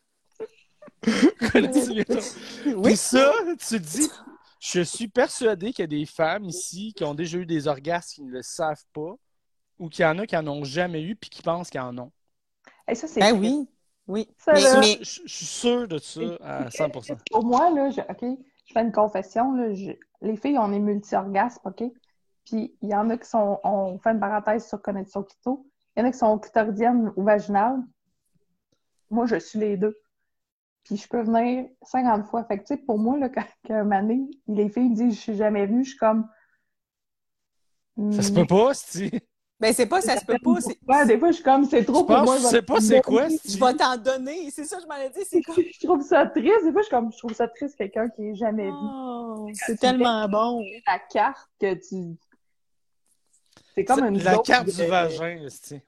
[1.02, 2.98] Puis Oui.
[2.98, 4.10] ça, tu te dis,
[4.60, 8.16] je suis persuadé qu'il y a des femmes ici qui ont déjà eu des orgasmes
[8.16, 9.16] qui ne le savent pas,
[9.78, 11.98] ou qu'il y en a qui en ont jamais eu puis qui pensent qu'ils en
[11.98, 12.12] ont.
[12.88, 13.68] Hey, ça, c'est Ben oui.
[14.10, 14.27] Oui.
[14.40, 17.15] Ça, mais, là- mais- Je, je suis sûr de ça à 100%.
[17.31, 19.91] Pour moi, là, je, OK, je fais une confession, là, je-
[20.22, 21.84] les filles, on est multi-orgasmes, OK?
[22.45, 25.65] Puis il y en a qui sont, on fait une parenthèse sur connexion clito,
[25.95, 27.80] il y en a qui sont clitoridiennes ou vaginales.
[29.11, 29.98] Moi, je suis les deux.
[30.84, 32.44] Puis je peux venir 50 fois.
[32.45, 35.19] Fait que, tu sais, pour moi, là, quand, quand donné, les filles me disent «je
[35.19, 36.27] suis jamais venue», je suis comme...
[38.11, 39.11] Ça se Hmm, peut pas, si
[39.60, 40.61] ben, c'est pas, ça se peut pas.
[40.61, 42.38] c'est- Ouais, des fois, je suis comme, c'est trop pour moi.
[42.38, 44.49] je tu sais pas c'est quoi, Je vais t'en donner.
[44.52, 45.19] C'est ça, je m'en ai dit.
[45.30, 45.56] C'est comme.
[45.73, 46.64] Je trouve ça triste.
[46.64, 48.72] Des fois, je suis comme, je trouve ça triste quelqu'un qui est jamais vu.
[48.73, 50.64] Oh, c'est tellement bon.
[50.88, 52.18] la carte que tu.
[53.76, 55.81] C'est comme une La carte du vagin, esti.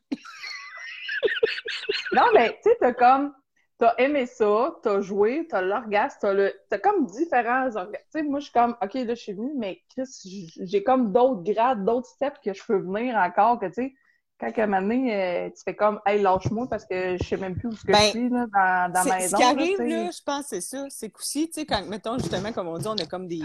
[2.13, 3.33] Non, mais tu sais, t'as comme.
[3.81, 6.53] T'as aimé ça, t'as joué, t'as l'orgasme, t'as le.
[6.69, 7.91] T'as comme différents orgasmes.
[7.93, 11.11] Tu sais, moi, je suis comme, OK, là, je suis venue, mais Chris, j'ai comme
[11.11, 13.93] d'autres grades, d'autres steps que je peux venir encore, que tu sais.
[14.39, 17.37] Quand à un moment donné, euh, tu fais comme, hey, lâche-moi parce que je sais
[17.37, 19.37] même plus où ce que Ben, je suis, là, dans, dans ma Ce maison.
[19.37, 20.85] qui là, arrive, là, je pense, c'est ça.
[20.89, 23.41] C'est qu'aussi, tu sais, quand, mettons, justement, comme on dit, on a comme des.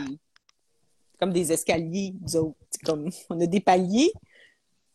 [1.19, 2.15] Comme des escaliers.
[2.27, 4.13] C'est Comme, on a des paliers.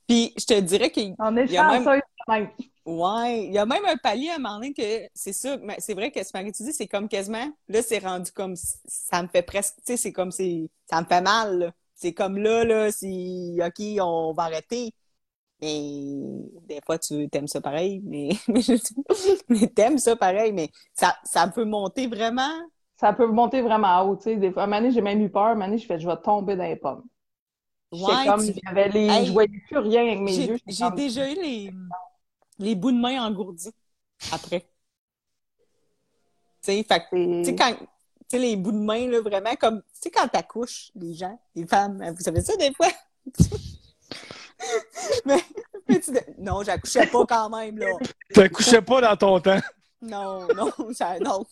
[0.08, 2.50] Puis, je te dirais qu'il On est chanceux, même.
[2.86, 4.82] Ouais, il y a même un palier à un moment donné que
[5.14, 8.00] c'est ça, mais c'est vrai que ce Marie, tu dis, c'est comme quasiment, là, c'est
[8.00, 8.56] rendu comme,
[8.86, 11.74] ça me fait presque, tu sais, c'est comme, c'est, ça me fait mal.
[11.94, 14.94] C'est comme là, là, si, OK, on va arrêter.
[15.62, 16.16] Mais
[16.68, 18.30] des fois, tu t'aimes ça pareil, mais,
[19.50, 22.52] mais, t'aimes ça pareil, mais ça, ça peut monter vraiment.
[22.98, 24.38] Ça peut monter vraiment haut, tu sais.
[24.38, 25.44] Des fois, à un moment donné, j'ai même eu peur.
[25.44, 27.04] À un moment donné, je fais, je vais tomber dans les pommes.
[27.92, 30.58] Ouais, comme, tu- avait les, Hey, je voyais plus rien avec mes J'ai yeux.
[30.68, 31.76] j'ai déjà eu les,
[32.62, 33.72] les bouts de main engourdis
[34.32, 34.62] après.
[36.62, 37.86] Tu sais, fait que Tu sais, C'est- quand, tu
[38.30, 41.66] sais, les bouts de main, là, vraiment, comme, tu sais, quand t'accouches, les gens, les
[41.66, 42.90] femmes, hein, vous savez ça, des fois?
[45.26, 45.44] mais,
[45.88, 47.98] mais tu dis, non, j'accouchais pas quand même, là.
[48.34, 49.60] T'accouchais pas dans ton temps.
[50.02, 51.46] Non, non, ça, non.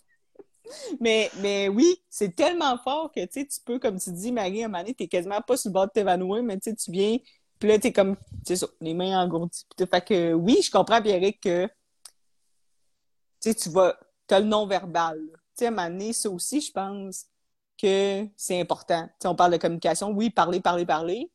[0.99, 4.61] Mais, mais oui, c'est tellement fort que, tu sais, tu peux, comme tu dis, Marie,
[4.61, 6.75] à un moment donné, t'es quasiment pas sur le bord de t'évanouir, mais tu sais,
[6.75, 7.17] tu viens,
[7.59, 8.15] puis là, t'es comme,
[8.45, 9.65] c'est ça, les mains engourdies.
[9.75, 9.85] Puis.
[9.85, 11.69] Fait que, oui, je comprends, Pierrick, que,
[13.41, 15.19] tu tu vas, t'as le non-verbal.
[15.57, 17.25] Tu sais, à un ça aussi, je pense
[17.81, 19.05] que c'est important.
[19.07, 21.31] Tu sais, on parle de communication, oui, parler, parler, parler,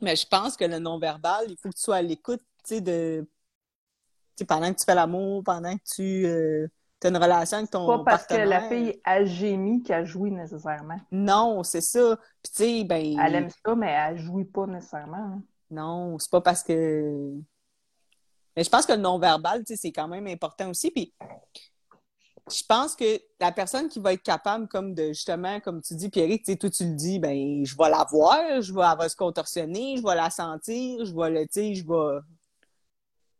[0.00, 2.80] mais je pense que le non-verbal, il faut que tu sois à l'écoute, tu sais,
[2.80, 6.70] de, tu sais, pendant que tu fais l'amour, pendant que tu
[7.06, 8.46] as une relation avec ton pas parce que partenaire.
[8.46, 11.00] la fille a gémi qu'elle jouit nécessairement.
[11.10, 12.16] Non, c'est ça.
[12.42, 13.18] Puis tu sais, ben...
[13.18, 15.16] Elle aime ça, mais elle jouit pas nécessairement.
[15.16, 15.42] hein.
[15.70, 17.32] Non, c'est pas parce que...
[18.56, 20.90] Mais je pense que le non-verbal, tu sais, c'est quand même important aussi.
[20.90, 21.12] Puis
[22.50, 26.10] je pense que la personne qui va être capable, comme de, justement, comme tu dis,
[26.10, 28.98] Pierrick, tu sais, toi, tu le dis, ben, je vais la voir, je vais, elle
[28.98, 32.20] va se contorsionner, je vais la sentir, je vais le, tu sais, je vais...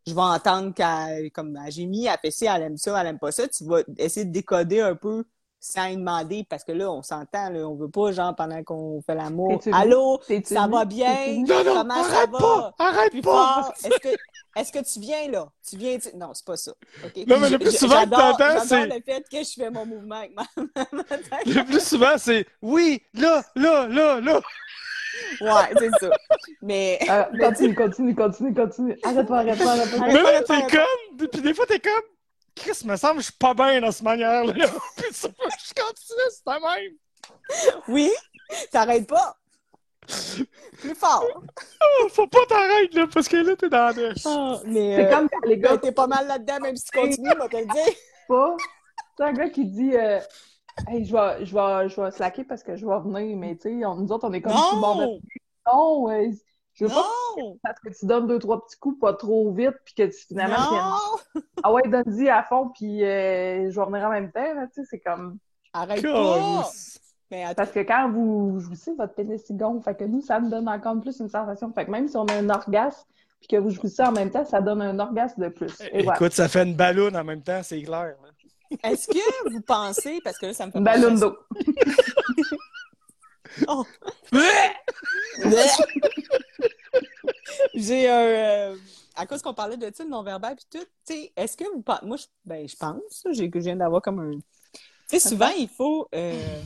[0.07, 3.33] Je vais entendre qu'elle, comme gémit, elle fait ci, elle aime ça, elle aime pas
[3.33, 3.49] ça.
[3.49, 5.25] Tu vas essayer de décoder un peu
[5.61, 9.01] sans y demander, parce que là, on s'entend, là, on veut pas, genre, pendant qu'on
[9.01, 9.63] fait l'amour?
[9.73, 11.43] Allô, T'es-tu ça va bien?
[11.49, 12.39] Non, non, Comment ça arrête va?
[12.39, 12.75] pas!
[12.85, 13.73] Arrête Plus pas!
[13.83, 14.09] Est-ce que,
[14.57, 15.51] est-ce que tu viens là?
[15.67, 15.99] Tu viens.
[15.99, 16.73] tu- Non, c'est pas ça.
[17.27, 20.17] Non, mais le plus souvent que t'entends, c'est- le fait que je fais mon mouvement
[20.17, 20.45] avec ma,
[20.93, 21.47] ma tête.
[21.47, 24.43] Le plus souvent, c'est oui, là, là, là, là.
[25.41, 26.11] Ouais, c'est ça.
[26.63, 26.99] Mais.
[27.09, 28.99] Euh, Mais continue, continue, continue, continue.
[29.03, 30.01] Arrête-toi, arrête-toi, arrête-toi.
[30.01, 31.29] Arrête Mais pas, là, t'es comme.
[31.29, 31.93] Puis des fois, t'es comme.
[32.55, 34.53] Chris, me semble que je suis pas bien dans cette manière-là.
[34.97, 36.93] Puis ça, je continue, c'est la même.
[37.89, 38.11] Oui,
[38.71, 39.37] t'arrêtes pas.
[40.81, 41.25] Plus fort.
[41.83, 45.11] Oh, faut pas t'arrêter, là, parce que là, t'es dans la Ah, mais C'est euh,
[45.11, 47.49] comme quand les gars ben, t'es pas mal là-dedans, même si tu continues, on va
[47.49, 47.95] te le dire.
[48.29, 48.57] pas.
[49.17, 50.21] C'est un gars qui dit euh,
[50.89, 53.81] Hey, je vais, je, vais, je vais slacker parce que je vais venir, mais tu
[53.81, 55.21] sais, on- nous autres, on est comme le bord de Non!
[55.67, 56.31] Non, euh,
[56.75, 57.07] je veux pas
[57.37, 57.59] Non!
[57.63, 60.57] parce que tu donnes deux, trois petits coups pas trop vite, puis que tu, finalement,
[60.69, 61.43] tu Non!
[61.63, 64.89] ah ouais, donne-y à fond, puis euh, je vais venir en même temps, tu sais,
[64.91, 65.39] c'est comme.
[65.73, 66.71] Arrête pas!
[67.31, 70.51] Mais Parce que quand vous jouissez, votre pénis il gonfle, fait que nous, ça me
[70.51, 71.73] donne encore plus une sensation.
[71.73, 73.07] Fait que même si on a un orgasme,
[73.41, 75.73] puis que vous jouissez en même temps, ça donne un orgasme de plus.
[75.93, 76.19] Et voilà.
[76.19, 78.15] Écoute, ça fait une balloune en même temps, c'est clair.
[78.83, 81.37] Est-ce que vous pensez, parce que là, ça me fait ballon d'eau.
[83.69, 83.85] Oh.
[87.75, 88.15] J'ai un.
[88.21, 88.77] euh,
[89.15, 91.83] à cause qu'on parlait de ça, le non-verbal puis tout, tu sais, est-ce que vous
[91.83, 92.05] pensez.
[92.05, 94.33] Moi, je, ben, je pense j'ai- que je viens d'avoir comme un.
[94.33, 94.41] Tu
[95.07, 96.09] sais, souvent, il faut.
[96.15, 96.61] Euh...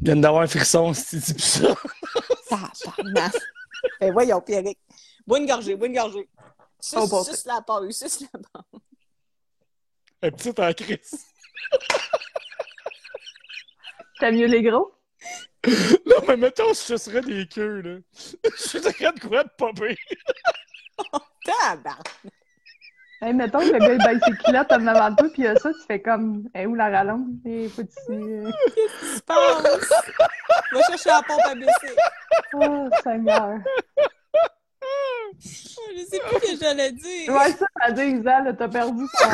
[0.00, 1.74] Il vient d'avoir un frisson si tu dis plus ça.
[2.48, 3.34] Tabarnak.
[4.00, 4.78] Ben, voyons, Pierrick.
[5.26, 6.28] Bois une gorgée, bois une gorgée.
[6.80, 7.24] Suce, Oh, bon.
[7.24, 8.80] suce la paille, suce la paille.
[10.22, 11.26] Un petit en crise.
[14.20, 14.92] T'as mieux les gros?
[16.06, 17.98] Non, mais mettons, je serais des queues, là.
[18.56, 19.96] Je suis de quoi de popper.
[21.44, 22.08] Tabarnak.
[23.22, 25.72] Hey, mettons que le gars il baisse ses culottes en avant de toi, a ça,
[25.72, 27.26] tu fais comme, hey, où la rallonge?
[27.46, 29.92] Et faut tu euh, Tu penses?
[30.72, 31.96] Va chercher la pompe à baisser.
[32.54, 33.58] Oh, Seigneur.
[35.38, 37.32] Je sais plus ce que j'allais dire.
[37.32, 39.28] Ouais, ça, ça dit, Isa, là, t'as perdu ton.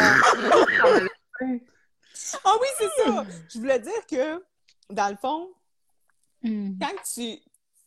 [2.44, 3.24] Ah oui, c'est ça.
[3.52, 4.42] Je voulais dire que,
[4.90, 5.48] dans le fond,
[6.44, 7.38] quand tu.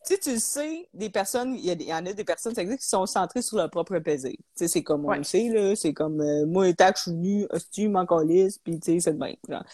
[0.08, 2.12] Tu sais, tu le sais, des personnes, il y, a des- il y en a
[2.12, 4.30] des personnes, ça existe, qui sont centrées sur leur propre plaisir.
[4.30, 5.18] Tu sais, c'est comme on Ouais.
[5.18, 5.74] le sait, là.
[5.74, 9.00] C'est comme, euh, moi, tant que je suis venu, hostie, m'en calisse, puis tu sais,
[9.00, 9.34] c'est de même.
[9.48, 9.64] genre.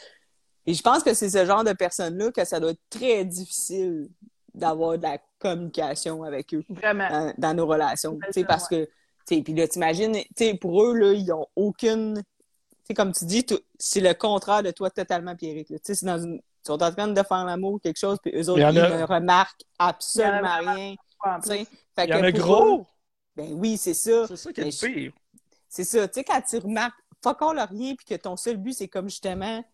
[0.65, 4.09] Et je pense que c'est ce genre de personnes-là que ça doit être très difficile
[4.55, 7.09] d'avoir de la communication avec eux Vraiment.
[7.09, 8.13] dans, dans nos relations.
[8.13, 11.13] Ouais, Tu sais, parce que, tu sais, puis là, t'imagines, tu sais, pour eux, là,
[11.13, 12.17] ils ont aucune.
[12.23, 13.47] Tu sais, comme tu dis,
[13.79, 15.71] c'est le contraire de toi totalement, Pierrick.
[15.71, 15.79] là.
[15.79, 16.35] Tu sais, c'est dans une.
[16.37, 19.03] Ils sont en train de faire l'amour, quelque chose, puis eux autres, ils a- ne
[19.05, 20.95] remarquent Il y en absolument a rien.
[21.95, 22.87] Fait Il y en que a eux- gros.
[23.35, 24.27] ben oui, c'est ça.
[24.29, 25.13] C'est ça qui est pire.
[25.69, 26.07] C'est ça.
[26.07, 29.09] Tu sais, quand tu remarques fuck all rien, puis que ton seul but, c'est comme
[29.09, 29.65] justement,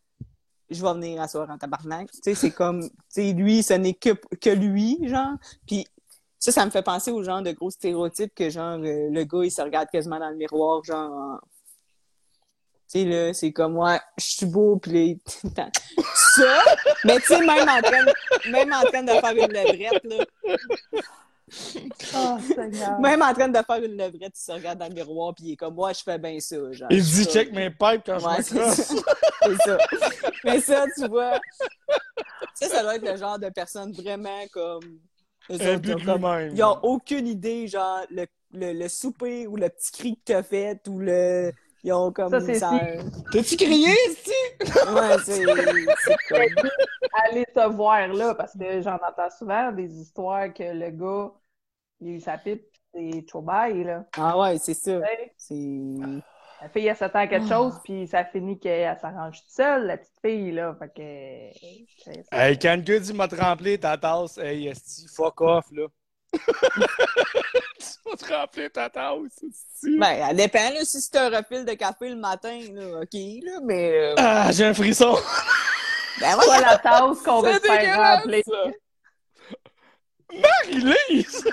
[0.70, 2.10] je vais venir asseoir en tabarnak.
[2.10, 5.34] Tu sais, c'est comme, tu sais, lui, ce n'est que, lui, genre.
[5.66, 5.86] Puis
[6.38, 9.44] ça, ça me fait penser au genre de gros stéréotypes que, genre, euh, le gars,
[9.44, 11.10] il se regarde quasiment dans le miroir, genre.
[11.10, 11.38] en-
[12.90, 15.20] Tu sais, là, c'est comme, ouais, je suis beau, puis
[16.14, 16.62] ça,
[17.04, 20.24] mais tu sais, même en train, de- même en train de faire une levrette, là,
[22.14, 22.36] Oh,
[23.00, 25.52] même en train de faire une levrette, il se regarde dans le miroir, puis il
[25.52, 26.88] est comme, moi, je fais bien ça, genre.
[26.90, 27.30] Il dit ça.
[27.30, 28.74] check mes pipes quand Ouais, je c'est me crosse.
[28.76, 28.94] ça.
[29.42, 29.78] C'est ça.
[30.44, 31.38] Mais ça, tu vois,
[32.54, 34.98] ça, ça doit être le genre de personne vraiment comme.
[35.50, 36.50] autres, comme-.
[36.52, 40.42] Ils n'ont aucune idée, genre, le, le, le souper ou le petit cri que t'as
[40.42, 41.52] fait ou le.
[41.84, 42.30] Ils ont comme.
[42.30, 44.30] Ça, c'est T'as-tu crié, ici?
[44.60, 45.44] Ouais, c'est.
[45.44, 46.70] comme.
[47.24, 51.32] Allez te voir là, parce que j'en entends souvent des histoires que le gars,
[52.00, 54.04] il a eu sa pipe, pis c'est trop bail, là.
[54.16, 55.00] Ah ouais, c'est ça.
[55.36, 55.54] C'est.
[56.60, 57.54] La fille, elle s'attend à quelque Ah.
[57.54, 60.74] chose, puis ça finit qu'elle s'arrange toute seule, la petite fille, là.
[60.76, 61.58] Fait que.
[62.04, 65.66] c'est- Hey, quand le gars dit m'a te rempli ta tasse, hey, esti, fuck off,
[65.70, 65.86] là.
[66.32, 66.40] Tu
[68.04, 69.16] vas te remplir ta tasse.
[69.82, 73.60] Ben, ça dépend, là, si c'est un refil de café le matin, là, OK, là,
[73.64, 73.92] mais.
[73.92, 75.16] euh, Ah, j'ai un frisson.
[76.20, 78.42] Ben, ouais, la tasse qu'on veut C'est te faire remplir.
[78.46, 78.64] ça.
[80.32, 81.44] Marie-Lise!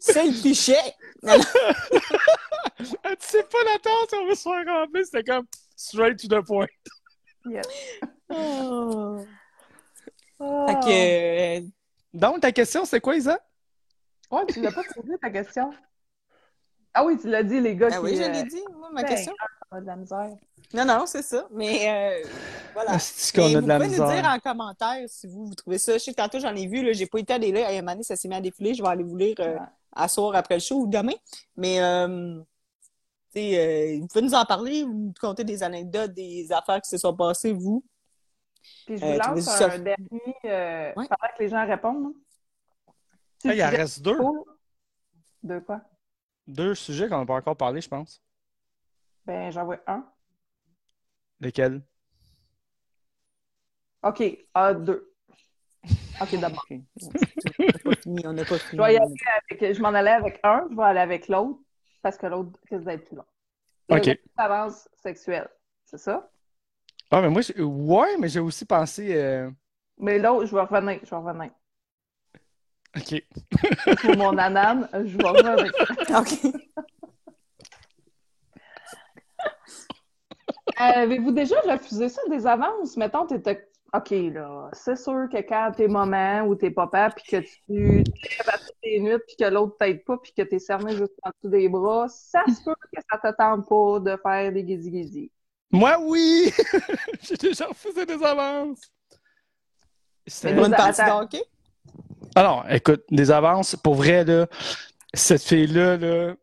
[0.00, 0.94] c'est le pichet.
[1.22, 1.46] Dit,
[3.20, 5.04] c'est pas la tasse, on va se faire remplir.
[5.04, 5.46] C'était comme
[5.76, 6.66] straight to the point.
[7.46, 7.66] Yes.
[8.30, 8.99] Oh.
[10.82, 10.88] Ah.
[10.88, 11.60] Euh,
[12.12, 13.38] Donc, ta question, c'est quoi, Isa?
[14.30, 15.70] Ouais, tu l'as pas posé ta question.
[16.94, 17.88] Ah oui, tu l'as dit, les gars.
[17.92, 19.32] Ah qui, oui, je euh, l'ai dit, moi, ma ben, question.
[19.70, 20.30] on a de la misère.
[20.72, 21.46] Non, non, c'est ça.
[21.52, 22.28] Mais euh,
[22.74, 22.94] voilà.
[22.96, 24.24] Est-ce qu'on Mais a vous de la pouvez nous dire misère?
[24.24, 25.94] en commentaire si vous, vous trouvez ça.
[25.94, 27.56] Je sais que tantôt, j'en ai vu, là, j'ai pas été à lire.
[27.66, 28.74] À un moment donné, ça s'est mis à défiler.
[28.74, 29.58] Je vais aller vous lire euh,
[29.92, 31.14] à soir après le show ou demain.
[31.56, 32.40] Mais, euh,
[33.32, 36.80] tu sais, euh, vous pouvez nous en parler, vous nous conter des anecdotes, des affaires
[36.82, 37.84] qui se sont passées, vous.
[38.86, 41.06] Puis je Euh, vous lance ça- un dernier euh, Ouais.
[41.08, 42.12] pendant que les gens répondent.
[43.44, 43.50] là.
[43.52, 44.18] Hey, il en reste deux.
[45.42, 45.80] De quoi?
[46.46, 48.22] Deux sujets qu'on n'a pas encore parlé, je pense.
[49.24, 50.04] Ben, j'en vois un.
[51.40, 51.80] Lesquels?
[54.02, 54.18] OK,
[54.84, 55.12] deux.
[56.20, 56.64] OK, d'abord.
[56.70, 56.76] On
[57.64, 58.82] n'a pas fini, on n'a pas Je fini.
[58.82, 59.14] vais y aller
[59.50, 61.58] avec, je m'en allais avec un, je vais aller avec l'autre,
[62.02, 63.24] parce que l'autre risque d'être plus long.
[63.88, 64.20] Le OK.
[64.36, 65.48] avance sexuelle,
[65.84, 66.30] c'est ça?
[67.10, 69.14] Ah, mais moi, j'ai- ouais, mais j'ai aussi pensé.
[69.14, 69.50] euh,
[69.98, 71.50] Mais là, je vais revenir, je vais revenir.
[72.96, 73.24] OK.
[74.02, 75.72] Pour mon anane, je vais revenir.
[76.18, 76.54] OK.
[80.76, 82.96] Avez-vous déjà refusé ça des avances?
[82.96, 83.66] Mettons, t'étais.
[83.92, 88.48] OK, là, c'est sûr que quand t'es maman ou t'es papa, puis que tu te
[88.48, 91.30] à toutes les nuits, puis que l'autre t'aide pas, puis que t'es cerné juste en
[91.30, 95.32] dessous des bras, ça se peut que ça te tente pas de faire des guézi
[95.70, 96.52] Moi, oui!
[97.22, 98.80] J'ai déjà refusé des avances.
[100.26, 100.76] C'était- une Attends.
[100.76, 101.44] partie de hockey?
[102.34, 104.46] Alors, écoute, des avances, pour vrai, là,
[105.14, 106.34] cette fille-là, là,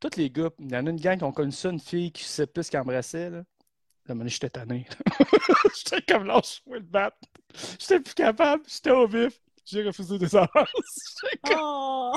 [0.00, 2.12] tous les gars, il y en a une gang qui ont connu ça, une fille
[2.12, 3.38] qui sait plus qu'embrassait, là.
[4.06, 4.86] Là, maintenant, j'étais tanné.
[5.76, 7.16] j'étais comme lâche-moi le battre.
[7.78, 9.40] J'étais plus capable, j'étais au vif.
[9.64, 10.50] J'ai refusé des avances.
[11.22, 12.12] J'étais comme, Oh!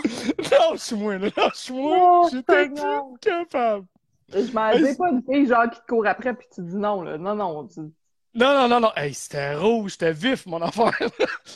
[0.52, 1.98] lâche-moi, lâche-moi.
[1.98, 3.86] Oh, j'étais plus capable.
[4.34, 7.02] Je m'en dis pas une fille genre qui te court après, puis tu dis non,
[7.02, 7.18] là.
[7.18, 7.80] Non, non, tu...
[7.80, 8.92] Non, non, non, non.
[8.96, 10.92] Hey, c'était rouge, c'était vif, mon affaire.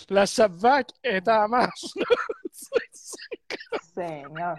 [0.09, 1.85] La chape-vac était en marche.
[3.93, 4.55] Seigneur.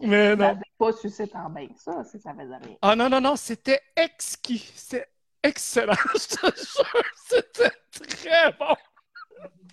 [0.00, 0.54] Mais Ça non.
[0.56, 2.76] fait pas sucer en bain, ça, si ça faisait rien.
[2.82, 4.70] Ah non, non, non, c'était exquis.
[4.74, 5.08] C'était
[5.42, 7.02] excellent, je te jure.
[7.28, 8.74] C'était très bon.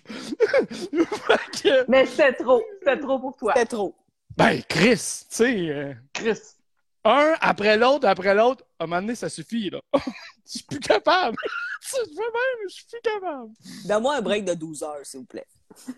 [1.62, 3.52] Que, Mais c'était trop, c'était trop pour toi.
[3.54, 3.94] C'était trop.
[4.36, 4.96] ben, Chris,
[5.30, 6.38] tu sais, euh, Chris.
[7.04, 9.80] Un après l'autre, après l'autre, à un moment donné, ça suffit, là.
[10.46, 11.36] Je suis plus capable.
[11.82, 13.50] Je fais même, je suis plus capable.
[13.86, 15.46] Donne-moi un break de 12 heures, s'il vous plaît.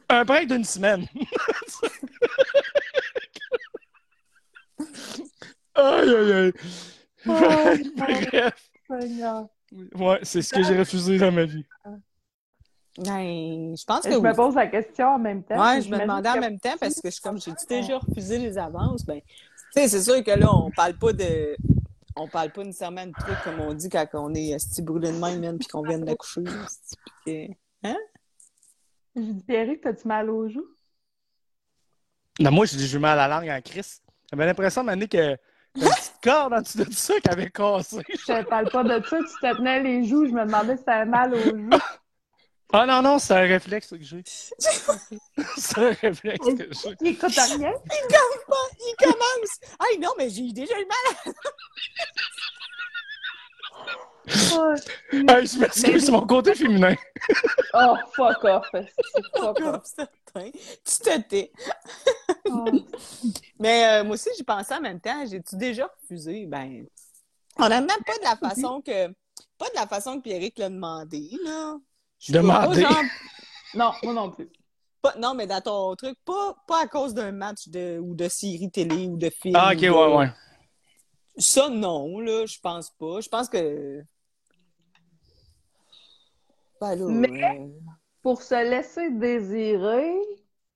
[0.08, 1.06] Un break d'une semaine.
[5.74, 6.52] aïe, aïe, aïe.
[7.26, 8.70] Bref.
[8.88, 9.48] Seigneur.
[9.94, 11.64] Ouais, c'est ce que j'ai refusé dans ma vie.
[12.98, 14.28] Ben, je pense Je que oui.
[14.28, 15.58] me pose la question en même temps.
[15.58, 18.36] Ouais, je me demandais en même temps parce que je suis comme j'ai déjà refusé
[18.38, 19.04] les avances?
[19.06, 19.20] Ben,
[19.74, 21.56] sais, c'est sûr que là, on parle pas de.
[22.14, 25.18] On parle pas nécessairement de trucs comme on dit quand on est esti brûlé de
[25.18, 26.42] même, man, puis qu'on vient d'accoucher.
[26.42, 27.48] esti, puis
[27.84, 27.88] que-
[29.16, 30.66] J'ai dit, Pierrick, t'as-tu mal aux joues?
[32.40, 34.00] Non, moi, j'ai j'ai mal à la langue en Chris.
[34.30, 35.32] J'avais l'impression, Mané, que
[35.74, 37.98] une petite corde en dessous de ça qui avait cassé.
[38.08, 40.84] Je te parle pas de ça, tu te tenais les joues, je me demandais si
[40.84, 41.70] t'avais mal aux joues.
[42.74, 44.22] Ah non, non, c'est un réflexe que j'ai.
[45.56, 46.96] c'est un réflexe que j'ai.
[47.02, 47.72] Il écoute rien.
[47.90, 49.60] Il commence!
[49.80, 51.34] Hey, non, mais j'ai déjà eu mal
[54.54, 54.74] Oh,
[55.12, 56.94] Hey, je m'excuse, c'est mon côté féminin.
[57.74, 58.66] Oh, fuck off.
[58.72, 58.86] c'est
[59.38, 59.82] Fuck off.
[59.84, 60.50] certain.
[60.52, 61.52] Tu te tais.
[62.50, 62.64] Oh.
[63.58, 65.24] Mais euh, moi aussi, j'y pensais en même temps.
[65.26, 66.46] J'ai-tu déjà refusé?
[66.46, 66.84] Ben,
[67.58, 69.08] honnêtement, pas de la façon que.
[69.56, 71.76] Pas de la façon que Pierrick l'a demandé, là.
[72.22, 73.02] Je vois pas, genre,
[73.74, 74.48] Non, moi non plus.
[75.00, 78.28] Pas- non, mais dans ton truc, pas, pas à cause d'un match de, ou de
[78.28, 79.56] série télé ou de film.
[79.56, 80.28] Ah, ok, de- ouais, ouais.
[81.36, 83.20] Ça, non, là, je pense pas.
[83.20, 84.02] Je pense que.
[86.80, 87.68] Ben là, Mais- euh,
[88.22, 90.14] Pour se laisser désirer,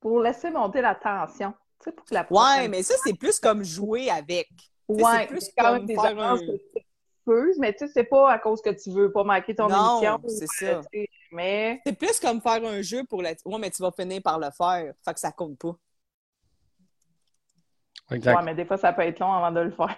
[0.00, 1.52] pour laisser monter la tension.
[1.80, 4.48] Tu sais, pour que la Ouais, prochaine- mais ça, c'est plus comme jouer avec.
[4.88, 6.84] Ouais, c'est plus quand même comme des faire que tu
[7.24, 10.00] peux, mais tu sais, c'est pas à cause que tu veux pas manquer ton Non,
[10.00, 10.20] émission.
[10.26, 10.80] c'est ça.
[10.92, 13.30] tu sais, Mais C'est plus comme faire un jeu pour la.
[13.44, 14.94] Ouais, mais tu vas finir par le faire.
[15.04, 15.76] Fait que ça compte pas.
[18.10, 18.36] Exact.
[18.36, 19.96] Ouais, mais des fois, ça peut être long avant de le faire.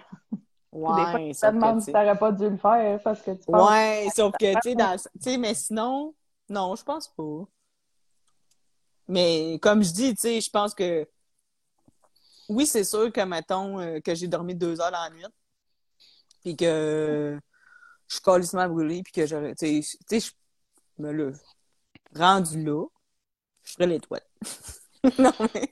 [0.71, 3.31] Ouais, des fois, tu te demandes tu si t'aurais pas dû le faire parce que
[3.31, 3.69] tu penses.
[3.69, 6.13] Ouais, sauf que, tu sais, dans- mais sinon,
[6.49, 7.45] non, je pense pas.
[9.07, 11.07] Mais comme je dis, tu sais, je pense que
[12.47, 15.25] oui, c'est sûr que, mettons, euh, que j'ai dormi deux heures dans la nuit,
[16.43, 17.37] puis que
[18.07, 20.31] je suis calissement brûlée, puis que j'aurais, tu sais, tu sais, je
[21.01, 21.33] me le
[22.15, 22.85] rendu là,
[23.63, 24.29] je ferais les toilettes.
[25.19, 25.69] non, mais,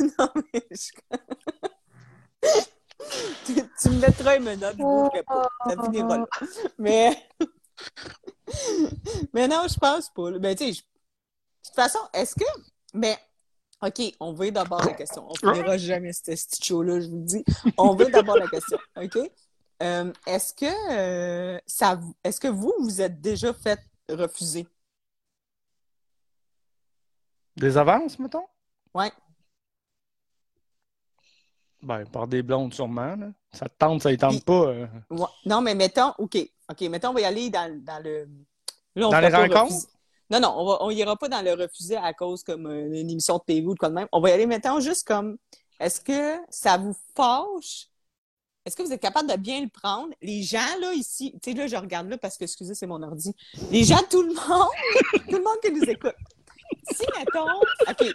[0.18, 0.92] non, mais, je-
[3.46, 5.48] tu, tu me mettras une menotte, je bougerai pas.
[5.68, 6.26] Ça finira là.
[6.78, 7.28] Mais,
[9.32, 10.30] mais non, je pense pas.
[10.30, 10.38] là.
[10.38, 10.86] Ben, tu sais, je- de
[11.66, 12.44] toute façon, est-ce que,
[12.94, 13.16] mais,
[13.82, 15.26] OK, on va d'abord la question.
[15.30, 17.44] On finira jamais ce petit show-là, je vous le dis.
[17.76, 19.18] On va d'abord la question, OK?
[19.80, 23.78] Euh, est-ce que euh, ça, vous- est-ce que vous, vous êtes déjà fait
[24.10, 24.66] refuser?
[27.56, 28.46] Des avances, mettons?
[28.94, 29.10] Ouais.
[31.82, 33.16] Ben, par des blondes, sûrement.
[33.16, 33.28] Là.
[33.52, 34.66] Ça te tente, ça ne tente pas.
[34.68, 34.86] euh.
[35.10, 35.26] Ouais.
[35.46, 36.36] Non, mais mettons, OK,
[36.68, 38.28] OK, mettons, on va y aller dans, dans le.
[38.94, 39.74] Là, on Dans fera les pas rencontres?
[39.74, 39.88] refuser.
[40.30, 43.10] Non, non, on va, on ira pas dans le refuser à cause comme euh, une
[43.10, 44.08] émission de TV ou de quoi de même.
[44.12, 45.38] On va y aller, mettons, juste comme,
[45.80, 47.87] est-ce que ça vous fâche?
[48.68, 50.12] Est-ce que vous êtes capable de bien le prendre?
[50.20, 53.02] Les gens, là, ici, tu sais, là, je regarde là parce que, excusez, c'est mon
[53.02, 53.34] ordi.
[53.70, 54.68] Les gens, tout le monde,
[55.30, 56.14] tout le monde qui nous écoute.
[56.92, 57.46] Si, mettons,
[57.88, 58.14] OK,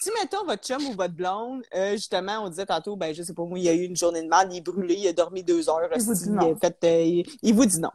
[0.00, 3.34] si, mettons, votre chum ou votre blonde, euh, justement, on disait tantôt, ben, je sais
[3.34, 5.12] pas moi, il y a eu une journée de mal, il est brûlé, il a
[5.12, 6.54] dormi deux heures, Il vous dit non.
[6.54, 7.90] a fait, euh, il, il vous dit non.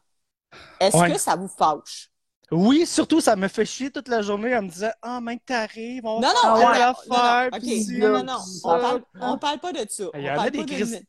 [0.79, 1.11] Est-ce Ouais.
[1.13, 2.11] que ça vous fâche?
[2.51, 6.05] Oui, surtout, ça me fait chier toute la journée en me disant Ah, même t'arrives,
[6.05, 9.59] on Non, non, telle attends, non, non, non, non, non, puis on parle, on parle
[9.59, 10.05] pas de ça.
[10.13, 11.01] Il y en a parle des crises.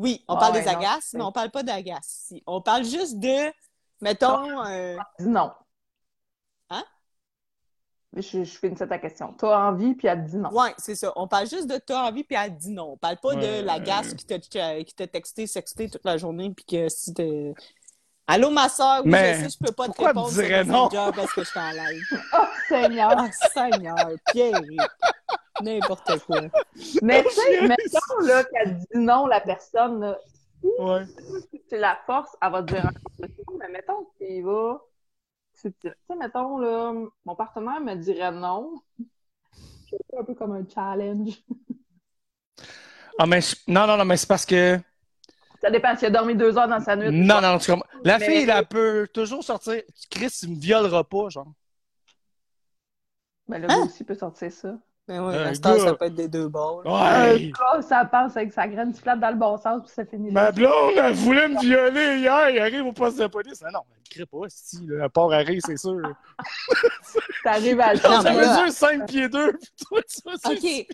[0.00, 2.30] Oui, on Ah parle ouais, des agaces, mais on parle pas d'agaces.
[2.30, 2.42] ici.
[2.46, 3.52] On parle juste de,
[4.00, 5.52] mettons, euh, Dis non.
[6.70, 6.82] Hein?
[8.16, 9.34] Je, je finis ta question.
[9.34, 10.50] T'as envie, puis elle te dit non.
[10.52, 11.12] ouais, c'est ça.
[11.16, 12.92] On parle juste de t'as envie, puis elle dit non.
[12.92, 13.60] On parle pas Ouais.
[13.60, 17.52] de l'agace qui t'a qui t'a texté, sexté toute la journée, puis que si t'es...
[18.26, 20.88] Allô, ma soeur, oui, Mais je sais, je peux pas te répondre sur non?
[20.88, 22.02] Parce que je suis en live.
[22.32, 23.12] Oh, Seigneur!
[23.16, 23.96] Ah, Seigneur,
[24.32, 24.60] Pierre,
[25.62, 26.40] n'importe quoi.
[27.02, 30.18] Mais tu sais, mettons là, qu'elle dit non, la personne, là,
[30.78, 31.04] Ouais.
[31.50, 33.32] si tu la force, elle va te dire un truc.
[33.58, 34.06] Mais mettons
[34.44, 34.80] va.
[35.60, 36.92] Tu tu sais, mettons, là,
[37.24, 38.80] mon partenaire me dirait non.
[39.88, 41.42] Fais un peu comme un challenge.
[43.18, 44.78] Ah, mais je- non, non, non, mais c'est parce que.
[45.60, 47.10] Ça dépend s'il a dormi deux heures dans sa nuit.
[47.10, 47.88] Non, non, tu comprends.
[48.04, 49.82] La Mais- fille, elle peut toujours sortir.
[50.10, 51.52] Chris, il me violera pas, genre.
[53.48, 53.68] Mais le Hein?
[53.80, 54.78] gars aussi peut sortir ça.
[55.18, 55.78] Oui, Un gars.
[55.78, 56.82] ça peut être des deux bords.
[56.84, 56.90] là.
[56.90, 57.50] Un Ouais.
[57.50, 60.44] gars, ça passe avec sa graine flatte dans le bon sens, puis ça finit là.
[60.44, 62.50] Ma blonde, elle voulait me violer hier.
[62.50, 63.62] Il arrive au poste de police.
[63.66, 64.78] Ah non, elle ne crée pas, si.
[64.86, 66.00] Le port arrive, c'est sûr.
[67.44, 68.32] T'arrives à le Non, Ça
[68.64, 69.52] dire 5 pieds 2.
[69.88, 70.86] Toi, tu OK.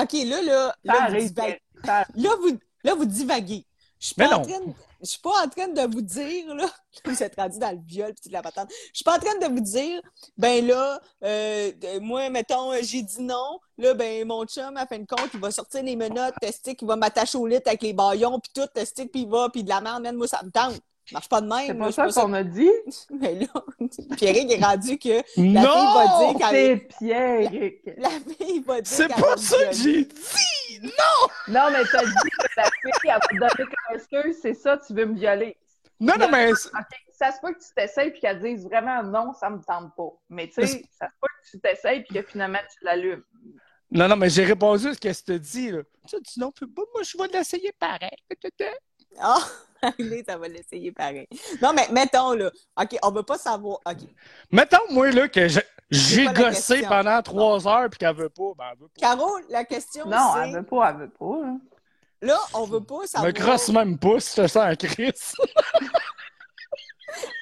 [0.00, 1.28] OK, là, là, Ça là, vous, arrive.
[1.34, 1.60] divaguez.
[1.84, 3.66] ça- là, vous, là, vous divaguez.
[4.00, 4.72] Je suis pas en train de-
[5.02, 6.66] je suis pas en train de vous dire, là,
[7.04, 8.70] vous êtes rendu dans le viol puis toute la patente.
[8.70, 10.00] Je suis pas en train de vous dire,
[10.36, 13.60] ben là, euh, moi, mettons, euh, j'ai dit non.
[13.78, 16.88] Là, ben, mon chum, à fin de compte, il va sortir les menottes, tester qu'il
[16.88, 19.68] va m'attacher au lit avec les baillons puis tout, tester puis il va, puis de
[19.68, 20.80] la merde, man, moi, ça me tente.
[21.10, 21.66] Ça marche pas de même.
[21.66, 22.70] C'est pas ça qu'on a dit.
[23.10, 23.48] Mais là,
[24.16, 25.94] Pierrick est rendu que la fille Non!
[25.94, 27.50] va dire qu'elle C'est Pierre.
[27.96, 30.80] la fille va dire C'est pas ça que j'ai dit!
[31.48, 34.78] Non, mais t'as dit que la fille, elle va te donner comme excuse, c'est ça,
[34.78, 35.56] tu veux me violer.
[35.98, 36.52] Non, non, mais.
[37.12, 40.08] Ça se peut que tu t'essayes puis qu'elle dise vraiment non, ça me tente pas.
[40.30, 40.66] Mais tu sais,
[40.98, 43.22] ça se peut que tu t'essayes puis que finalement tu l'allumes.
[43.90, 45.80] Non, non, mais j'ai répondu à ce que tu te dis, là.
[46.08, 48.16] Tu as dit non, puis moi, je vais l'essayer pareil.
[49.82, 51.26] Ah, allez, ça va l'essayer pareil.
[51.62, 52.50] Non, mais mettons, là.
[52.78, 53.78] OK, on veut pas savoir.
[53.86, 53.96] OK.
[54.50, 55.60] Mettons, moi, là, que je-
[55.90, 59.00] j'ai gossé pendant trois heures puis qu'elle veut pas, ben, elle veut pas.
[59.00, 61.38] Caro, la question, Non, elle veut pas, elle veut pas.
[61.46, 61.58] hein.
[62.20, 63.32] Là, on veut pas Me savoir.
[63.32, 65.34] crosse même pas si je te sens en crise.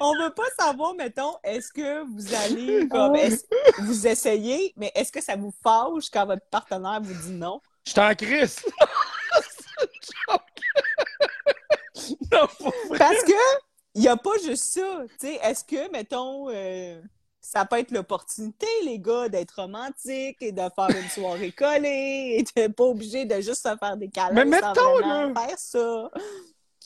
[0.01, 3.27] On veut pas savoir, mettons, est-ce que vous allez comme Ouais.
[3.27, 3.45] est-ce-
[3.82, 7.61] vous essayez, mais est-ce que ça vous fâche quand votre partenaire vous dit non?
[7.85, 8.57] Je suis en crise.
[9.43, 9.89] C'est une
[10.28, 10.40] joke.
[12.33, 12.99] non, pour vrai.
[12.99, 13.33] Parce que
[13.95, 15.05] il y a pas juste ça.
[15.19, 17.01] Tu sais, est-ce que, mettons, euh,
[17.41, 22.43] ça peut être l'opportunité, les gars, d'être romantique et de faire une soirée collée et
[22.43, 25.33] de pas obligé de juste se faire des câlins Mais mettons, là.
[25.35, 26.11] faire ça?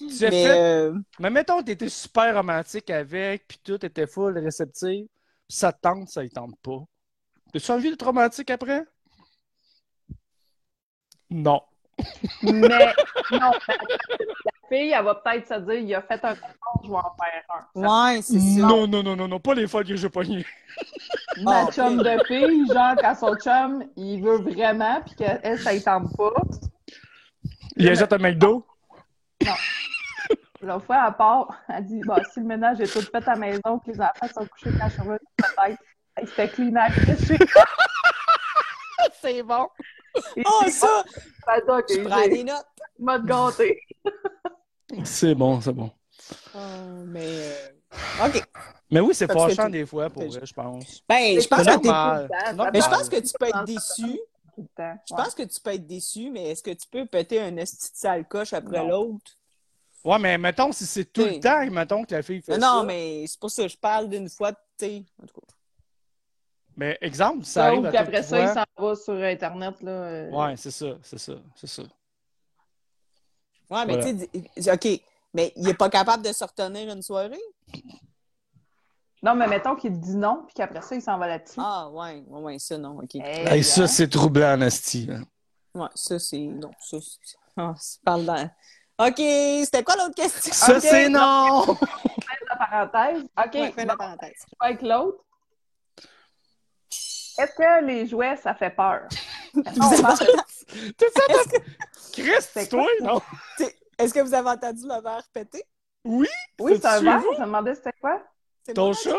[0.00, 5.06] J'ai Mais, fait- euh, Mais mettons, t'étais super romantique avec, puis tout était full réceptif,
[5.48, 6.78] puis ça te tente, ça y tente pas.
[7.52, 8.84] T'as-tu envie d'être romantique après?
[11.30, 11.60] Non.
[12.42, 12.94] Mais
[13.30, 13.52] non,
[14.72, 17.42] fille, elle va peut-être se dire il a fait un concours, je vais en faire
[17.50, 18.12] un.
[18.14, 18.60] ouais, c'est ça.
[18.66, 20.46] Non, non, non, non, non, pas les folles que j'ai pognées.
[21.42, 25.82] Ma chum de fille, genre quand son chum, il veut vraiment, puis qu'elle, ça y
[25.82, 26.32] tente pas.
[27.76, 28.66] Il achète un McDo.
[30.60, 33.36] L'autre fois, elle part, elle dit bah, si le ménage est tout fait à la
[33.36, 35.82] maison, que les enfants sont couchés quand je suis revenue, peut-être.
[36.14, 37.38] Hey, C'était clean à chez
[39.20, 39.66] C'est bon.
[40.44, 41.02] Oh, ça!
[41.08, 42.66] Je prends des notes.
[42.98, 43.80] m'a gâté.
[45.04, 45.90] C'est bon, c'est bon.
[46.54, 46.58] Oh,
[47.06, 47.26] mais.
[47.26, 48.42] euh, OK.
[48.90, 51.02] Mais oui, c'est fâchant des fois, pour vrai, je pense.
[51.08, 54.20] Ben, je pense que Non, Mais je pense que tu peux être déçu.
[54.58, 57.90] Je pense que tu peux être déçu, mais est-ce que tu peux péter un esti
[57.90, 58.88] de sale coche après Non.
[58.88, 59.32] l'autre?
[60.04, 62.84] Ouais, mais mettons, si c'est tout le temps, mettons que la fille fait Non, ça.
[62.84, 65.04] mais c'est pour ça que je parle d'une fois, tu sais.
[65.22, 65.54] En tout cas.
[66.76, 69.74] Mais exemple, ça Ça, arrive qu'après toute ça, il s'en va sur Internet.
[69.82, 71.82] Là, euh, Ouais, c'est ça, c'est ça, c'est ça.
[73.72, 74.02] Ouais, mais Voilà.
[74.12, 75.00] tu sais, dis- OK.
[75.34, 77.40] Mais il est pas capable de se retenir une soirée?
[79.22, 81.58] Non, mais mettons qu'il dit non, puis qu'après ça, il s'en va là-dessus.
[81.58, 83.14] Ah, ouais, ouais, ouais, ça, non, OK.
[83.14, 83.86] Hey, Hey, ça, hein.
[83.86, 85.08] c'est troublant, Nasty.
[85.74, 86.38] Ouais, ça, c'est.
[86.38, 87.36] Non, ça, c'est.
[87.56, 88.50] Ah, c'est parle dans.
[88.98, 90.52] OK, c'était quoi l'autre question?
[90.52, 91.64] Ça, c'est non!
[92.50, 93.22] la parenthèse.
[93.22, 94.34] OK, Ouais, fin de la parenthèse.
[94.46, 95.24] je vais avec l'autre.
[97.38, 99.08] Est-ce que les jouets, ça fait peur?
[99.56, 100.26] Entendu-
[100.96, 101.58] T'es ça, Est-ce que,
[102.12, 103.20] Chris, C'est toi, non?
[103.98, 105.62] est-ce que vous avez entendu le verre péter?
[106.04, 106.26] Oui,
[106.58, 107.20] c'est un verre?
[107.20, 108.22] Je me demandais c'était quoi?
[108.74, 109.16] Ton chat?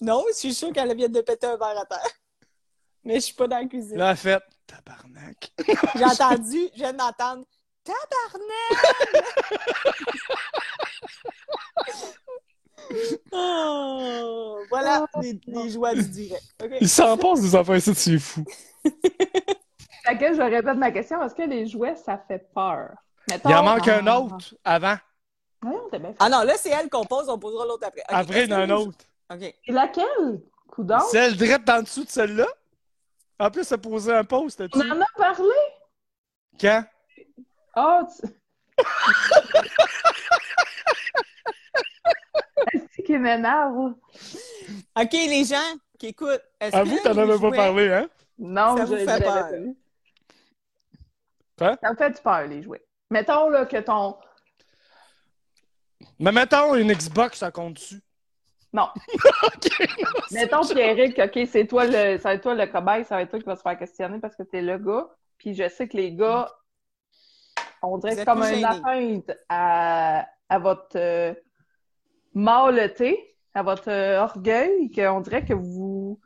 [0.00, 2.06] Non, je suis sûre qu'elle vient de péter un verre à terre.
[3.04, 3.96] Mais je suis pas dans la cuisine.
[3.98, 5.52] Là, elle fait tabarnak.
[5.96, 7.44] J'ai entendu, je viens d'entendre
[7.84, 8.96] Tabarnak!
[13.32, 16.42] Oh, voilà les, les joies du direct.
[16.62, 16.70] OK.
[16.80, 18.44] Il s'en passe des affaires ici, c'est fou.
[20.04, 21.22] Fait que je répète ma question.
[21.22, 22.90] Est-ce que les jouets, ça fait peur?
[23.28, 24.96] Mettons, Il en manque ah, un autre avant.
[25.62, 26.16] Bien fait.
[26.18, 28.02] Ah non, là, c'est elle qu'on pose, on posera l'autre après.
[28.08, 28.98] Après, il y en a un autre.
[29.32, 29.42] OK.
[29.42, 30.40] Et laquelle?
[30.68, 31.00] Coudon?
[31.10, 32.46] Celle direct en dessous de celle-là.
[33.38, 35.48] En plus, ça posait un post On en a parlé?
[36.60, 36.84] Quand?
[37.74, 38.26] Ah, tu...
[42.72, 43.94] Est-ce qu'il m'énerve?
[44.96, 45.56] OK, les gens
[45.98, 48.08] qui écoutent, est-ce Avoue, que t'en les avais pas parlé, hein?
[48.38, 49.48] Non, Ça je vous fait peur?
[51.62, 51.76] Quoi?
[51.82, 52.84] Ça me fait peur, les jouets.
[53.10, 54.16] Mettons là, que ton.
[56.18, 58.02] Mais mettons une Xbox, ça compte dessus.
[58.72, 58.88] Non.
[60.32, 63.30] Mettons, Pierrick, OK, c'est toi le, ça va être toi le cobaye, ça va être
[63.30, 65.08] toi qui va se faire questionner parce que t'es le gars.
[65.38, 66.50] Puis je sais que les gars,
[67.82, 71.34] on dirait que comme une atteinte à, à votre euh,
[72.34, 76.20] mâleté, à votre euh, orgueil, qu'on dirait que vous.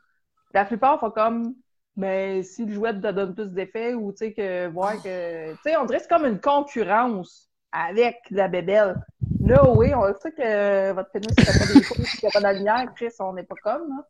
[0.53, 1.55] La plupart font comme.
[1.97, 5.53] Mais si le jouet te donne plus d'effets ou tu sais que voir que.
[5.53, 8.95] Tu sais, on dirait que c'est comme une concurrence avec la bébelle.
[9.39, 12.93] Là, oui, on sait que votre pénis fait pas des choses, a pas de lumière,
[12.95, 14.07] Chris, on n'est pas comme, là.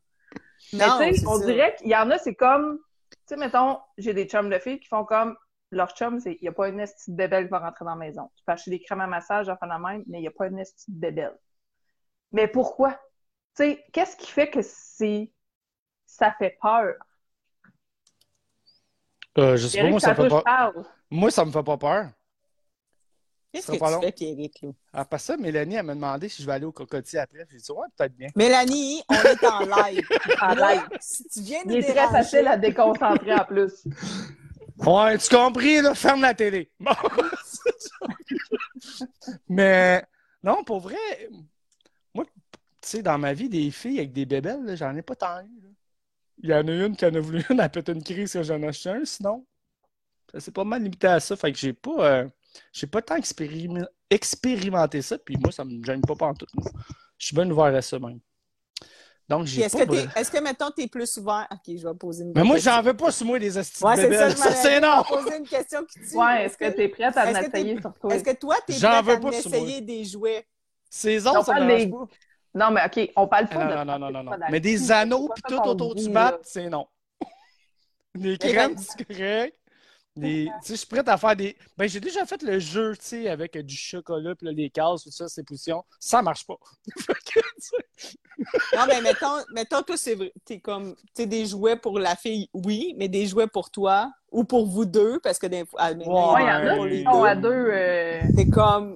[0.73, 1.45] Non, Mais tu c'est sais, on ça.
[1.45, 2.79] dirait qu'il y en a, c'est comme,
[3.11, 5.37] tu sais, mettons, j'ai des chums de filles qui font comme,
[5.71, 7.91] leur chum, c'est, il n'y a pas une esti de bébelle qui va rentrer dans
[7.91, 8.29] la maison.
[8.35, 10.47] Tu peux acheter des crèmes à massage, enfin la même, mais il n'y a pas
[10.47, 11.37] une esti de bébelle.
[12.31, 12.91] Mais pourquoi?
[13.55, 15.31] Tu sais, qu'est-ce qui fait que c'est,
[16.05, 16.95] ça fait peur?
[19.37, 20.41] Euh, je sais pas, moi, ça me fait pas...
[20.41, 20.83] parle.
[21.11, 22.09] Moi, ça me fait pas peur.
[23.53, 24.01] Qu'est-ce Ça que pas tu long.
[24.01, 24.69] fais, Pierrick, là?
[24.93, 27.45] Après ça, Mélanie, elle m'a demandé si je vais aller au cocotier après.
[27.49, 28.27] J'ai dit, ouais, peut-être bien.
[28.35, 30.07] Mélanie, on est en live.
[30.41, 30.81] En live.
[30.99, 33.85] Si tu viens Il de est très facile à déconcentrer en plus.
[34.85, 36.71] Ouais, tu compris, là, ferme la télé.
[36.79, 36.91] Bon.
[39.49, 40.03] Mais,
[40.43, 40.95] non, pour vrai,
[42.13, 42.31] moi, tu
[42.81, 45.66] sais, dans ma vie, des filles avec des bébelles, j'en ai pas tant eu.
[46.43, 48.33] Il y en a une qui en a voulu une, elle a pété une crise
[48.33, 49.45] que j'en ai acheté un, sinon,
[50.31, 51.35] ça s'est pas mal limité à ça.
[51.35, 52.29] Fait que j'ai pas, euh,
[52.73, 56.47] j'ai pas tant expérim- expérimenté ça, puis moi, ça me gêne pas en tout.
[57.17, 58.19] Je suis bien ouvert à ça même.
[59.29, 59.85] Donc, j'ai Est-ce pas.
[59.85, 61.47] que, est-ce que, mettons, t'es plus ouvert?
[61.51, 62.71] OK, je vais poser une Mais moi, question.
[62.71, 65.03] j'en veux pas sur moi des astuces Ouais, c'est ça, c'est non!
[65.07, 66.15] poser une question qui tue.
[66.17, 68.15] Ouais, est-ce que t'es prête à t'es- essayer sur toi?
[68.15, 70.47] Est-ce que toi, t'es J'en prête à essayer des jouets?
[70.89, 72.07] Ces autres, ça me des- pas.
[72.57, 73.75] Non, mais OK, on parle pas de...
[73.75, 74.31] Non, non, non, non, non.
[74.49, 76.87] Mais des anneaux pas tout autour du bat, c'est non.
[78.15, 79.55] Des crèmes, c'est correct.
[80.15, 80.45] Des...
[80.61, 81.55] Tu sais, je suis prête à faire des.
[81.77, 85.03] Ben, j'ai déjà fait le jeu, tu sais, avec du chocolat, puis là, les cases,
[85.03, 85.83] tout ça, ces positions.
[85.99, 86.55] Ça marche pas.
[88.75, 90.33] Non, mais mettons, mettons toi, c'est vrai.
[90.43, 94.11] T'es comme, tu sais, des jouets pour la fille, oui, mais des jouets pour toi
[94.31, 97.03] ou pour vous deux, parce que des fois, ah, Ouais, y en a pour les
[97.03, 97.69] sont à deux, deux.
[97.71, 98.95] euh, c'est comme,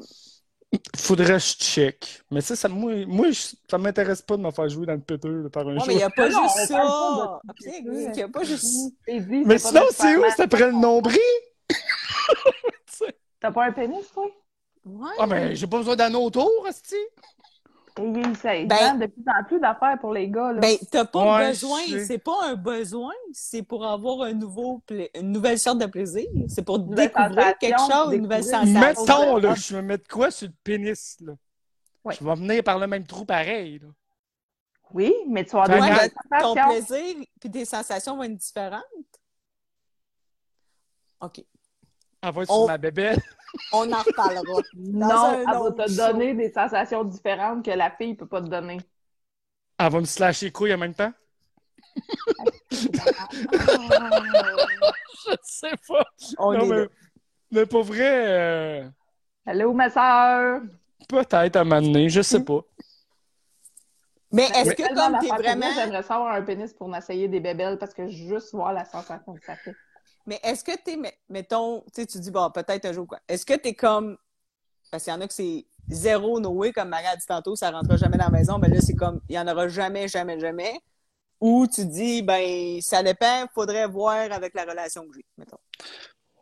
[0.95, 2.21] Faudrait que je check.
[2.31, 5.01] Mais ça, ça moi, moi je- ça m'intéresse pas de me faire jouer dans le
[5.01, 5.85] péteux par un ouais, jeu.
[5.87, 6.77] mais il n'y a pas Non, juste ça.
[6.77, 10.23] parle pas de- Ok, il n'y a pas juste t'es dit, Mais sinon, c'est où?
[10.35, 11.19] C'est après le nombril?
[13.39, 14.27] T'as pas un pénis, toi?
[14.85, 15.09] Ouais.
[15.19, 16.95] Ah, mais j'ai pas besoin d'anneaux autour, esti.
[17.99, 20.53] Et ça Ben- ben, de plus en plus d'affaires pour les gars.
[20.53, 20.59] Là.
[20.61, 25.07] Ben, t'as pas Ouais, besoin, c'est pas un besoin, c'est pour avoir un nouveau pla-
[25.15, 26.25] une nouvelle sorte de plaisir.
[26.47, 28.79] C'est pour découvrir quelque chose, une nouvelle sensation.
[28.79, 31.33] Mettons, là, Ah, je me mets de quoi sur le pénis, là?
[32.03, 32.15] Ouais.
[32.19, 33.87] Je vais venir par le même trou pareil, là.
[34.93, 36.11] Oui, mais tu vas avoir Ouais,
[36.41, 38.83] ton plaisir puis tes sensations vont être différentes?
[41.21, 41.43] OK.
[42.23, 43.19] Elle va être On- sur ma bébelle.
[43.73, 44.61] On en reparlera.
[44.75, 45.95] Non, elle va te show.
[45.97, 48.77] donner des sensations différentes que la fille peut pas te donner.
[49.77, 51.11] Elle va me slasher les couilles en même temps?
[55.25, 56.05] Je sais pas.
[56.37, 56.87] On Non, est mais, là.
[57.51, 58.89] mais pour vrai, euh,
[59.45, 60.61] Allô, ma soeur!
[61.07, 62.61] peut-être à m'amener, je sais pas.
[64.31, 65.65] Mais est-ce que comme t'es vraiment...
[65.67, 69.33] moi, J'aimerais savoir un pénis pour m'essayer des bébelles parce que juste voir la sensation
[69.35, 69.75] que ça fait.
[70.25, 73.19] Mais est-ce que t'es, met- mettons, tu sais, tu dis, bon, peut-être un jour, quoi.
[73.27, 74.17] Est-ce que t'es comme,
[74.91, 77.71] parce qu'il y en a que c'est zéro Noé, comme Marie a dit tantôt, ça
[77.71, 80.39] rentrera jamais dans la maison, mais là, c'est comme, il y en aura jamais, jamais,
[80.39, 80.79] jamais.
[81.39, 85.57] Ou tu dis, ben, ça dépend, faudrait voir avec la relation que j'ai, mettons.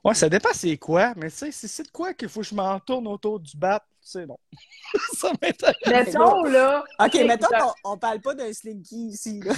[0.03, 2.47] Ouais, ça dépend c'est quoi, mais tu sais, si c'est de quoi qu'il faut que
[2.47, 4.37] je m'en tourne autour du bat, c'est non.
[5.17, 5.75] ça m'intéresse.
[5.87, 9.53] Mettons, là, OK, mettons qu'on on parle pas d'un slinky ici, là.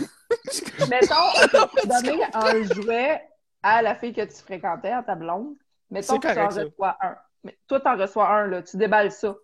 [0.90, 1.16] mettons,
[1.54, 3.22] on peut donner un jouet
[3.64, 5.56] à la fille que tu fréquentais, à ta blonde.
[5.90, 7.18] Mettons que tu en reçois un.
[7.44, 8.64] Mais toi, t'en reçois un, là.
[8.64, 9.36] Tu déballes ça.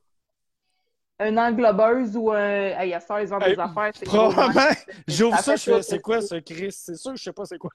[1.19, 2.79] Un englobeuse ou un.
[2.79, 3.91] Hey, à ça, ils vendent Hey, des affaires.
[4.05, 4.75] Probablement, ouais.
[5.07, 6.71] j'ouvre Ça je fais, c'est quoi ce Chris?
[6.71, 7.71] C'est sûr, je sais pas c'est quoi.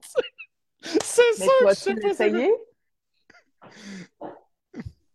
[0.82, 2.48] c'est sûr, je sais pas c'est quoi.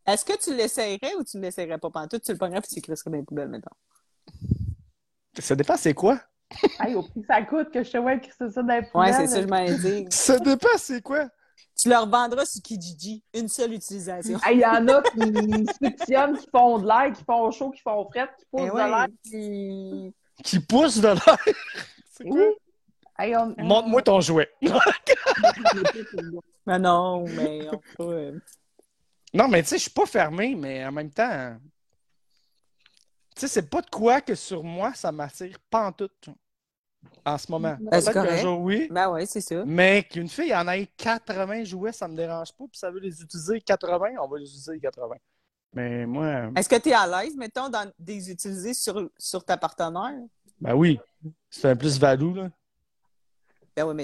[0.05, 2.23] Est-ce que tu l'essayerais ou tu ne l'essayerais pas pantoute?
[2.23, 3.69] Tu le prendrais puis tu le crisserais dans les poubelles, mettons.
[5.39, 6.19] Ça dépend, c'est quoi?
[6.79, 9.13] Hey, au prix que ça coûte que je te vois écrire ça dans poubelles.
[9.13, 10.05] c'est ça, je m'en ai dit.
[10.11, 11.27] Ça dépend, c'est quoi?
[11.75, 13.23] Tu leur vendras sur Kijiji.
[13.33, 14.39] Une seule utilisation.
[14.45, 17.81] Hey, Il y en a qui suctionnent, qui font de l'air, qui font chaud, qui
[17.81, 18.87] font fret, qui poussent Eh de ouais.
[18.89, 20.13] l'air, qui...
[20.43, 21.37] Qui pousse de l'air?
[22.11, 22.37] C'est quoi?
[22.37, 22.55] Oui.
[23.17, 23.55] Hey, on...
[23.57, 24.51] Montre-moi ton jouet.
[26.65, 28.39] Mais non, mais on peut.
[29.33, 31.57] Non, mais tu sais, je suis pas fermé, mais en même temps,
[33.35, 36.09] tu sais, c'est pas de quoi que sur moi, ça m'attire pas en tout.
[37.25, 37.77] En ce moment.
[37.79, 38.87] Ben, Peut-être qu'un jour, oui.
[38.91, 39.63] Ben ouais, c'est ça.
[39.65, 42.65] Mais qu'une fille en ait 80 jouets, ça me dérange pas.
[42.69, 45.15] Puis ça veut les utiliser 80, on va les utiliser 80.
[45.73, 49.57] Mais moi, Est-ce que tu es à l'aise, mettons, dans des utiliser sur, sur ta
[49.57, 50.19] partenaire?
[50.59, 50.99] ben oui,
[51.49, 52.49] c'est un plus-value, là.
[53.75, 53.95] Ben oui,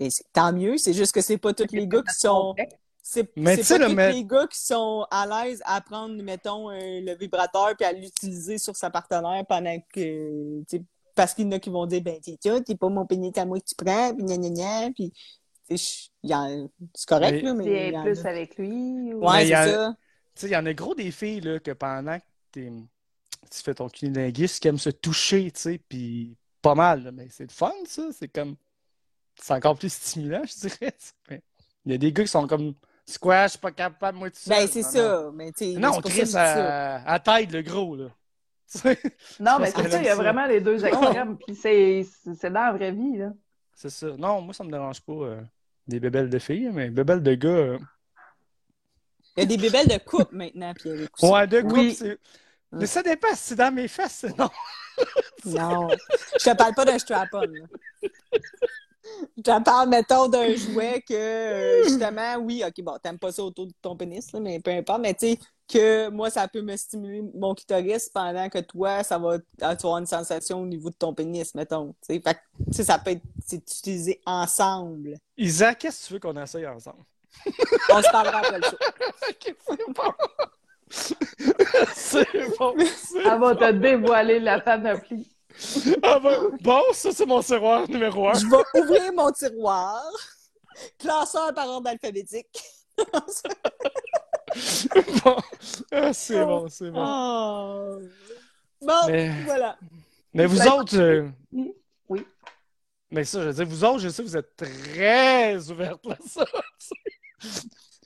[0.00, 0.78] mais, tant mieux.
[0.78, 2.54] C'est juste que c'est pas tous les gars qui sont.
[3.02, 5.62] C'est Mais c'est tu sais, pas le tous mais- les gars qui sont à l'aise
[5.64, 10.60] à prendre, mettons, euh, le vibrateur puis à l'utiliser sur sa partenaire pendant que.
[10.60, 10.82] tu sais,
[11.18, 13.36] Parce qu'il y en a qui vont dire, ben, c'est ça, t'es pas mon pénis
[13.36, 15.12] à moi que tu prends, puis gna gna gna, puis.
[15.68, 16.10] tu sais,
[16.94, 17.64] C'est correct, Mais- là, mais.
[17.64, 19.12] C'est il y en plus a- avec lui.
[19.14, 19.96] ou- Ouais, il y c'est a- ça.
[20.34, 22.70] Tu sais, il y en a gros des filles, là, que pendant que t'es-
[23.50, 27.26] tu fais ton cunilingus, qui aiment se toucher, tu sais, puis pas mal, là, mais
[27.30, 28.02] c'est le fun, ça.
[28.12, 28.54] C'est comme.
[29.40, 30.94] C'est encore plus stimulant, je dirais.
[31.30, 31.42] Mais
[31.84, 32.74] Il y a des gars qui sont comme.
[33.06, 33.18] Suis
[33.60, 34.56] pas capable, moi, tout seul.
[34.56, 35.30] Ben, c'est ça.
[35.34, 36.96] Mais, tu sais, Non, dis ça.
[36.98, 38.08] à, à taille, le gros, là.
[39.40, 41.38] Non, mais c'est ça, il y a vraiment les deux extrêmes.
[41.38, 43.32] Puis c'est c'est dans la vraie vie, là.
[43.74, 44.08] c'est ça.
[44.18, 45.40] Non, moi, ça me dérange pas, euh,
[45.86, 47.48] des bébelles de filles, mais bébelles de gars.
[47.48, 47.78] euh,
[49.36, 51.08] Il y a des bébelles de couple maintenant, Pierre.
[51.22, 51.94] Ouais, de couple, Oui.
[51.94, 52.18] c'est.
[52.70, 54.50] Mais ça dépend, si c'est dans mes fesses, non.
[55.46, 55.88] Non.
[56.38, 57.40] Je te parle pas d'un strap-on.
[59.36, 63.42] Je te parle, mettons, d'un jouet que, euh, justement, oui, ok, bon, t'aimes pas ça
[63.42, 65.38] autour de ton pénis, là, mais peu importe, mais tu sais,
[65.68, 69.68] que moi, ça peut me stimuler mon clitoris pendant que toi, ça va tu vas
[69.68, 71.94] avoir une sensation au niveau de ton pénis, mettons.
[72.06, 73.22] Tu sais, fait que, tu sais, ça peut être
[73.52, 75.18] utilisé ensemble.
[75.36, 77.04] Isaac, qu'est-ce que tu veux qu'on essaye ensemble?
[77.92, 78.76] On se parlera après le show.
[79.68, 80.12] C'est bon.
[81.94, 82.74] c'est bon.
[82.78, 85.28] Elle va te dévoiler la panoplie.
[86.02, 88.34] Ah ben, bon, ça c'est mon tiroir numéro un.
[88.34, 90.02] Je vais ouvrir mon tiroir,
[90.98, 92.58] classeur par ordre alphabétique.
[95.24, 95.36] Bon.
[95.92, 97.04] Ah, c'est bon, c'est bon.
[97.06, 97.98] Oh.
[98.80, 99.78] Bon, Mais, voilà.
[100.34, 100.98] mais vous Ben, autres.
[100.98, 101.28] euh,
[102.08, 102.26] Oui.
[103.10, 106.16] Mais ça, je veux dire, vous autres, je sais que vous êtes très ouvertes à
[106.26, 106.44] ça.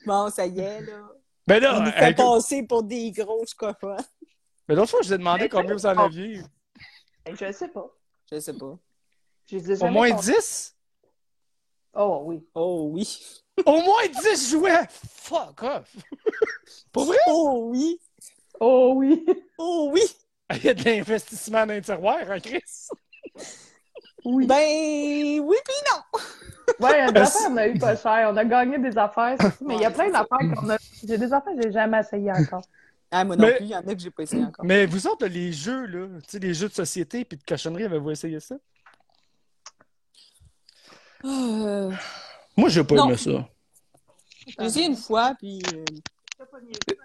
[0.05, 0.99] Bon, ça y est, là.
[1.47, 3.97] Mais On là, nous fait euh, passer pour des gros cochons.
[4.67, 6.41] mais l'autre fois, je vous ai demandé combien vous en aviez.
[7.27, 7.87] Je sais pas.
[8.31, 8.77] Je sais pas.
[9.81, 10.31] Au moins comptés.
[10.33, 10.75] 10?
[11.95, 12.47] Oh oui.
[12.55, 13.42] Oh oui.
[13.65, 14.87] Au moins 10 jouets!
[14.89, 15.95] Fuck off!
[16.91, 17.17] Pour vrai?
[17.27, 17.99] Oh oui.
[18.59, 19.25] Oh oui.
[19.57, 20.01] Oh oui.
[20.55, 22.61] Il y a de l'investissement dans les tiroirs, hein, Chris?
[24.25, 24.45] Oui.
[24.47, 26.19] Ben oui puis non.
[26.79, 28.29] Ouais, des affaires, on a eu pas cher.
[28.31, 30.77] On a gagné des affaires, mais il y a plein d'affaires qu'on a.
[31.03, 32.61] J'ai des affaires que j'ai jamais essayé encore.
[33.11, 34.65] Ah, moi non Mais- plus, il y en a que j'ai pas essayé encore.
[34.65, 37.83] Mais vous autres, les jeux, là, tu sais, les jeux de société puis de cochonnerie,
[37.83, 38.55] avez-vous essayé ça?
[41.25, 41.91] Euh,
[42.55, 43.07] Moi, j'ai pas Non.
[43.07, 43.47] aimé ça.
[44.47, 45.83] j'ai essayé une fois, puis euh,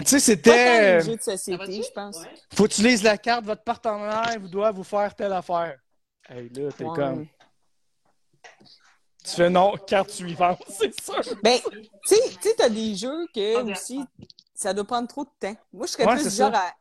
[0.01, 1.03] Tu sais, c'était.
[1.03, 2.19] de société, je pense.
[2.55, 5.79] Faut que tu lises la carte, votre partenaire vous doit vous faire telle affaire.
[6.29, 6.95] Hey, là, t'es Ouais.
[6.97, 7.27] comme.
[9.25, 11.15] Tu fais non, carte suivante, c'est ça.
[11.43, 11.81] Ben, tu
[12.15, 14.03] sais, tu sais, t'as des jeux que aussi,
[14.55, 15.57] ça doit prendre trop de temps.
[15.73, 16.61] Moi, je serais Ouais, plus genre ça.
[16.69, 16.73] à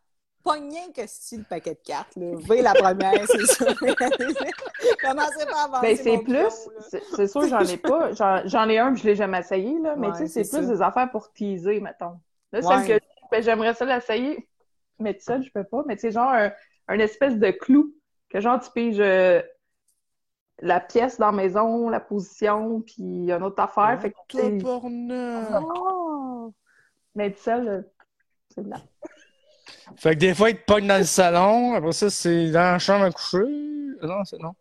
[0.44, 2.32] pogner que si le paquet de cartes, là.
[2.48, 3.66] Vais la première, c'est ça.
[5.02, 5.82] Commencez par avancer.
[5.82, 6.70] Ben, c'est plus,
[7.16, 8.14] c'est sûr, j'en ai pas.
[8.14, 10.58] J'en j'en ai un, puis je l'ai jamais essayé, là, mais Ouais, tu sais, c'est
[10.58, 10.74] plus ça.
[10.74, 12.20] des affaires pour teaser, mettons.
[12.52, 12.86] Là, Ouais.
[12.86, 14.48] celle que ben, j'aimerais ça l'essayer,
[15.00, 15.84] mais tout seul, je peux pas.
[15.86, 16.52] Mais tu sais, genre, un,
[16.88, 17.94] un espèce de clou,
[18.30, 19.42] que genre, tu piges euh,
[20.60, 24.00] la pièce dans la maison, la position, puis une autre affaire.
[24.02, 25.64] Fait que, tu sais, Tabarnak.
[25.76, 26.54] Oh!
[27.16, 27.82] mais seul, euh,
[28.54, 28.78] c'est là.
[29.96, 32.80] Fait que des fois, il te pogne dans le salon, après ça, c'est dans la
[32.80, 33.38] chambre à coucher.
[34.02, 34.54] Non, c'est non.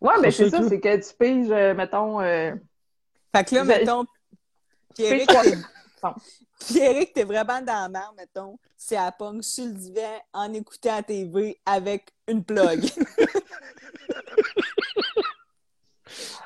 [0.00, 2.54] Ouais, mais c'est ça, c'est que tu piges, euh, mettons, euh,
[3.34, 4.04] Fait que là, mettons,
[4.94, 5.30] Pierrick.
[6.66, 8.58] Pierrick, t'es vraiment dans la merde, mettons.
[8.76, 12.86] C'est à pogne sur le divan en écoutant la TV avec une plug.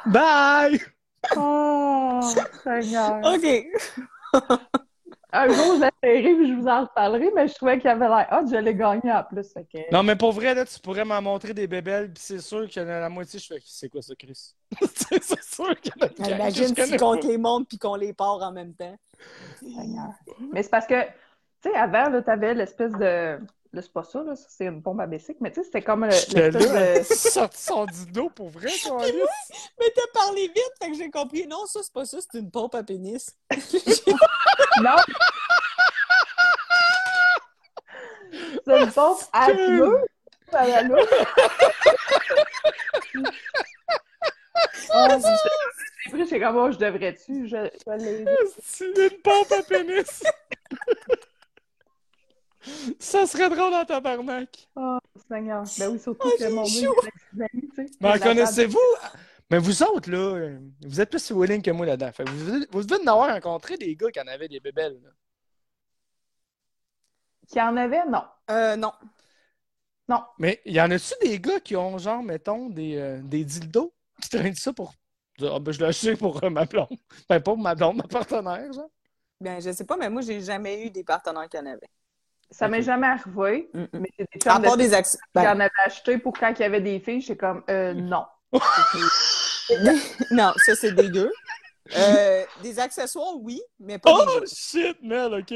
[0.06, 0.80] Bye!
[1.36, 2.20] Oh,
[2.62, 3.20] Seigneur.
[3.34, 3.66] OK.
[5.30, 8.26] Un jour, je l'essayerai puis je vous en reparlerai, mais je trouvais qu'il avait l'air
[8.32, 9.46] hot, je l'ai gagné en plus.
[9.92, 12.82] Non, mais pour vrai, là, tu pourrais m'en montrer des bébelles, pis c'est sûr qu'il
[12.82, 14.54] y en a la moitié, je fais, c'est quoi ça, Chris?
[14.80, 17.28] c'est c'est sûr qu'il y en a que Imagine si compte pas.
[17.28, 18.96] les mondes puis qu'on les part en même temps.
[19.60, 20.12] Seigneur.
[20.52, 23.38] Mais c'est parce que, tu sais, avant, là, t'avais l'espèce de.
[23.72, 24.34] Là, c'est pas ça, là.
[24.34, 25.38] C'est une pompe à bicycle.
[25.40, 27.04] Mais tu sais, c'était comme le, là, de...
[27.14, 29.04] sorti son dildo pour vrai, quoi.
[29.04, 31.46] Mais t'as parlé vite, fait que j'ai compris.
[31.46, 33.36] Non, ça, c'est pas ça, c'est une pompe à pénis.
[34.80, 34.96] Non!
[38.64, 40.06] C'est une pompe à loupe.
[44.90, 45.18] Ah,
[46.04, 47.48] j'ai pris, c'est comme, oh, je devrais-tu?
[47.48, 50.22] Je, je C'est une pompe à pénis.
[52.98, 54.68] Ça serait drôle en tabarnak.
[54.76, 54.98] Oh,
[55.28, 55.64] Seigneur.
[55.78, 56.80] Ben oui, surtout Ah, que mon chaud.
[56.80, 57.92] Dieu, a des amis, tu sais.
[58.00, 58.78] Mais en La connaissez-vous?
[59.50, 62.10] Mais vous autres, là, vous êtes plus willing que moi là-dedans.
[62.26, 65.00] Vous, vous devez en avoir rencontré des gars qui en avaient des bébelles.
[65.02, 65.10] là.
[67.48, 68.04] Qui en avait?
[68.06, 68.24] Non.
[68.50, 68.92] Euh, non.
[70.38, 73.92] Mais y en a-tu des gars qui ont, genre, mettons, des, euh, des dildos?
[74.22, 74.94] Qui traînent ça pour.
[75.42, 76.88] Ah, ben, je l'ai acheté pour euh, ma blonde.
[77.28, 78.90] Ben, pas pour ma blonde, ma partenaire, genre.
[79.40, 81.88] Ben, je sais pas, mais moi, j'ai jamais eu des partenaires qui en avaient.
[82.50, 82.72] Ça Ok.
[82.72, 83.88] m'est jamais arrivé, Mm, mm.
[83.92, 85.18] mais j'ai des chums de des accès.
[85.18, 87.20] qui en Ben, avaient acheté pour quand il y avait des filles.
[87.20, 88.24] J'étais comme, euh, non.
[90.30, 91.30] non, ça, c'est dégueu.
[91.96, 95.54] Euh, des accessoires, oui, mais pas Oh des shit, man, ok.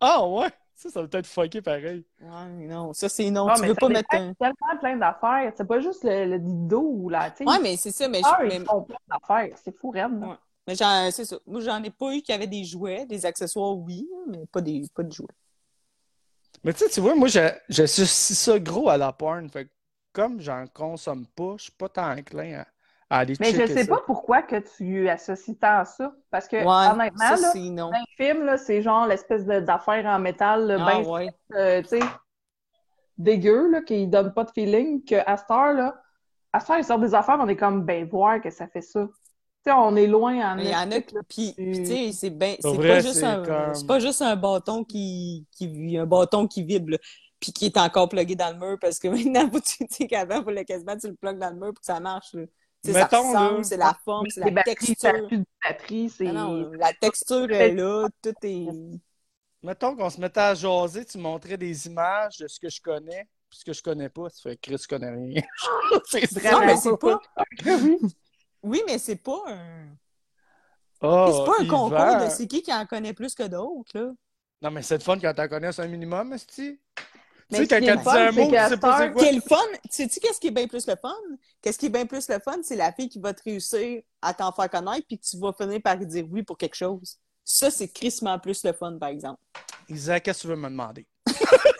[0.00, 2.04] Ah ouais, ça, ça va peut-être fucké pareil.
[2.20, 3.46] Ouais, non, ça, c'est non.
[3.48, 4.32] Ah, tu veux ça pas mettre un.
[4.34, 5.52] tellement plein d'affaires.
[5.56, 7.32] C'est pas juste le, le dildo ou la.
[7.40, 9.56] Ouais, mais c'est ça, mais, Ah, je- ils mais, font plein d'affaires.
[9.64, 10.12] C'est fou, raide.
[10.20, 10.34] Ouais.
[10.66, 11.36] mais j'en- c'est ça.
[11.46, 14.82] Moi, j'en ai pas eu qui avaient des jouets, des accessoires, oui, mais pas des,
[14.94, 15.28] pas de jouets.
[16.64, 19.48] Mais tu sais, tu vois, moi, j'ai- j'associe ça gros à la porn.
[19.50, 19.70] Fait que
[20.12, 22.66] comme j'en consomme pas, je suis pas tant enclin à,
[23.16, 23.86] à aller Mais je sais ça.
[23.86, 26.14] pas pourquoi que tu associes tant à ça.
[26.30, 27.54] Parce que, Ouais, honnêtement, ça, là,
[27.90, 31.34] dans films, là, c'est genre l'espèce d'affaire en métal, là, Ah, ben, ouais.
[31.54, 32.00] euh, tu sais,
[33.18, 36.02] dégueu, là, qui donne pas de feeling, que à cette heure, là,
[36.52, 38.82] à cette heure, ils sortent des affaires, on est comme, ben, voir que ça fait
[38.82, 39.08] ça.
[39.64, 41.00] Tu sais, on est loin en Mais il y en a.
[41.28, 44.00] Puis, tu- tu sais, c'est ben, Pour c'est pas juste c'est un, comme- c'est pas
[44.00, 46.98] juste un bâton qui, qui, un bâton qui vibre, là,
[47.38, 50.44] puis qui est encore plugué dans le mur, parce que maintenant, tu sais qu'avant, il
[50.44, 52.32] fallait quasiment tu le plugues dans le mur pour que ça marche,
[52.84, 55.28] sais, ça ressemble, c'est la forme, c'est la texture.
[55.28, 56.24] plus de batterie, c'est...
[56.24, 58.66] Non, la texture est là, tout est.
[59.62, 63.28] Mettons qu'on se mettait à jaser, tu montrais des images de ce que je connais,
[63.48, 65.42] puis ce que je connais pas, tu fais Chris, je connais rien.
[66.06, 66.32] c'est.
[66.32, 67.20] Vraiment Non, mais c'est pas.
[68.62, 68.82] Oui.
[68.86, 69.88] Mais c'est pas un.
[71.00, 74.12] Ah, c'est pas un concours de c'est qui qui en connaît plus que d'autres, là.
[74.62, 76.78] Non, mais c'est le fun quand t'en connais un minimum, esti.
[77.50, 78.76] Mais Tu sais, quand qui est elle le dit fun, un c'est mot, tu sais
[78.78, 79.22] pas c'est quoi.
[79.22, 79.56] Quel fun!
[79.90, 81.14] Sais-tu qu'est-ce qui est bien plus le fun?
[81.60, 82.58] Qu'est-ce qui est bien plus le fun?
[82.62, 85.52] C'est la fille qui va te réussir à t'en faire connaître puis que tu vas
[85.52, 87.18] finir par dire oui pour quelque chose.
[87.44, 89.40] Ça, c'est crissement plus le fun, par exemple.
[89.88, 91.06] Isaac, qu'est-ce que tu veux me demander?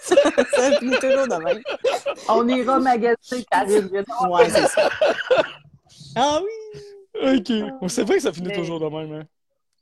[0.02, 1.62] ça finit toujours de même.
[2.28, 3.88] On ira magasiner Karine.
[4.28, 4.90] Ouais, c'est ça.
[6.14, 6.80] Ah oui!
[7.14, 7.88] Ok.
[7.88, 9.26] C'est vrai que ça finit Mais- toujours de même, hein.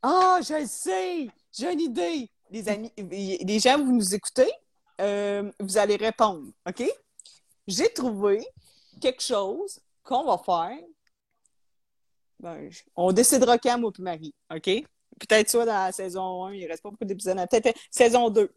[0.02, 1.28] Ah, je le sais!
[1.52, 2.30] J'ai une idée!
[2.50, 4.50] Les amis, les gens, vous nous écoutez,
[5.00, 6.82] euh, vous allez répondre, OK?
[7.66, 8.44] J'ai trouvé
[9.00, 10.78] quelque chose qu'on va faire.
[12.40, 14.64] Ben, on décidera quand, moi puis Marie, OK?
[15.20, 17.36] Peut-être soit dans la saison 1, il reste pas beaucoup d'épisodes.
[17.48, 18.50] Peut-être saison 2.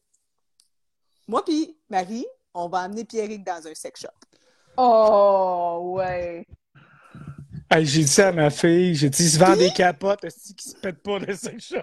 [1.28, 4.08] Moi puis Marie, on va amener Pierrick dans un sex shop.
[4.78, 6.48] Oh, ouais.
[7.76, 10.54] Hey, j'ai dit ça à ma fille, j'ai dit, il se vend des capotes, est-ce
[10.54, 11.82] qui se pète pas de sex shop?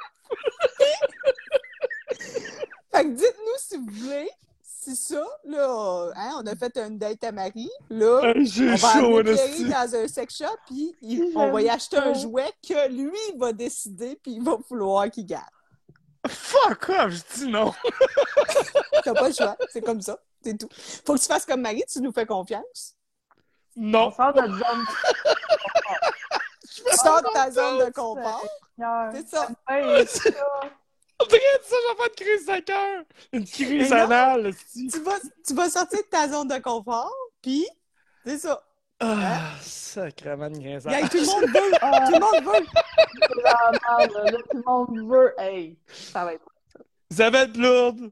[2.92, 4.28] Fait que dites-nous si vous voulez,
[4.62, 8.76] si ça, là, hein, on a fait une date à Marie, là, Hey, j'ai on
[8.76, 12.52] va chaud, amener dans un sex shop, puis il- on va y acheter un jouet
[12.66, 15.44] que lui va décider, puis il va vouloir qu'il garde.
[16.28, 17.72] Fuck off, je dis non.
[19.02, 20.68] T'as pas le choix, c'est comme ça, c'est tout.
[21.04, 22.94] Faut que tu fasses comme Marie, tu nous fais confiance.
[23.76, 24.10] On Non.
[24.12, 24.86] sort de notre zone
[26.74, 28.44] Tu sors de ta zone de confort,
[29.12, 29.48] c'est ça.
[29.68, 30.30] Hey, ça.
[31.18, 33.04] Après ça, j'ai pas de crise de cœur.
[33.32, 34.52] Une crise anale.
[34.74, 37.66] Tu vas, tu vas sortir de ta zone de confort, puis
[38.24, 38.62] c'est ça.
[39.02, 40.58] Ah, sacrément de.
[40.58, 41.70] Gang, tout le monde veut,
[42.06, 42.66] tout le monde veut.
[43.32, 44.38] c'est là.
[44.50, 45.34] Tout le monde veut.
[45.38, 46.44] Hey, ça va être.
[47.10, 48.10] Isabelle Plourde,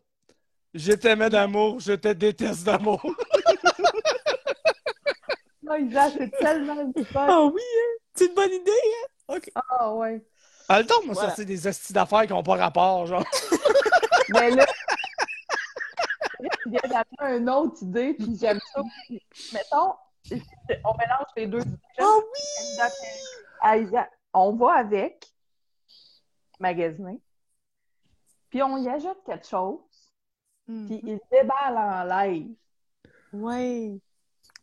[0.75, 3.01] je t'aimais d'amour, je te déteste d'amour.
[5.77, 7.27] Isa, c'est tellement du fun.
[7.29, 7.97] Ah oui, hein?
[8.15, 9.35] C'est une bonne idée, hein?
[9.37, 9.51] OK.
[9.55, 10.25] Ah, ouais.
[10.69, 11.29] Ah, le temps, m'a Voilà.
[11.31, 13.25] sorti des astis d'affaires qui n'ont pas rapport, genre.
[14.31, 14.67] Mais là,
[16.41, 16.81] il vient
[17.19, 18.83] d'amener une autre idée, puis j'aime ça.
[19.07, 19.23] Puis,
[19.53, 19.95] Mettons,
[20.85, 21.79] on mélange les deux idées.
[21.99, 22.89] Ah oui!
[23.61, 24.11] À Isaac.
[24.35, 25.27] On va avec
[26.61, 27.21] magasiner,
[28.51, 29.79] puis on y ajoute quelque chose,
[30.67, 32.55] puis il déballe en live.
[33.33, 33.99] Ouais.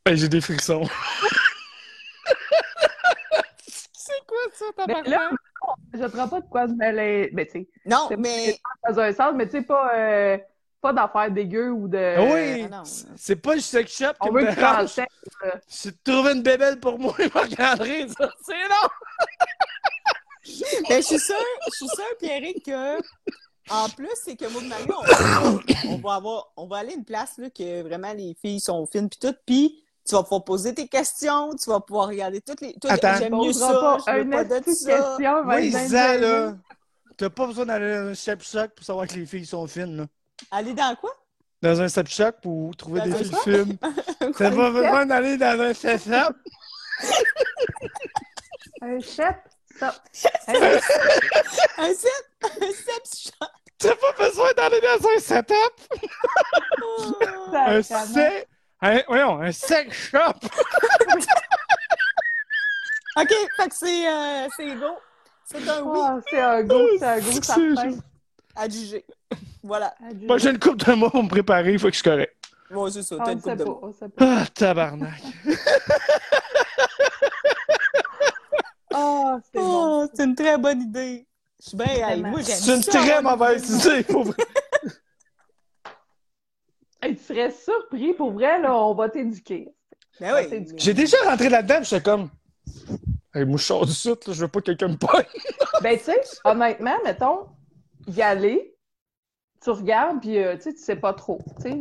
[0.07, 0.83] Hey, j'ai des frissons.
[3.67, 5.31] C'est quoi ça, ta Mais là,
[5.67, 7.31] on ne jettera pas de quoi se mêler.
[7.33, 10.37] Mais tu sais, Non, C'est mais dans un sens, mais tu sais, pas, euh,
[10.79, 11.97] pas d'affaires dégueu ou de.
[12.19, 12.65] Oui!
[12.65, 12.83] Euh, non.
[13.15, 14.95] C'est pas le sex shop qui On me veut que tu t'en dérange.
[15.81, 18.29] tu trouves une bébelle pour moi, il me regarderait, ça.
[18.45, 18.87] C'est non!
[20.87, 21.35] Ben, je suis sûre,
[21.71, 22.97] je suis sûre, Pierrick, que
[23.71, 25.59] en plus, c'est que moi et Marie, on, va-
[25.89, 28.85] on va avoir, on va aller à une place là, que vraiment les filles sont
[28.85, 32.61] fines puis tout, puis tu vas pouvoir poser tes questions, tu vas pouvoir regarder toutes
[32.61, 32.73] les.
[32.73, 33.15] Toi, Attends.
[33.17, 34.61] j'aime mieux ça, pas je veux pas de ça.
[34.61, 35.43] question.
[35.47, 36.53] Oui, ça, là.
[37.17, 39.97] T'as pas besoin d'aller dans un step shop pour savoir que les filles sont fines,
[39.97, 40.05] là.
[40.51, 41.11] Aller dans quoi?
[41.61, 43.77] Dans un step shop pour trouver Dans des filles fines.
[44.37, 46.33] T'as pas besoin d'aller dans un step shop.
[48.81, 49.35] Un chef,
[49.79, 49.95] ça.
[50.57, 52.11] Un set,
[52.43, 53.47] un set shop.
[53.79, 55.55] T'as pas besoin d'aller dans un setup.
[57.53, 58.47] Un set.
[58.87, 60.19] Un, voyons, un sex shop.
[63.17, 64.97] OK, fait que c'est euh, c'est go.
[65.45, 67.91] C'est un oui Oh, c'est un go, c'est un go, C'est- certain.
[68.55, 69.03] à juger.
[69.63, 69.95] Voilà.
[70.21, 72.35] Moi, j'ai une couple de mois pour me préparer, il faut que je suis correct.
[72.69, 73.63] Bon, c'est ça, On t'as ne une coupe de
[74.09, 74.41] pas.
[74.41, 75.21] Ah, tabarnak.
[78.93, 80.03] Oh, c'est bon.
[80.03, 81.25] Oh, c'est une très bonne idée.
[81.61, 82.15] Je suis bien.
[82.17, 84.03] moi, j'aime C'est une ça, très mauvaise idée.
[84.03, 84.35] Pour vrai.
[87.09, 89.69] Tu serais surpris, pour vrai, là, on va t'éduquer.
[90.19, 90.47] Ben oui.
[90.49, 92.29] c'est du- J'ai déjà rentré là-dedans, j'étais comme.
[93.33, 95.25] Hey, moi, je sors du site, là, je veux pas que quelqu'un me pogne.
[95.83, 97.47] Ben, tu sais, honnêtement, mettons,
[98.07, 98.75] y aller,
[99.61, 101.39] tu regardes, puis euh, tu sais, tu sais pas trop.
[101.61, 101.79] Tu sais,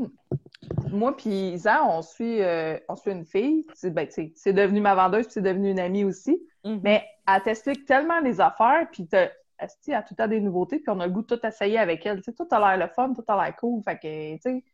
[0.90, 4.52] moi puis Isa, on suit, euh, on suit une fille, c'est ben, tu sais, c'est
[4.52, 6.80] devenu ma vendeuse, puis c'est devenu une amie aussi, Mhm.
[6.82, 9.30] mais elle t'explique tellement les affaires, puis t'as-
[9.60, 11.46] esti, elle a tout le temps des nouveautés, puis on a le goût de tout
[11.46, 12.16] essayer avec elle.
[12.18, 14.64] Tu sais, tout a l'air le fun, tout a l'air cool, fait que, tu sais,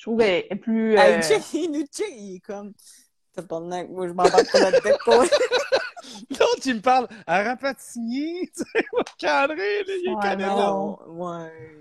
[0.00, 0.96] je trouve qu'elle est plus...
[0.98, 1.20] euh, Hey,
[1.52, 2.72] il nous check, il est comme.
[3.34, 4.96] T'as pas de moi, je m'en vais pas là-dedans.
[5.04, 5.24] quoi.
[6.30, 8.84] L'autre, il me parle à Rapatigny, tu sais,
[9.18, 10.98] cadré, là, il est Ouais, non.
[11.06, 11.76] Ouais.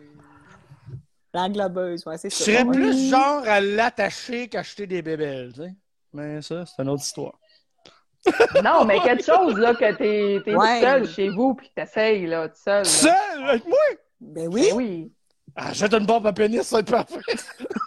[1.34, 2.44] L'englobeuse, ouais, c'est Je ça.
[2.44, 2.74] serais Ouais.
[2.76, 5.74] plus genre à l'attacher qu'acheter des bébelles, tu sais.
[6.12, 7.34] Mais ça, c'est une autre histoire.
[8.64, 10.80] Non, mais quelque chose, là, que t'es t'es Ouais.
[10.82, 12.80] tout seul chez vous, puis que t'essayes, là, tout seul.
[12.80, 12.84] là.
[12.84, 13.78] Seul, avec moi?
[14.20, 14.68] Ben oui.
[14.72, 15.12] Ben oui.
[15.56, 17.20] Ah, jette une bombe à pénis, ça va être parfait.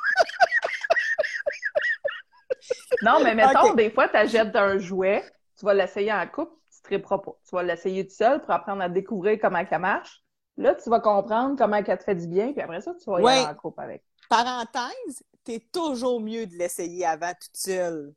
[3.03, 5.25] Non, mais mettons, des fois, tu achètes un jouet,
[5.59, 7.33] tu vas l'essayer en couple, tu ne triperas pas.
[7.49, 10.23] Tu vas l'essayer tout seul pour apprendre à découvrir comment elle marche.
[10.57, 13.21] Là, tu vas comprendre comment elle te fait du bien, puis après ça, tu vas
[13.21, 13.33] y Ouais.
[13.33, 14.03] aller en couple avec.
[14.29, 18.13] Parenthèse, t'es toujours mieux de l'essayer avant toute seule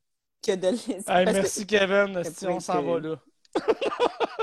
[0.45, 0.95] que de l'essayer.
[0.97, 2.23] Hey, parce que- merci, Kevin.
[2.23, 3.15] Si on s'en que- va là.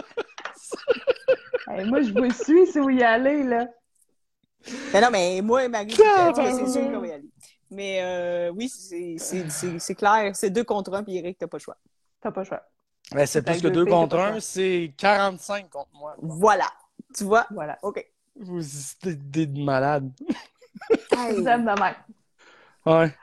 [1.68, 3.66] Hey, moi, je vous suis, c'est où y aller, là.
[4.92, 6.02] Mais non, mais moi et Marie, c'est
[6.66, 7.30] sûr qu'on va y aller.
[7.72, 10.34] Mais euh, oui, c'est- c'est c'est- c'est clair.
[10.36, 11.76] C'est deux contre un, puis Eric, t'as pas le choix.
[12.20, 12.62] T'as pas le choix.
[13.12, 14.40] Ben, c'est plus que deux 2 filles, contre c'est pas 1, ça.
[14.40, 16.14] c'est 45 contre moi.
[16.20, 16.66] Voilà.
[17.14, 17.46] Tu vois?
[17.50, 17.78] Voilà.
[17.82, 18.04] OK.
[18.36, 18.60] Vous
[19.06, 20.10] êtes des malades.
[21.12, 21.94] Vous aime de même.
[22.86, 23.14] Ouais.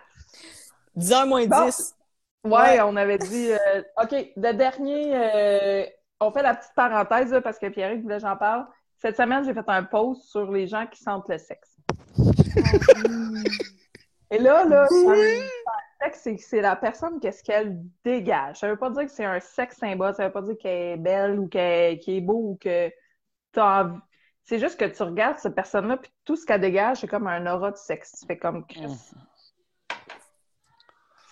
[0.96, 1.66] 10 heures moins Bon.
[1.66, 1.96] 10.
[2.44, 2.82] Ouais, Ouais.
[2.82, 3.52] on avait dit.
[3.52, 5.86] euh, OK, le dernier, euh,
[6.20, 8.66] on fait la petite parenthèse là, parce que Pierre voulait que j'en parle.
[9.02, 11.78] Cette semaine, j'ai fait un post sur les gens qui sentent le sexe.
[14.32, 14.88] Et là, là,
[16.38, 18.58] c'est la personne, qu'est-ce qu'elle dégage.
[18.60, 20.98] Ça veut pas dire que c'est un sexe symbole, ça veut pas dire qu'elle est
[20.98, 22.92] belle ou qu'elle est beau ou que
[23.52, 24.00] t'as envie.
[24.44, 27.46] C'est juste que tu regardes cette personne-là, puis tout ce qu'elle dégage, c'est comme un
[27.54, 28.16] aura de sexe.
[28.20, 28.88] Tu fais comme Chris.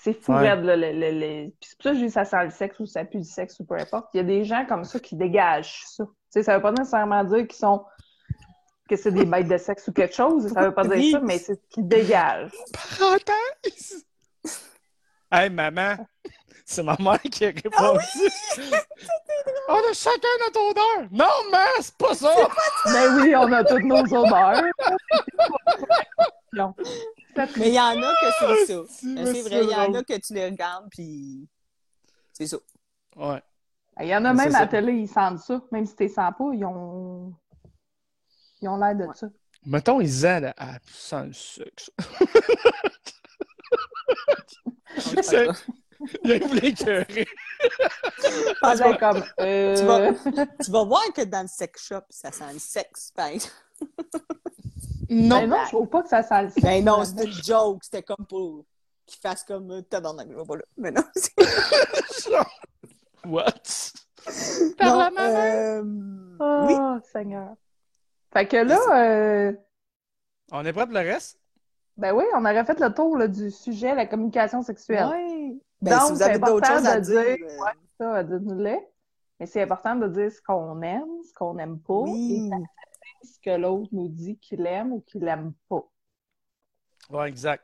[0.01, 0.49] C'est fou, Ouais.
[0.51, 2.49] raide, là, le, le- le- Puis c'est pour ça que je dis ça sent le
[2.51, 4.09] sexe ou ça pue du sexe ou peu importe.
[4.13, 6.05] Il y a des gens comme ça qui dégagent ça.
[6.05, 7.83] Tu sais, ça veut pas nécessairement dire qu'ils sont
[8.87, 10.51] que c'est des bêtes de sexe ou quelque chose.
[10.53, 12.51] Ça veut pas dire ça, mais c'est ce qu'ils dégagent.
[12.73, 14.05] Parenthèse!
[15.31, 15.97] Hey, maman!
[16.65, 18.05] C'est ma mère qui a répondu.
[19.69, 21.07] On a chacun notre odeur!
[21.11, 22.29] Non, mais c'est pas ça!
[22.87, 24.63] Mais oui, on a toutes nos odeurs.
[26.53, 26.73] Non.
[27.57, 28.81] Mais il y en a que c'est ça.
[28.89, 31.47] Si, Mais mais C'est vrai, il y en a que tu les regardes, puis
[32.33, 32.57] c'est ça.
[33.15, 33.41] Ouais.
[33.99, 34.59] Il y en a Mais même à ça.
[34.61, 35.61] la télé, ils sentent ça.
[35.71, 37.33] Même si tu les sens pas, ils ont.
[38.61, 39.27] Ils ont l'air de ça.
[39.65, 41.91] Mettons, ils aident à sans le sexe.
[44.97, 45.47] C'est-
[46.23, 47.27] Il voulait écœurer.
[48.61, 49.23] Ah, comme.
[49.39, 50.13] euh, Tu vas-
[50.63, 53.53] Tu vas voir que dans le sex shop, ça sent le sexe, par exemple.
[55.09, 55.39] Non.
[55.39, 56.61] Ben non, je trouve pas que ça sent le sexe.
[56.63, 57.83] Ben non, c'était une joke.
[57.83, 58.65] C'était comme pour
[59.05, 60.63] qu'il fasse comme euh, tabarnak, je vais pas là.
[60.77, 61.31] Mais non, c'est...
[63.25, 63.53] What?
[64.81, 65.19] Non, la maman?
[65.19, 65.83] euh,
[66.39, 66.75] Oh, Oui.
[67.11, 67.55] Seigneur.
[68.33, 69.53] Fait que là, euh,
[70.51, 71.39] On est prêt pour le reste?
[71.97, 75.07] ben oui, on aurait fait le tour là, du sujet, la communication sexuelle.
[75.07, 75.57] Ouais.
[75.81, 77.21] Ben, Donc, si vous avez c'est d'autres important choses à de dire.
[77.37, 77.71] dire, euh, ouais.
[77.99, 78.77] Ça, dites-nous-le.
[79.39, 82.49] Mais c'est important de dire ce qu'on aime, ce qu'on n'aime pas, Oui.
[83.23, 85.83] et ce que l'autre nous dit qu'il aime ou qu'il aime pas.
[87.09, 87.63] Ouais, exact.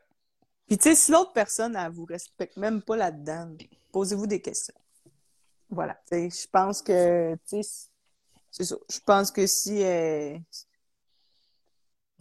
[0.67, 3.51] Puis, tu sais, si l'autre personne, elle vous respecte même pas là-dedans,
[3.91, 4.73] posez-vous des questions.
[5.69, 5.95] Voilà.
[6.11, 7.89] Tu sais, je pense que, tu sais,
[8.53, 8.75] c'est ça.
[8.89, 10.37] Je pense que si, euh,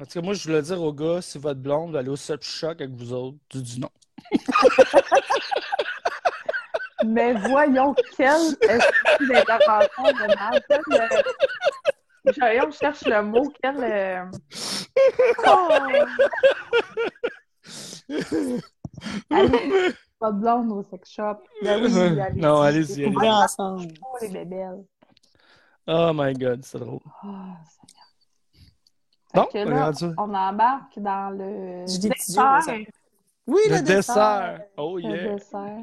[0.01, 2.17] En tout cas, moi, je voulais dire aux gars, si votre blonde va aller au
[2.17, 3.91] seul choc avec vous autres, tu dis non.
[7.05, 8.83] Mais voyons quelle espèce
[9.21, 10.63] d'intervention de mal.
[10.71, 13.53] Euh, Voyons, je cherche le mot.
[13.61, 13.83] Quelle.
[13.83, 14.25] euh,
[19.31, 21.39] Allez, pas de blonde au sex shop.
[21.63, 23.29] Ben oui, allez non, allez-y, on allez-y.
[23.29, 23.89] va ensemble.
[24.03, 24.85] Oh, les bébelles.
[25.87, 27.01] Oh my god, c'est drôle.
[27.23, 28.07] Ah, Seigneur.
[29.35, 32.61] Bon, Fait que là, on embarque dans le petits dessert.
[32.69, 32.87] yeux,
[33.47, 34.61] Oui, Le, le, dessert.
[34.77, 35.35] Oh Le yeah.
[35.35, 35.79] dessert.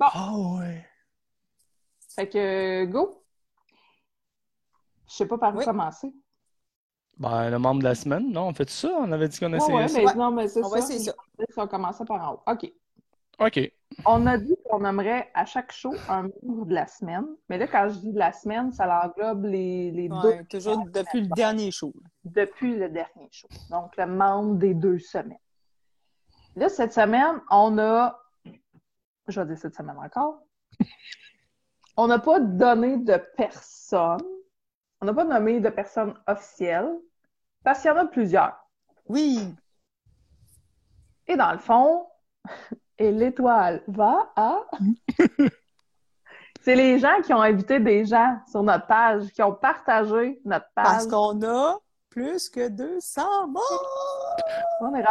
[0.00, 0.84] Oh ouais.
[2.14, 3.22] Fait que, go!
[5.08, 5.64] Je sais pas par où Oui.
[5.64, 6.12] commencer.
[7.18, 8.48] Ben, le membre de la semaine, non?
[8.48, 8.88] On fait ça?
[8.88, 9.98] On avait dit qu'on Ouais, essayait ouais, ça.
[9.98, 10.14] mais Ouais.
[10.14, 10.70] non, mais c'est On ça.
[10.70, 11.12] va essayer ça.
[11.56, 12.42] On commençait par en haut.
[12.46, 12.72] OK.
[13.38, 13.72] OK.
[14.04, 17.26] On a dit qu'on aimerait à chaque show un membre de la semaine.
[17.48, 20.84] Mais là, quand je dis de la semaine, ça englobe les, les Ouais, deux toujours
[20.86, 21.92] depuis le dernier show.
[22.24, 23.48] depuis le dernier show.
[23.70, 25.38] Donc, le membre des deux semaines.
[26.56, 28.18] Là, cette semaine, on a.
[29.28, 30.42] Je vais dire cette semaine encore.
[31.96, 34.20] On n'a pas donné de personne.
[35.00, 36.90] On n'a pas nommé de personne officielle.
[37.64, 38.56] Parce qu'il y en a plusieurs.
[39.06, 39.54] Oui.
[41.28, 42.06] Et dans le fond,
[42.98, 44.64] et l'étoile va à.
[46.64, 50.66] C'est les gens qui ont invité des gens sur notre page, qui ont partagé notre
[50.76, 51.12] Parce page.
[51.12, 51.76] qu'on a
[52.08, 54.36] plus que 200 morts.
[54.80, 55.02] On est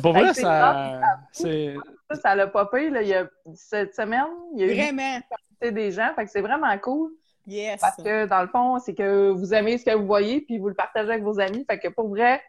[0.00, 1.00] pour Fait vrai, ça.
[1.32, 1.76] C'est.
[2.10, 4.24] Ça, ça l'a popé, là, il y a, cette semaine.
[4.54, 5.20] Il y a eu Vraiment.
[5.60, 7.12] invité des gens, fait que c'est vraiment cool.
[7.48, 7.80] Yes.
[7.80, 10.68] Parce que, dans le fond, c'est que vous aimez ce que vous voyez, puis vous
[10.68, 11.64] le partagez avec vos amis.
[11.68, 12.42] Fait que, pour vrai,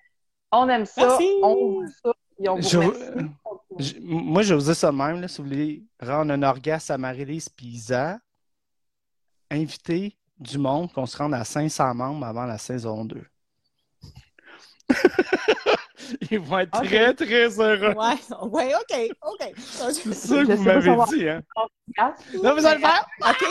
[0.51, 1.29] on aime ça, Merci.
[1.41, 2.11] on veut ça,
[2.41, 2.79] et on vous Je-.
[3.79, 6.43] Je- moi, je vais vous dire ça de même, là, si vous voulez rendre un
[6.43, 8.19] orgasme à Marie-Lise et Isa,
[9.49, 13.23] invitez du monde qu'on se rende à 500 membres avant la saison 2.
[16.31, 17.93] Ils vont être très, très heureux.
[17.93, 18.15] Ouais,
[18.49, 19.51] ouais, OK, OK.
[19.57, 21.41] C'est ça Je que vous m'avez dit, hein?
[22.43, 23.05] Non, vous allez le faire?
[23.21, 23.45] OK.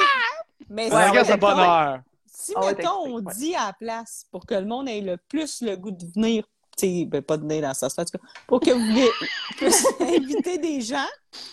[0.69, 4.55] Mais Ouais, à si, Ah ouais, mettons, t'expliques, on dit à la place pour que
[4.55, 6.45] le monde ait le plus le goût de venir,
[6.77, 9.11] tu sais, ben, pas de venir dans tout cas, pour que vous
[9.57, 11.09] puissiez inviter des gens,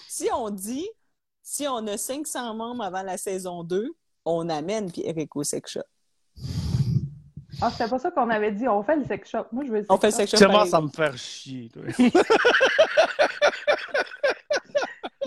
[0.08, 0.88] si on dit,
[1.42, 3.96] si on a 500 membres avant la saison 2,
[4.26, 5.82] on amène Pierre au sex shop.
[7.62, 8.68] Ah, c'était pas ça qu'on avait dit.
[8.68, 9.46] On fait le sex shop.
[9.52, 10.38] Moi, je veux le On fait le sex shop.
[10.40, 10.72] Comment pareil.
[10.72, 11.84] ça me faire chier, toi?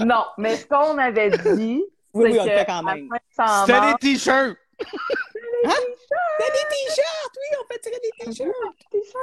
[0.00, 1.82] Non, mais ce qu'on avait dit,
[2.18, 3.08] Oui, oui, on le fait quand même.
[3.12, 4.56] à 500 C'était des t-shirts!
[4.80, 8.52] Fais des t-shirts, oui, on fait tirer des t-shirts.
[8.90, 9.16] t-shirts.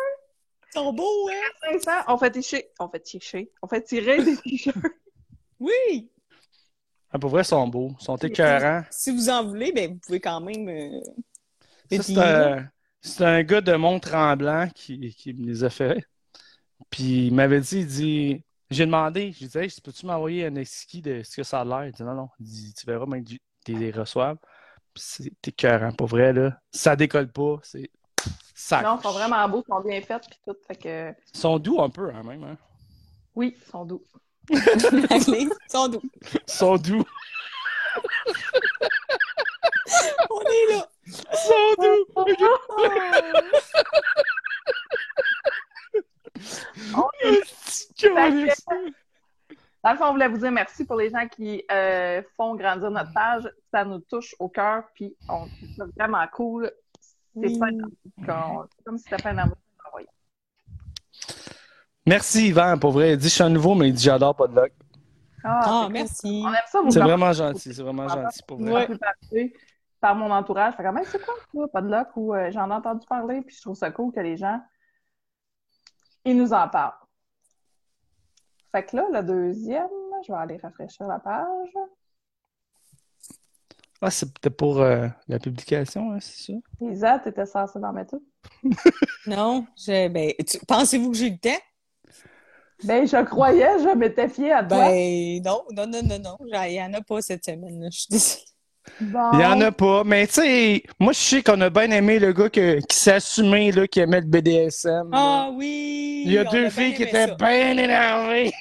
[0.67, 1.72] Ils sont beaux, hein?
[1.81, 4.77] 500, on fait tirer, on fait tirer, on fait tirer des t-shirts.
[5.59, 6.09] Oui!
[7.11, 7.91] Ah, pour vrai, ils sont beaux.
[7.99, 8.84] Ils sont écœurants.
[8.91, 10.67] Si vous en voulez, ben, vous pouvez quand même.
[10.67, 12.61] euh,
[13.01, 16.03] c'est un gars de Mont-Tremblant qui, qui me les a fait.
[16.89, 21.02] Puis il m'avait dit, il dit, j'ai demandé, j'ai dit, hey, peux-tu m'envoyer un exquis
[21.02, 21.86] de ce que ça a l'air?
[21.86, 22.30] Il dit, non, non.
[22.40, 24.38] Il dit, tu verras, même tu les reçoives.
[24.94, 26.58] Puis c'est écœurant, pour vrai, là.
[26.72, 27.90] Ça décolle pas, c'est
[28.54, 28.82] ça.
[28.82, 30.56] Non, ils sont vraiment beaux, ils sont bien faits, puis tout.
[30.68, 32.44] Fait que, Ils sont doux un peu, hein, même.
[32.44, 32.58] Hein?
[33.36, 34.04] oui, ils sont doux.
[34.50, 34.60] Ils
[35.70, 36.02] sont doux.
[36.34, 37.04] Ils sont doux.
[40.30, 40.88] On est là.
[41.06, 42.06] Ils sont doux.
[46.95, 47.07] On
[47.98, 48.66] câlisse.
[49.84, 52.90] Dans le fond, on voulait vous dire merci pour les gens qui euh, font grandir
[52.90, 53.48] notre page.
[53.72, 56.72] Ça nous touche au cœur, puis on trouve ça vraiment cool.
[57.36, 57.60] C'est Oui.
[58.84, 59.57] comme si c'était pas un amour
[59.88, 60.07] envoyé.
[62.07, 63.14] Merci, Yvan, pour vrai.
[63.14, 64.72] Il dit, je suis un nouveau, mais il dit, j'adore pas de luck.
[65.44, 65.94] Ah, c'est cool.
[65.94, 66.44] merci.
[66.44, 68.88] On aime ça, vous C'est en vraiment gentil, c'est vraiment gentil, pour vrai.
[69.32, 69.53] Ouais.
[69.99, 70.74] par mon entourage.
[70.76, 71.68] Fait quand même, c'est quoi ça?
[71.68, 74.20] Pas de luck ou euh, j'en ai entendu parler, puis je trouve ça cool que
[74.20, 74.60] les gens
[76.26, 76.93] ils nous en parlent.
[78.72, 79.88] Fait que là, le deuxième,
[80.27, 81.69] je vais aller rafraîchir la page.
[84.02, 86.60] Ah, c'est peut-être pour euh, la publication, hein, c'est ça?
[86.81, 88.26] Lisa, t'étais censée d'en mettre tout?
[89.27, 91.64] Non, je, ben, tu- pensez-vous que j'ai le temps?
[92.84, 94.77] Ben, je croyais, je m'étais fiée à toi.
[94.77, 96.38] Ben, non, non, non, non, non.
[96.41, 97.88] Il n'y en a pas cette semaine.
[97.91, 98.41] Je suis désolée.
[99.01, 99.31] Bon.
[99.34, 102.17] Il y en a pas, mais tu sais, moi je sais qu'on a bien aimé
[102.17, 105.11] le gars que- qui s'est assumé, là, qui aimait le BDSM.
[105.11, 105.17] là.
[105.17, 106.23] Ah oui!
[106.26, 108.51] Il y a on deux filles qui étaient bien énervées.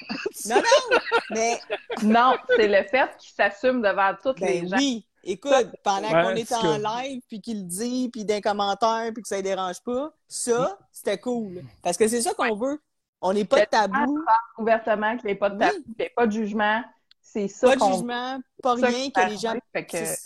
[0.48, 0.98] Non, non!
[1.31, 1.59] Mais,
[2.02, 4.77] Non, c'est le fait qu'ils s'assument devant toutes les ben gens.
[4.77, 5.06] oui!
[5.27, 9.11] écoute, pendant Ouais, qu'on est c'est en live, puis qu'il le dit, puis d'un commentaire,
[9.15, 11.62] puis que ça ne dérange pas, ça, c'était cool.
[11.82, 12.78] Parce que c'est ça qu'on veut.
[13.23, 14.23] On n'est pas de tabou,
[14.59, 15.61] Ouvertement, qu'il n'y ait pas de Oui.
[15.61, 16.82] tabou, qu'il n'y ait pas de jugement.
[17.35, 19.55] C'est ça pas de jugement, pas ça rien, que les gens...
[19.73, 20.16] fait que- C'est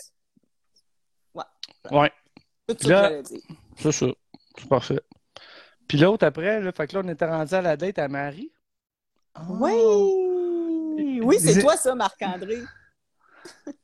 [1.91, 2.11] Ouais,
[2.67, 3.21] tout ça que Là-
[3.77, 4.05] c'est ça.
[4.57, 4.99] C'est parfait.
[5.87, 8.51] Puis l'autre après, là, fait que là, on était rendu à la date à Marie.
[9.33, 9.41] Ah.
[9.49, 11.19] Oui!
[11.23, 12.59] Oui, c'est toi, ça, Marc-André.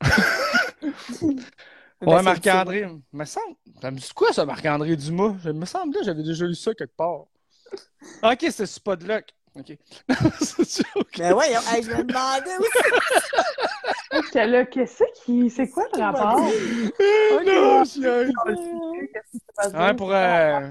[1.98, 2.86] Ben, Ouais, c'est- Marc-André.
[3.12, 3.56] Me semble.
[3.80, 5.34] Ça me dit quoi, ça, Marc-André Dumas?
[5.42, 7.24] Je me semble là, j'avais déjà lu ça quelque part.
[8.22, 8.50] Ok,
[8.96, 9.24] de luck.
[9.58, 9.76] Ok.
[11.18, 14.24] Mais ouais, hey, je me demandais aussi.
[14.26, 15.50] J'étais là, qu'est-ce qui.
[15.50, 16.38] C'est quoi le rapport?
[16.40, 19.72] Euh, non, je suis un- Qu'est-ce qui se passe?
[19.72, 20.68] Ouais, pour, euh,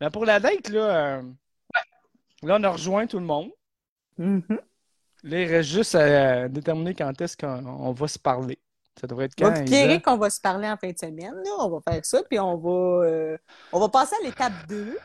[0.00, 1.22] ben, pour la date, là, euh,
[2.42, 3.50] là, on a rejoint tout le monde.
[4.16, 4.42] Mhm.
[5.24, 8.58] Là, il reste juste à euh, déterminer quand est-ce qu'on on va se parler.
[9.00, 9.64] Ça devrait être quand?
[9.64, 11.34] Pierrick, on va se parler en fin de semaine.
[11.34, 11.50] Là.
[11.60, 13.36] On va faire ça, puis on va, euh,
[13.72, 14.96] on va passer à l'étape 2.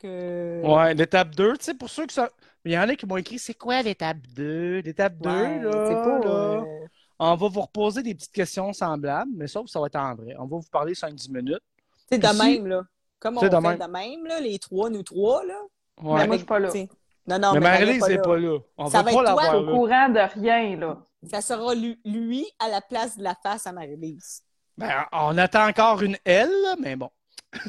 [0.00, 0.62] Que...
[0.64, 2.28] Ouais, l'étape 2, tu sais, pour ceux qui sont.
[2.64, 4.80] Il y en a qui m'ont écrit c'est quoi l'étape 2?
[4.80, 6.18] L'étape 2, Ouais, là, c'est pas...
[6.18, 6.86] là, euh,
[7.18, 10.14] on va vous reposer des petites questions semblables, mais sauf que ça va être en
[10.14, 10.34] vrai.
[10.38, 11.62] On va vous parler 5-10 minutes.
[12.10, 12.82] C'est de si- même, là.
[13.18, 13.90] Comme on C'est fait de de même.
[13.90, 15.54] même, là, les trois, nous trois, là.
[16.02, 16.20] Ouais.
[16.20, 16.68] Mais moi, je suis pas là.
[16.68, 16.88] t'sais.
[17.26, 18.58] Non, non, mais mais Marie-Lise Marie n'est est pas là.
[18.78, 20.98] On Ça va va pas être toi, l'avoir au courant de rien, là.
[21.30, 24.42] Ça sera lu- lui à la place de la face à Marie-Lise.
[24.78, 27.10] Ben, on attend encore une L, là, mais bon.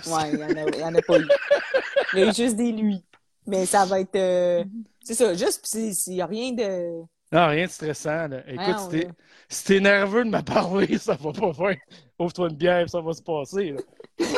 [0.07, 1.27] Ouais, il n'y en, a- il y en a pas eu.
[2.13, 3.03] Il y a eu juste des lui.
[3.47, 4.15] Mais ça va être...
[4.15, 4.63] euh,
[5.03, 5.67] C'est ça, juste,
[6.07, 7.01] il n'y a rien de...
[7.31, 8.27] Non, rien de stressant.
[8.27, 8.39] Là.
[8.45, 9.07] Écoute, Voyons, si t'es-
[9.47, 11.77] si nerveux de me parler, ça va pas faire.
[12.19, 13.71] Ouvre-toi une bière, ça va se passer.
[13.71, 13.81] là.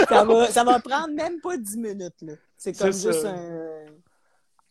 [0.07, 2.33] Ça va, ça va prendre même pas 10 minutes, là.
[2.55, 3.31] C'est comme C'est juste ça.
[3.31, 3.85] un...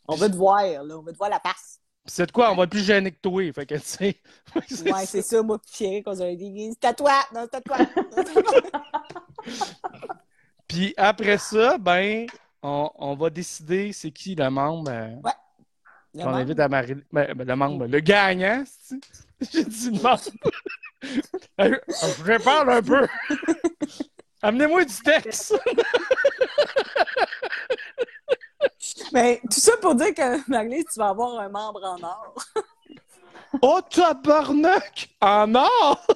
[0.09, 0.97] On va te voir, là.
[0.99, 1.81] On va te voir la face.
[2.05, 2.51] Puis c'est de quoi?
[2.53, 3.43] On va être plus gêné que toi.
[3.53, 4.17] Fait que, tu sais.
[4.69, 5.07] c'est Ouais, ça.
[5.07, 7.13] c'est ça, moi, puis Pierre, qu'on s'avait dit, c'est à toi!
[7.35, 7.77] Non, c'est à toi!
[10.73, 12.27] Puis après ça, ben,
[12.63, 15.11] on, on va décider c'est qui le membre euh,
[16.15, 16.95] qu'on même- invite à Marie.
[17.13, 18.65] Ben, ben, le membre, le gagnant?
[19.53, 20.23] J'ai dit le membre.
[21.59, 23.07] Je prépare un peu.
[24.41, 25.55] Amenez-moi du texte.
[29.13, 32.35] Mais tout ça pour dire que, Marie, tu vas avoir un membre en or.
[33.61, 35.11] Oh, tabarnak!
[35.21, 36.07] En or!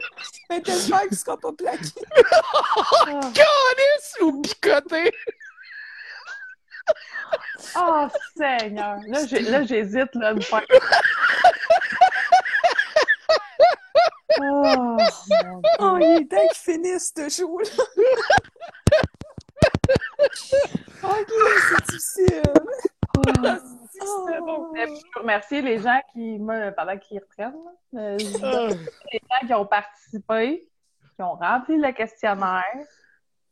[0.50, 1.82] Mais j'espère qu'il ne sera pas plaqué.
[3.34, 5.12] Calice ou picoté!
[7.76, 8.06] Oh,
[8.36, 8.98] Seigneur!
[9.08, 10.62] Là, j'ai- là, j'hésite, là, de faire.
[14.40, 14.96] Oh.
[15.80, 17.70] Oh, il est temps qu'il finisse ce show-là.
[21.02, 21.32] ok,
[21.68, 22.42] c'est difficile.
[23.24, 27.54] C'est puis, Je remercie les gens qui, moi, pendant qu'ils reprennent,
[27.94, 28.68] euh, Ah.
[29.12, 30.68] les gens qui ont participé,
[31.14, 32.64] qui ont rempli le questionnaire,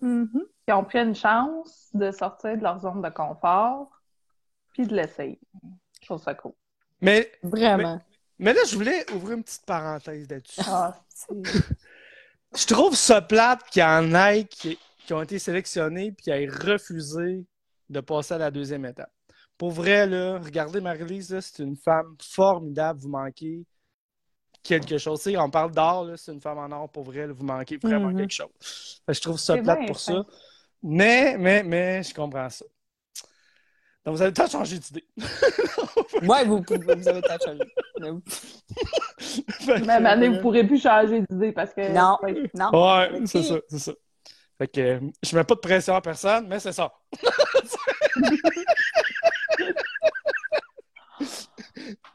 [0.01, 0.45] Mhm.
[0.67, 3.89] qui ont pris une chance de sortir de leur zone de confort,
[4.73, 5.39] puis de l'essayer.
[6.01, 6.53] Je trouve ça cool.
[7.01, 8.01] Mais, Vraiment.
[8.39, 10.61] mais là, je voulais ouvrir une petite parenthèse là-dessus.
[10.67, 11.29] Ah, c'est-
[12.57, 16.31] Je trouve ça plate qu'il y en ait qui, qui ont été sélectionnés puis qui
[16.31, 17.45] aient refusé
[17.91, 19.11] de passer à la deuxième étape.
[19.57, 23.65] Pour vrai, là, regardez Marie-Lise, c'est une femme formidable, vous manquez
[24.63, 25.27] quelque chose.
[25.39, 28.19] On parle d'or, c'est une femme en or, pour vrai, là, vous manquez vraiment Mhm.
[28.19, 29.01] quelque chose.
[29.07, 30.23] Fait je trouve ça plate bien pour fin.
[30.25, 30.27] ça.
[30.83, 32.65] Mais, mais, mais, je comprends ça.
[34.05, 35.07] Donc, vous avez le temps de changer d'idée.
[36.23, 37.61] Ouais, vous, pouvez- vous avez peut-être changé.
[39.67, 41.89] Que, Même année, euh, vous pourrez plus changer d'idée parce que.
[41.93, 42.19] Non,
[42.55, 42.71] non.
[42.99, 43.93] Ouais, c'est ça, c'est ça.
[44.59, 46.93] Fait que euh, je mets pas de pression à personne, mais c'est ça.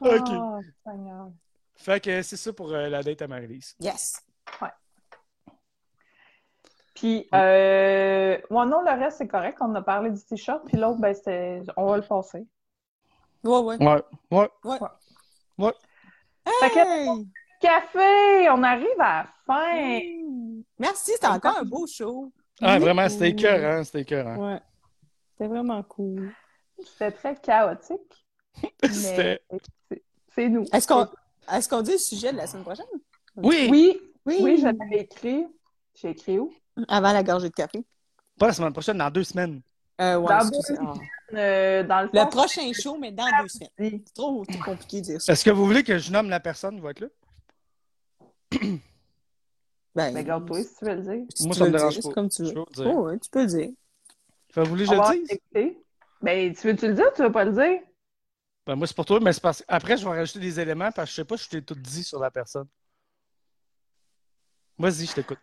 [0.00, 0.28] OK.
[0.32, 1.30] Oh, Seigneur.
[1.74, 3.74] Fait que c'est ça pour euh, la date à Marie-Lise.
[3.80, 4.22] Yes.
[6.94, 9.56] Puis, euh, ouais, non, le reste, c'est correct.
[9.60, 12.46] On a parlé du t-shirt, puis l'autre, ben, c'est, on va le passer.
[13.42, 13.78] Ouais, ouais.
[13.80, 14.50] Ouais,
[15.58, 15.72] ouais.
[16.60, 17.26] Fait que- Hey!
[17.60, 18.50] Café!
[18.50, 20.00] On arrive à la fin!
[20.00, 20.62] Mm.
[20.78, 22.32] Merci, c'était encore un beau show.
[22.60, 24.36] Ah, vraiment, c'était écœurant, c'était écœurant.
[24.36, 24.60] Ouais.
[25.32, 26.34] C'était vraiment cool.
[26.84, 28.19] C'était très chaotique.
[28.90, 29.42] C'était-
[30.34, 30.64] c'est- nous.
[30.72, 32.86] Est-ce qu'on est qu'on dit le sujet de la semaine prochaine?
[33.36, 34.36] Oui, Oui, Oui.
[34.40, 35.46] oui, je l'avais écrit.
[35.94, 36.52] J'ai écrit où?
[36.88, 37.84] Avant la gorgée de café.
[38.38, 39.60] pas la semaine prochaine, dans deux semaines.
[40.00, 40.94] Euh, ouais, Dans deux- Ah.
[41.34, 43.68] Euh, dans le Le fond, prochain show, mais dans deux semaines.
[43.78, 45.32] c'est- trop trop compliqué de dire ça.
[45.34, 47.08] Est-ce que vous voulez que je nomme la personne qui va être là?
[49.94, 51.24] Ben, Ben, garde-toi si tu veux le dire.
[51.34, 52.14] si Moi, ça me le dérange dire, pas.
[52.14, 52.64] comme tu Je veux.
[52.86, 53.68] Oh, ouais, tu peux le dire.
[54.54, 55.38] Vous voulez que je le dise?
[56.22, 57.80] Ben, tu veux-tu le dire ou tu veux pas le dire?
[58.66, 61.08] Ben, moi, c'est pour toi, mais c'est parce qu'après, je vais rajouter des éléments parce
[61.08, 62.66] que je sais pas si je t'ai tout dit sur la personne.
[64.78, 65.38] Vas-y, je t'écoute.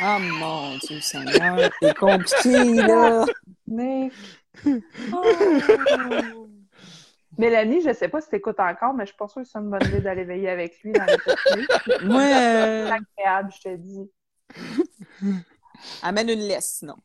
[0.00, 3.24] Ah mon Dieu Seigneur, c'est compliqué, là.
[3.66, 4.12] Nick.
[5.12, 6.48] Oh.
[7.38, 9.70] Mélanie, je sais pas si t'écoutes encore, mais je suis pas sûre que c'est une
[9.70, 12.06] bonne idée d'aller veiller avec lui dans les.
[12.06, 14.10] Moi, euh, C'est agréable, je te dis.
[16.02, 16.96] amène une laisse, sinon.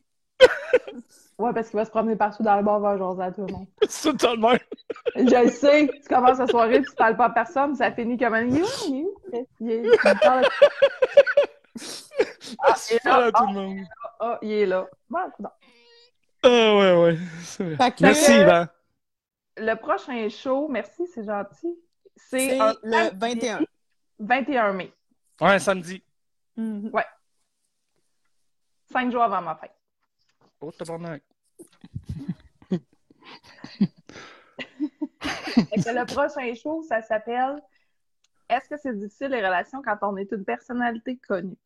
[1.38, 3.52] Ouais, parce qu'il va se promener partout dans le bar, va jaser à tout le
[3.52, 3.66] monde.
[3.88, 4.58] C'est tout le même.
[5.14, 8.34] Je le sais, tu commences la soirée, tu parles pas à personne, ça finit comme
[8.34, 9.06] un Il?
[9.60, 10.48] Il est parle à-
[12.60, 12.74] Ah,
[13.04, 13.26] là.
[13.26, 13.78] à tout le monde.
[14.18, 14.88] Ah, il est là.
[15.08, 15.50] Bon, non.
[16.42, 17.18] Ah, ouais, ouais.
[17.42, 17.76] c'est vrai.
[17.76, 18.66] Fait que- Merci, Yvan.
[19.58, 21.78] Le prochain show, merci, c'est gentil.
[22.16, 23.60] C'est un le 21.
[24.18, 24.92] 21 mai,
[25.40, 26.02] Ouais, samedi.
[26.56, 26.90] Mhm.
[28.90, 29.70] cinq jours avant ma fête.
[30.60, 31.22] Oh, tabarnak.
[34.80, 37.60] Que le prochain show, ça s'appelle
[38.48, 41.56] Est-ce que c'est difficile les relations quand on est une personnalité connue?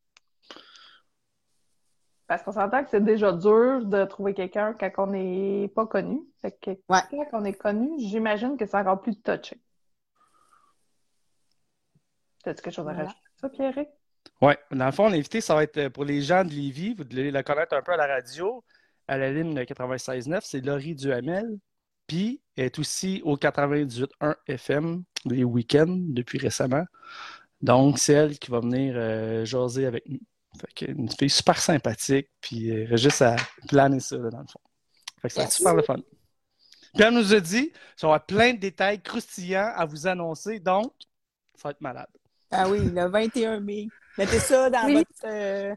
[2.27, 6.21] Parce qu'on s'entend que c'est déjà dur de trouver quelqu'un quand on n'est pas connu.
[6.41, 7.01] Fait que Ouais.
[7.11, 9.61] quand on est connu, j'imagine que c'est encore plus touché.
[12.43, 13.09] T'as-tu quelque chose à Voilà.
[13.09, 13.87] rajouter à ça, Pierre?
[14.41, 16.95] Ouais, dans le fond, l'invité, ça va être euh, pour les gens de Lévis.
[16.95, 18.65] Vous devez la connaître un peu à la radio,
[19.13, 20.41] à la ligne 96.9.
[20.43, 21.59] C'est Laurie Duhamel.
[22.07, 26.85] Puis, elle est aussi au 98.1 FM les week-ends depuis récemment.
[27.61, 30.19] Donc, c'est elle qui va venir euh, jaser avec nous.
[30.61, 32.29] Fait que une fille super sympathique.
[32.41, 33.37] Puis, elle reste juste à
[33.69, 34.61] planer ça, là, dans le fond.
[35.21, 35.97] Fait que ça va être super le fun.
[36.95, 40.59] Puis, elle nous a dit, ça va avoir plein de détails croustillants à vous annoncer.
[40.59, 40.93] Donc,
[41.55, 42.09] ça va être malade.
[42.51, 43.89] Ah oui, le 21 mai.
[44.19, 44.95] Mettez ça dans Oui.
[44.95, 45.75] votre euh,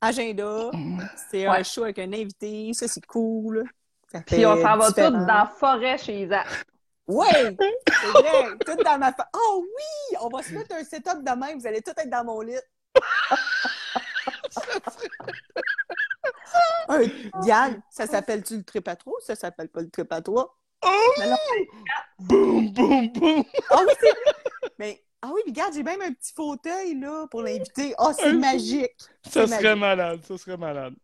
[0.00, 0.70] agenda.
[1.30, 1.58] C'est Ouais.
[1.58, 2.72] un show avec un invité.
[2.74, 3.64] Ça, c'est cool.
[4.12, 6.46] Ça Puis on s'en va tous dans la forêt chez Isaac.
[7.08, 7.26] Ouais!
[7.88, 8.56] C'est vrai!
[8.64, 9.14] Tout dans ma.
[9.32, 10.16] Oh oui!
[10.20, 11.58] On va se mettre un setup de même.
[11.58, 12.54] Vous allez tous être dans mon lit.
[16.88, 17.02] un...
[17.42, 19.18] Diane, ça s'appelle-tu le trip à trois?
[19.20, 20.56] Ça s'appelle pas le trip à trois?
[22.18, 23.44] Boum, boum, boum!
[23.70, 24.70] Ah oui, c'est!
[24.78, 27.94] Mais, ah oui, regarde, j'ai même un petit fauteuil, là, pour l'inviter.
[27.98, 28.90] Ah, c'est Un- magique!
[29.24, 30.94] Ça C'est serait malade, ça serait malade.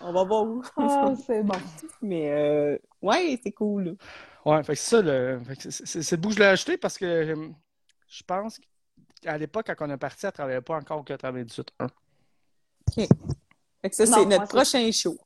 [0.00, 0.62] On va voir où.
[0.76, 1.54] Ah, c'est bon.
[2.02, 2.78] Mais, euh...
[3.02, 3.96] ouais, c'est cool.
[4.44, 5.40] Ouais, fait que c'est ça, le...
[5.44, 7.48] fait que c'est- c'est c'est le bout que je l'ai acheté parce que euh,
[8.08, 8.60] je pense
[9.22, 11.88] qu'à l'époque, quand on est parti, elle ne travaillait pas encore au 98.1.
[12.94, 15.16] Fait que ça, Non, c'est moi, notre c'est- prochain show.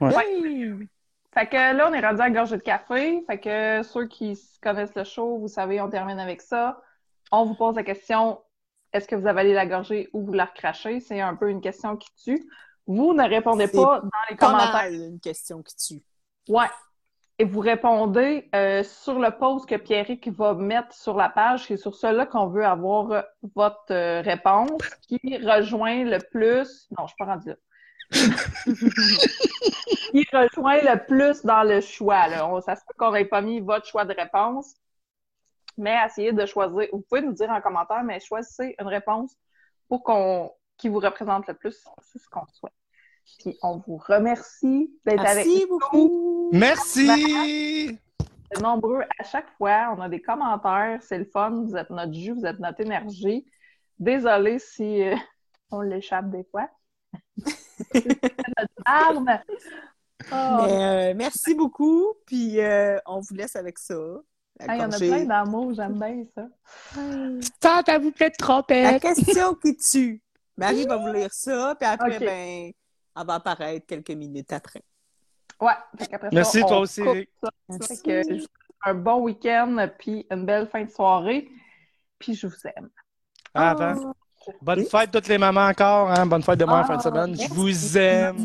[0.00, 0.12] Ouais.
[0.12, 0.88] Yay!
[1.32, 3.24] Fait que là, on est rendu à gorgée de café.
[3.26, 6.80] Fait que ceux qui connaissent le show, vous savez, on termine avec ça.
[7.36, 8.40] On vous pose la question
[8.94, 11.00] est-ce que vous avalez la gorgée ou vous la recrachez?
[11.00, 12.48] C'est un peu une question qui tue.
[12.86, 14.72] Vous ne répondez C'est pas dans les Pas commentaires.
[14.72, 16.02] mal, une question qui tue.
[16.48, 16.68] Ouais.
[17.40, 21.66] Et vous répondez euh, sur le post que Pierrick va mettre sur la page.
[21.66, 23.24] C'est sur cela qu'on veut avoir
[23.56, 26.86] votre euh, réponse qui rejoint le plus.
[26.96, 27.56] Non, je suis pas rendue là.
[30.12, 32.28] qui rejoint le plus dans le choix.
[32.28, 32.48] Là?
[32.48, 34.74] On, ça se peut qu'on n'ait pas mis votre choix de réponse,
[35.76, 36.88] mais essayez de choisir.
[36.92, 39.36] Vous pouvez nous dire en commentaire, mais choisissez une réponse
[39.88, 41.84] pour qu'on qui vous représente le plus.
[42.00, 42.72] C'est ce qu'on souhaite.
[43.38, 45.52] Puis on vous remercie d'être avec nous.
[45.52, 46.50] Merci beaucoup!
[46.52, 47.86] Merci!
[47.88, 49.94] Vous êtes nombreux à chaque fois.
[49.96, 50.98] On a des commentaires.
[51.02, 51.64] C'est le fun.
[51.64, 53.46] Vous êtes notre jus, vous êtes notre énergie.
[53.98, 55.16] Désolée si euh,
[55.70, 56.68] on l'échappe des fois.
[57.92, 58.04] C'est
[58.58, 59.40] notre arme.
[60.32, 60.62] Oh.
[60.62, 63.94] Mais, euh, merci beaucoup, puis euh, on vous laisse avec ça.
[64.60, 66.46] La Ah, Il y en a plein d'amour, j'aime bien ça.
[67.60, 69.02] Tant à vous plaît de La trompette!
[69.02, 70.22] question qui tue.
[70.56, 72.72] Marie va vous lire ça, puis après, ben,
[73.16, 74.82] elle va apparaître quelques minutes après.
[75.60, 77.02] Ouais, fait qu'après ça, Merci, on toi aussi,
[77.42, 77.50] ça.
[77.68, 78.02] Merci.
[78.02, 78.22] Que
[78.86, 81.48] un bon week-end, puis une belle fin de soirée.
[82.18, 82.90] Puis je vous aime.
[83.54, 84.12] Ah, Avant.
[84.60, 86.26] Bonne fête toutes les mamans encore, hein?
[86.26, 87.34] Bonne fête de moi en Ah, fin de semaine.
[87.40, 88.36] Je vous aime.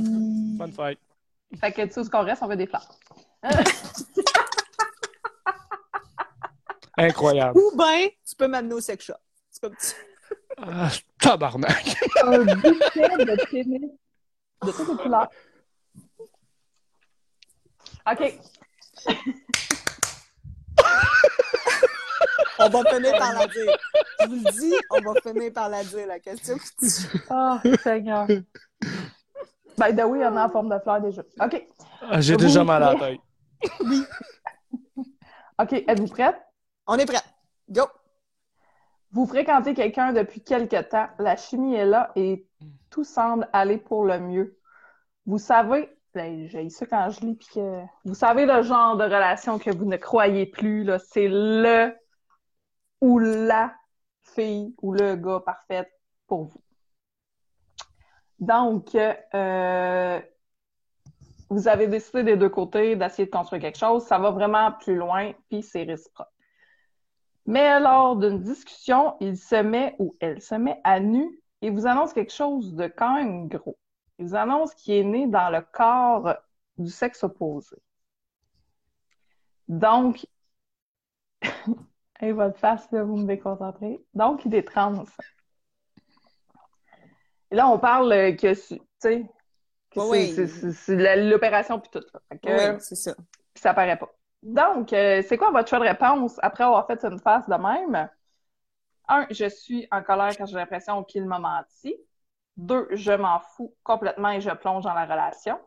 [0.57, 0.97] Bonne fête.
[1.59, 2.87] Fait que tu sais où qu'on reste, on veut des fleurs.
[7.03, 7.57] Incroyable.
[7.59, 9.13] Ou bien, tu peux m'amener au sex shop.
[9.49, 9.95] C'est comme tu-
[10.57, 10.89] Ah,
[11.19, 11.95] tabarnak.
[12.23, 13.91] un bouquet de tennis
[14.65, 15.29] de toutes les couleurs.
[18.11, 18.39] OK.
[22.61, 23.77] On va finir par la dire.
[24.19, 26.57] Je vous le dis, on va finir par la dire, la question.
[27.29, 28.27] Oh, Seigneur.
[29.77, 31.21] Ben, de oui, il y en a en forme de fleurs déjà.
[31.41, 31.67] OK.
[32.01, 33.19] Ah, J'ai déjà mal à la tête.
[35.61, 36.35] OK, êtes-vous prête?
[36.91, 37.21] On est prêt.
[37.69, 37.83] Go!
[39.11, 42.47] Vous fréquentez quelqu'un depuis quelque temps, la chimie est là et
[42.89, 44.57] tout semble aller pour le mieux.
[45.27, 49.03] Vous savez, ben, j'ai ça quand je lis, puis que vous savez le genre de
[49.03, 51.95] relation que vous ne croyez plus, là, c'est le
[53.01, 53.71] ou la
[54.23, 55.87] fille ou le gars parfait
[56.25, 56.63] pour vous.
[58.39, 60.19] Donc, euh,
[61.51, 64.07] vous avez décidé des deux côtés d'essayer de construire quelque chose.
[64.07, 66.29] Ça va vraiment plus loin, puis c'est réciproque.
[67.49, 71.87] Mais lors d'une discussion, il se met ou elle se met à nu et vous
[71.87, 73.75] annonce quelque chose de quand même gros.
[74.19, 76.35] Il vous annonce qu'il est né dans le corps
[76.77, 77.75] du sexe opposé.
[79.67, 80.27] Donc,
[82.21, 83.99] et votre face, là, vous me déconcentrez.
[84.13, 85.03] Donc, il est trans.
[87.49, 89.25] Et là, on parle que, tu sais,
[89.89, 90.35] que Oui,
[90.71, 92.05] c'est- l'opération puis tout.
[92.13, 92.19] Là.
[92.29, 93.15] Fait que, Oui, c'est ça.
[93.15, 94.13] puis ça paraît pas.
[94.43, 98.09] Donc, euh, c'est quoi votre choix de réponse après avoir fait une face de même?
[99.09, 101.95] Un, je suis en colère quand j'ai l'impression qu'il m'a menti.
[102.57, 105.59] Deux, je m'en fous complètement et je plonge dans la relation.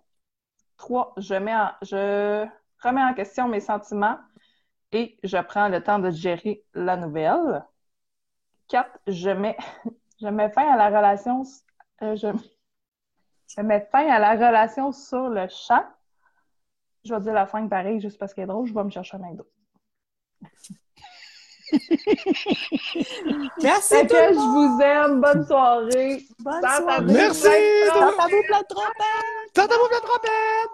[0.78, 2.46] Trois, je, mets en- je
[2.82, 4.18] remets en question mes sentiments
[4.92, 7.64] et je prends le temps de gérer la nouvelle.
[8.68, 9.56] Quatre, je mets,
[10.20, 11.44] je mets fin à la relation,
[12.02, 12.28] euh, je,
[13.46, 15.84] je mets fin à la relation sur le champ.
[17.04, 19.16] Je vais dire la fin pareil, juste parce qu'elle est drôle, je vais me chercher
[19.16, 19.44] un McDo.
[23.62, 26.22] Merci Fait tout que le je vous aime, bonne soirée.
[26.40, 27.04] Bonne soirée!
[27.06, 27.44] Merci!
[27.44, 29.52] de bouche pleine de trompette!
[29.54, 30.70] Tentez-vous la trompette!